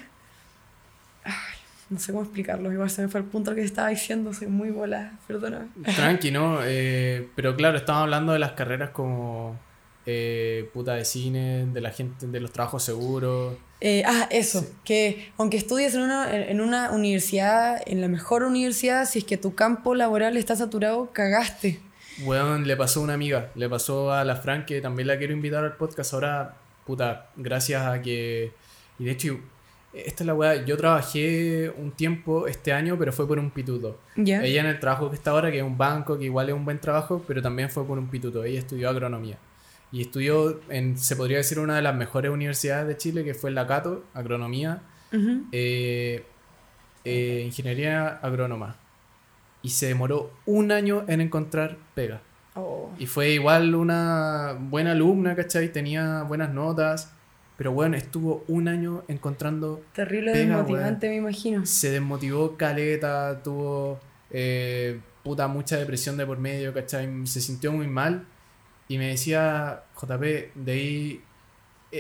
[1.90, 4.70] no sé cómo explicarlo, igual se me fue el punto que estaba diciendo, soy muy
[4.70, 5.68] bola, perdóname.
[5.94, 6.60] Tranqui, ¿no?
[6.64, 9.58] Eh, pero claro, estamos hablando de las carreras como
[10.06, 13.56] eh, puta de cine, de la gente, de los trabajos seguros.
[13.80, 19.06] Eh, ah, eso, que aunque estudies en una, en una universidad, en la mejor universidad,
[19.06, 21.80] si es que tu campo laboral está saturado, cagaste.
[22.18, 25.32] Bueno, le pasó a una amiga, le pasó a la Fran, que también la quiero
[25.32, 26.14] invitar al podcast.
[26.14, 26.54] Ahora,
[26.86, 28.52] puta, gracias a que.
[28.98, 29.38] Y de hecho,
[29.92, 30.64] esta es la weá.
[30.64, 33.98] Yo trabajé un tiempo este año, pero fue por un pituto.
[34.16, 36.64] Ella en el trabajo que está ahora, que es un banco, que igual es un
[36.64, 38.44] buen trabajo, pero también fue por un pituto.
[38.44, 39.38] Ella estudió agronomía.
[39.90, 43.50] Y estudió en, se podría decir, una de las mejores universidades de Chile, que fue
[43.50, 44.82] la Cato, agronomía.
[45.52, 46.24] Eh,
[47.04, 48.76] eh, ingeniería agrónoma
[49.64, 52.20] y se demoró un año en encontrar pega.
[52.54, 52.92] Oh.
[52.98, 55.72] Y fue igual una buena alumna, ¿cachai?
[55.72, 57.10] Tenía buenas notas.
[57.56, 59.82] Pero bueno, estuvo un año encontrando.
[59.94, 61.64] Terrible desmotivante, me imagino.
[61.64, 63.98] Se desmotivó caleta, tuvo
[64.30, 67.08] eh, puta mucha depresión de por medio, ¿cachai?
[67.26, 68.26] Se sintió muy mal.
[68.86, 71.22] Y me decía, JP, de ahí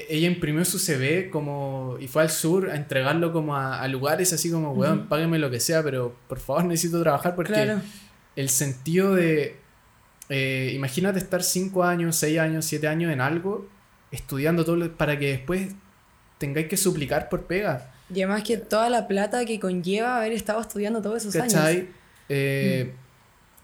[0.08, 4.50] ella imprimió su CV como y fue al sur a entregarlo como a, lugares así
[4.50, 7.76] como, weón, págueme lo que sea, pero por favor necesito trabajar porque
[8.34, 9.56] el sentido de,
[10.28, 13.68] eh, imagínate estar 5 años, 6 años, 7 años en algo,
[14.10, 15.68] estudiando todo para que después
[16.38, 17.92] tengáis que suplicar por pega.
[18.12, 21.86] Y además que toda la plata que conlleva haber estado estudiando todos esos años.
[22.28, 22.92] Eh,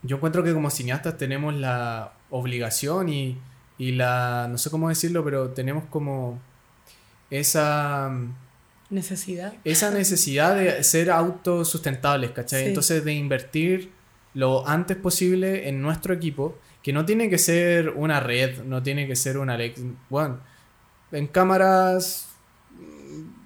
[0.02, 3.38] yo encuentro que como cineastas tenemos la obligación y
[3.80, 6.38] y la, no sé cómo decirlo, pero tenemos como
[7.30, 8.12] esa...
[8.90, 9.54] Necesidad.
[9.64, 12.66] Esa necesidad de ser autosustentables, ¿cachai?
[12.66, 13.90] Entonces de invertir
[14.34, 19.06] lo antes posible en nuestro equipo, que no tiene que ser una red, no tiene
[19.06, 19.80] que ser una Alex.
[20.10, 20.40] Bueno,
[21.10, 22.28] en cámaras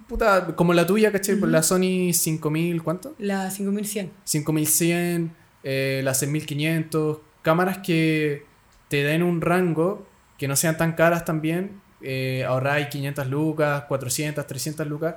[0.09, 1.39] puta, como la tuya, ¿cachai?
[1.39, 3.15] La Sony 5000, ¿cuánto?
[3.19, 4.11] La 5100.
[4.25, 5.33] 5100,
[5.63, 8.43] eh, la 6500, cámaras que
[8.89, 10.05] te den un rango
[10.37, 11.81] que no sean tan caras también.
[12.01, 15.15] Eh, ahorráis 500 lucas, 400, 300 lucas.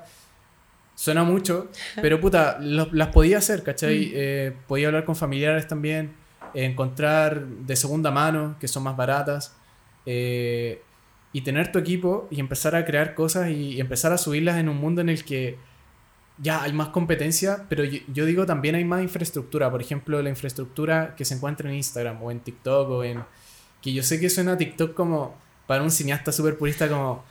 [0.94, 1.68] Suena mucho,
[2.02, 4.06] pero puta, las podía hacer, ¿cachai?
[4.06, 4.10] Mm.
[4.14, 6.14] Eh, podía hablar con familiares también,
[6.54, 9.54] encontrar de segunda mano, que son más baratas,
[10.06, 10.82] eh,
[11.32, 14.78] y tener tu equipo y empezar a crear cosas y, empezar a subirlas en un
[14.78, 15.58] mundo en el que
[16.38, 19.70] ya hay más competencia, pero yo, yo, digo también hay más infraestructura.
[19.70, 23.22] Por ejemplo, la infraestructura que se encuentra en Instagram o en TikTok o en
[23.82, 25.36] que yo sé que suena a TikTok como
[25.66, 27.24] para un cineasta súper purista como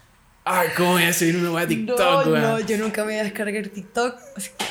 [0.45, 3.19] ay cómo voy a subir una wea a TikTok no, no yo nunca me voy
[3.19, 4.15] a descargar TikTok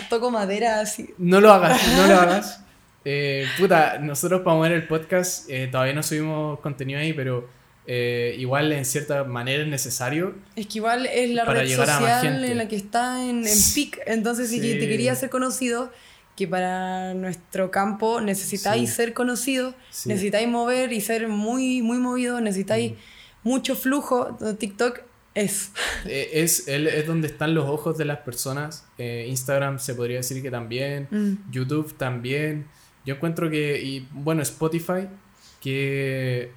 [0.08, 2.60] toco madera así no lo hagas no lo hagas
[3.04, 7.48] eh, puta nosotros para mover el podcast eh, todavía no subimos contenido ahí pero
[7.88, 10.34] eh, igual en cierta manera es necesario.
[10.56, 14.00] Es que igual es la red social en la que está en, en peak.
[14.06, 15.92] Entonces, si te quería ser conocido,
[16.36, 22.92] que para nuestro campo necesitáis ser conocidos, necesitáis mover y ser muy, muy movido, necesitáis
[22.92, 22.96] mm.
[23.42, 24.36] mucho flujo.
[24.58, 25.00] TikTok
[25.34, 25.72] es.
[26.08, 28.86] Eh, es, es donde están los ojos de las personas.
[28.98, 31.08] Eh, Instagram se podría decir que también.
[31.10, 31.50] Mm.
[31.50, 32.66] YouTube también.
[33.04, 35.08] Yo encuentro que, y bueno, Spotify,
[35.60, 36.52] que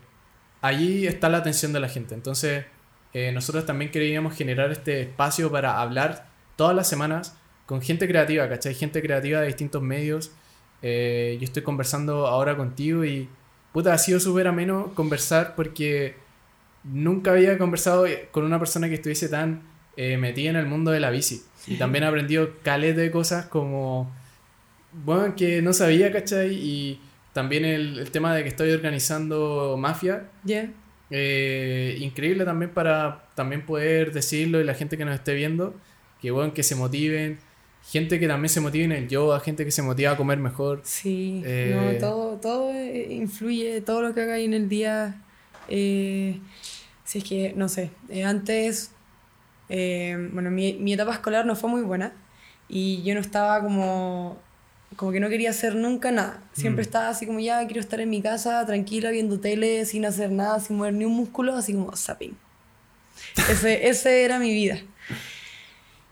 [0.61, 2.13] allí está la atención de la gente.
[2.13, 2.65] Entonces,
[3.13, 7.38] eh, nosotros también queríamos generar este espacio para hablar todas las semanas
[7.69, 8.73] con gente creativa, ¿cachai?
[8.73, 10.31] Gente creativa de distintos medios.
[10.81, 13.29] Eh, yo estoy conversando ahora contigo y,
[13.71, 16.15] puta, ha sido súper ameno conversar porque
[16.83, 19.61] nunca había conversado con una persona que estuviese tan
[19.97, 21.43] eh, metida en el mundo de la bici.
[21.67, 24.11] Y también he aprendido caleta de cosas como,
[25.05, 26.55] bueno, que no sabía, ¿cachai?
[26.55, 26.99] Y
[27.33, 30.27] también el, tema de que estoy organizando mafia.
[30.43, 30.71] Yeah.
[31.99, 35.75] increíble también para también poder decirlo y la gente que nos esté viendo,
[36.19, 37.37] que bueno, que se motiven,
[37.83, 40.81] gente que también se motiva en el yoga, gente que se motiva a comer mejor.
[40.83, 45.21] Sí, eh, todo, todo influye, todo lo que haga ahí en el día.
[45.67, 46.39] Eh,
[47.03, 48.91] si es que, no sé, eh, antes,
[49.67, 52.13] bueno, mi, mi, etapa escolar no fue muy buena
[52.67, 54.37] y yo no estaba como,
[54.95, 56.43] como que no quería hacer nunca nada.
[56.53, 56.87] Siempre mm.
[56.87, 60.59] estaba así como, ya quiero estar en mi casa, tranquila, viendo tele, sin hacer nada,
[60.59, 62.37] sin mover ni un músculo, así como zapping.
[63.49, 64.79] Ese, ese era mi vida.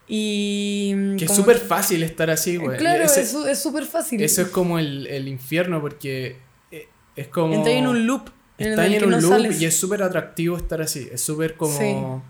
[0.08, 1.16] Y.
[1.18, 2.78] Que es súper fácil estar así, güey.
[2.78, 4.22] Claro, es súper fácil.
[4.22, 6.38] Eso es como el, el infierno porque
[6.72, 7.54] eh, es como.
[7.54, 8.30] Está en un loop.
[8.58, 11.10] Está en, un loop y es súper atractivo estar así.
[11.12, 12.24] Es súper como.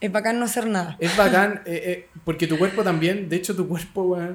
[0.00, 0.96] Es bacán no hacer nada.
[1.00, 4.28] Es bacán eh, eh, porque tu cuerpo también, de hecho, tu cuerpo, güey,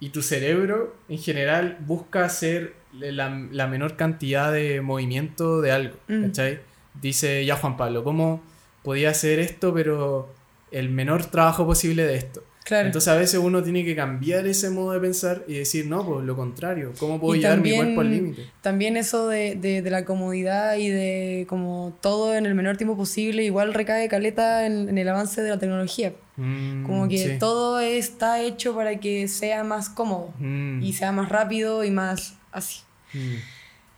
[0.00, 5.96] y tu cerebro en general busca hacer la, la menor cantidad de movimiento de algo.
[6.08, 6.26] Mm.
[6.26, 6.60] ¿Cachai?
[7.00, 8.42] Dice ya Juan Pablo, ¿cómo
[8.82, 10.32] podía hacer esto, pero
[10.74, 12.42] el menor trabajo posible de esto.
[12.70, 16.24] Entonces a veces uno tiene que cambiar ese modo de pensar y decir, no, pues
[16.24, 18.46] lo contrario, ¿cómo puedo llevar mi cuerpo al límite?
[18.62, 22.96] También eso de, de, de, la comodidad y de como todo en el menor tiempo
[22.96, 26.14] posible, igual recae caleta en, el avance de la tecnología.
[26.36, 30.82] Mm, como que todo está hecho para que sea más cómodo mm.
[30.82, 32.80] y sea más rápido y más así.
[33.12, 33.34] Mm.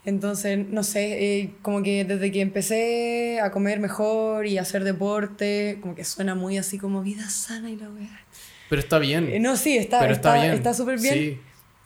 [0.07, 4.85] Entonces, no sé, eh, como que desde que empecé a comer mejor y a hacer
[4.85, 8.25] deporte, como que suena muy así como vida sana y la weá.
[8.71, 9.29] Pero está bien.
[9.29, 11.15] Eh, no, sí, está está súper bien.
[11.15, 11.41] bien.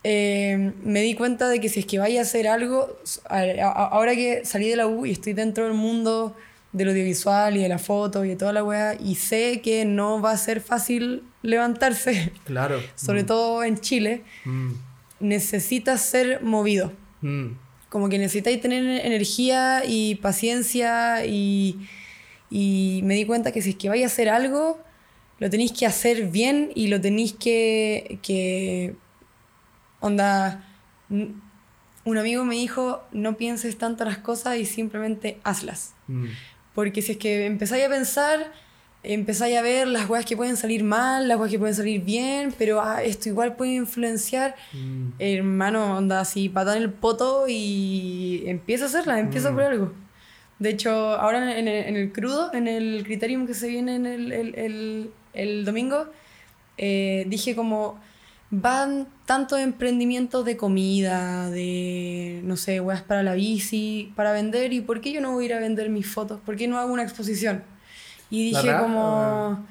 [0.05, 4.45] Eh, me di cuenta de que si es que vaya a hacer algo, ahora que
[4.45, 6.37] salí de la U y estoy dentro del mundo
[6.73, 10.21] del audiovisual y de la foto y de toda la weá, y sé que no
[10.21, 12.33] va a ser fácil levantarse.
[12.45, 12.83] Claro.
[12.97, 13.27] Sobre mm.
[13.27, 14.25] todo en Chile.
[14.45, 14.73] Mm.
[15.21, 16.93] Necesitas ser movido.
[17.23, 17.53] Mm.
[17.91, 21.87] Como que necesitáis tener energía y paciencia y,
[22.49, 24.83] y me di cuenta que si es que vais a hacer algo,
[25.39, 28.95] lo tenéis que hacer bien y lo tenéis que, que
[30.01, 30.65] onda,
[31.09, 35.95] un amigo me dijo, no pienses tanto las cosas y simplemente hazlas.
[36.75, 38.53] Porque si es que empezáis a pensar,
[39.03, 42.55] empezáis a ver las weas que pueden salir mal, las weas que pueden salir bien,
[42.57, 44.57] pero ah, esto igual puede influenciar.
[44.73, 45.13] Mm.
[45.19, 49.55] Hermano, onda así, patada en el poto y empieza a hacerlas, empieza mm.
[49.55, 49.93] por algo.
[50.59, 55.65] De hecho, ahora en el, crudo, en el criterium que se viene en el, el,
[55.65, 56.07] domingo,
[56.77, 57.99] eh, dije como
[58.51, 64.81] van tantos emprendimientos de comida, de, no sé, weas para la bici, para vender, ¿y
[64.81, 66.41] por qué yo no voy a ir a vender mis fotos?
[66.45, 67.63] ¿Por qué no hago una exposición?
[68.31, 69.67] Y dije como...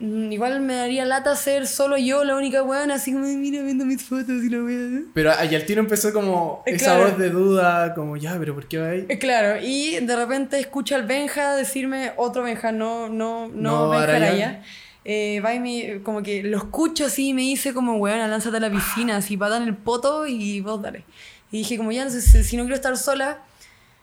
[0.00, 3.84] Mm, igual me daría lata ser solo yo la única weón, así como, mira, viendo
[3.84, 5.02] mis fotos y la weá.
[5.12, 8.78] Pero ahí al tiro empezó como esa voz de duda, como, ya, pero ¿por qué
[8.78, 9.06] va ahí?
[9.18, 14.16] Claro, y de repente escucha al Benja decirme, otro Benja, no, no, no, no Benja
[14.16, 14.62] Araya
[15.10, 18.58] eh, va y me, como que lo escucho así y me dice como, weón, lánzate
[18.58, 21.02] a la piscina, así dar en el poto y vos dale.
[21.50, 23.38] Y dije como, ya, si no quiero estar sola,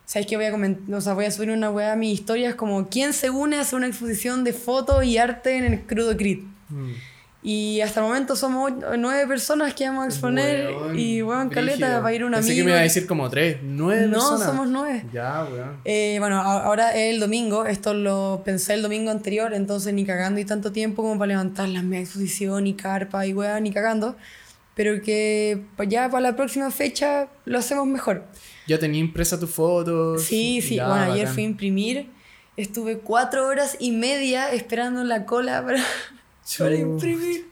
[0.06, 0.36] ¿sabes qué?
[0.36, 3.14] Voy a, comentar, o sea, voy a subir una weá a mis historias como, ¿quién
[3.14, 6.44] se une a hacer una exposición de fotos y arte en el Crudo Crit?
[6.70, 6.92] Mm.
[7.48, 10.72] Y hasta el momento somos nueve personas que vamos a exponer.
[10.96, 12.62] y, weón, caleta, va a ir un Pensé amigo.
[12.62, 13.58] que me iba a decir como tres.
[13.62, 15.06] Nueve no, somos nueve.
[15.14, 15.78] Ya, weón.
[15.86, 17.68] Eh, bueno, ahora es el domingo.
[17.68, 19.54] Esto lo pensé el domingo anterior.
[19.54, 23.34] Entonces, ni cagando y tanto tiempo como para levantar la media exposición y carpa y
[23.36, 24.16] weón, ni cagando.
[24.74, 28.24] Pero que ya para la próxima fecha lo hacemos mejor.
[28.68, 30.24] ¿Ya tenía impresa tus fotos?
[30.24, 30.78] Sí, sí.
[30.78, 32.08] bueno, ayer fui a imprimir.
[32.58, 35.84] Estuve cuatro horas y media esperando en la cola para
[36.60, 37.48] para imprimir.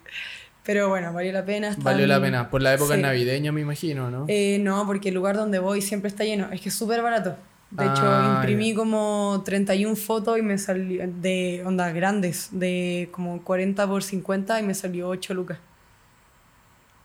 [0.64, 1.76] Pero bueno, valió la pena.
[1.80, 2.50] Valió la pena.
[2.50, 4.26] Por la época navideña, me imagino, ¿no?
[4.30, 6.50] Eh, no, porque el lugar donde voy siempre está lleno.
[6.52, 7.36] Es que es súper barato.
[7.70, 13.44] De hecho, ah, imprimí como 31 fotos y me salió de ondas grandes, de como
[13.44, 15.58] 40 por 50 y me salió 8 lucas.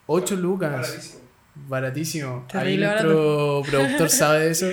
[0.07, 1.19] 8 lucas.
[1.67, 2.47] Baratísimo.
[2.53, 4.67] Ahí nuestro productor sabe de eso.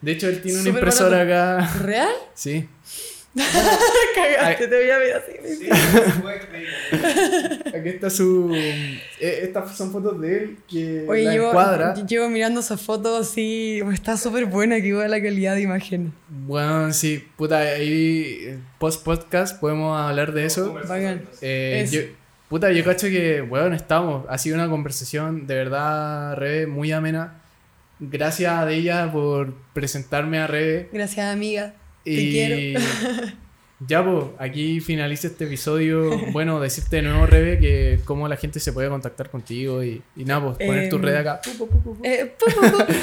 [0.00, 1.70] De hecho, él tiene una impresora acá.
[1.82, 2.08] ¿Real?
[2.34, 2.68] Sí.
[4.14, 5.32] Cagaste, te voy a ver así.
[5.58, 5.68] Sí,
[7.78, 8.52] Aquí está su.
[8.54, 11.94] Eh, estas son fotos de él que Oye, la llevo, encuadra.
[11.94, 13.80] Llevo mirando esas fotos así.
[13.92, 16.12] Está súper buena, que igual la calidad de imagen.
[16.28, 20.74] Bueno, sí, puta, ahí post podcast podemos hablar de eso.
[21.40, 22.14] Eh,
[22.48, 24.26] puta, yo cacho que, bueno, estamos.
[24.28, 27.40] Ha sido una conversación de verdad, Rebe, muy amena.
[28.00, 30.88] Gracias a ella por presentarme a Rebe.
[30.92, 31.74] Gracias, amiga.
[32.04, 32.80] Te quiero.
[33.86, 36.10] Ya, pues, aquí finaliza este episodio.
[36.32, 40.24] Bueno, decirte de nuevo, Rebe, que cómo la gente se puede contactar contigo y, y
[40.24, 41.40] nada, pues, poner tu em, red acá.
[42.02, 42.34] Eh,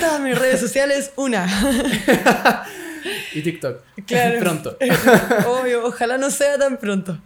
[0.01, 1.47] todas mis redes sociales, una.
[3.33, 3.81] Y TikTok.
[4.05, 4.39] Claro.
[4.39, 4.77] pronto.
[5.47, 7.17] Obvio, ojalá no sea tan pronto.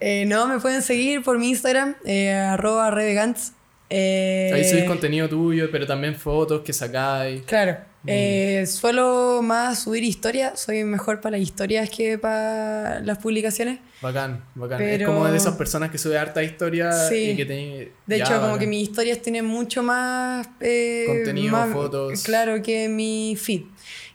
[0.00, 3.52] Eh, no, me pueden seguir por mi Instagram, eh, arroba rebegantz.
[3.88, 7.42] Eh, Ahí subís contenido tuyo, pero también fotos que sacáis.
[7.42, 7.78] Claro.
[8.02, 8.08] Mm.
[8.08, 13.80] Eh, suelo más subir historias, soy mejor para las historias que para las publicaciones.
[14.00, 14.80] Bacán, bacán.
[14.80, 17.88] Es como de esas personas que sube harta historia y que tiene...
[18.06, 20.48] De hecho, como que mis historias tienen mucho más...
[20.60, 22.22] Eh, contenido, fotos.
[22.22, 23.64] Claro, que mi feed.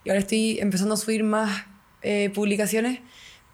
[0.06, 1.66] Y ahora estoy empezando a subir más
[2.34, 3.00] publicaciones,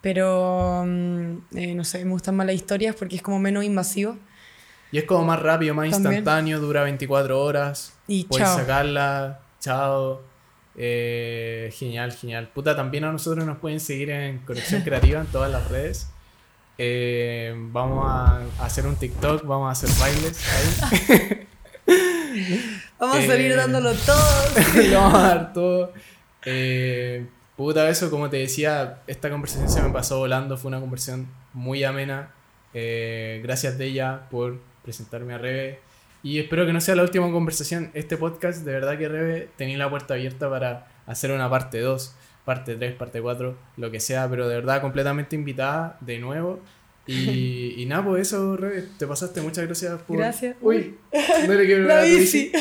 [0.02, 1.38] pero mm,
[1.76, 4.18] no sé, me gustan más las historias porque es como menos invasivo.
[4.92, 7.94] Y es como más rápido, más instantáneo, dura 24 horas.
[8.08, 10.22] Y Puedes sacarla, chao.
[10.76, 12.50] Eh, genial, genial.
[12.54, 16.10] Puta, también a nosotros nos pueden seguir en Conexión Creativa en todas las redes.
[16.78, 21.48] Eh, vamos a hacer un TikTok, vamos a hacer bailes ahí.
[23.00, 24.18] vamos a salir eh, dándolo todo.
[24.94, 25.94] vamos a dar todo.
[27.56, 30.58] Puta, eso, como te decía, esta conversación se me pasó volando.
[30.58, 32.32] Fue una conversación muy amena.
[32.74, 35.80] gracias de ella por presentarme a Rebe.
[36.24, 37.90] Y espero que no sea la última conversación.
[37.94, 42.16] Este podcast, de verdad que Rebe, tenía la puerta abierta para hacer una parte 2,
[42.46, 46.60] parte 3, parte 4, lo que sea, pero de verdad completamente invitada de nuevo.
[47.08, 49.42] Y, y nada, pues eso, Rebe, te pasaste.
[49.42, 50.18] Muchas gracias por.
[50.18, 50.58] Gracias.
[50.62, 50.96] Uy,
[51.48, 52.52] no le quiero la bici.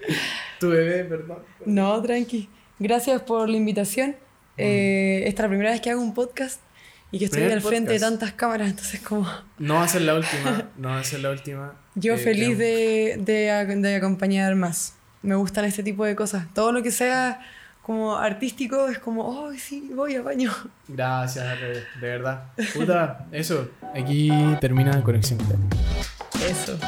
[0.60, 1.38] tu bebé, perdón.
[1.66, 2.48] No, tranqui.
[2.80, 4.16] Gracias por la invitación.
[4.56, 6.62] Eh, esta es la primera vez que hago un podcast
[7.10, 9.28] y que estoy al frente de tantas cámaras, entonces como...
[9.58, 11.74] No va a ser la última, no va a ser la última.
[11.94, 14.94] Yo eh, feliz de, de, acompañar más.
[15.20, 16.46] Me gustan este tipo de cosas.
[16.54, 17.40] Todo lo que sea
[17.82, 20.50] como artístico es como, oh, sí, voy a baño.
[20.88, 22.44] Gracias, de, verdad.
[22.72, 23.68] Puta, eso.
[23.94, 25.38] Aquí termina Conexión
[26.48, 26.78] Eso.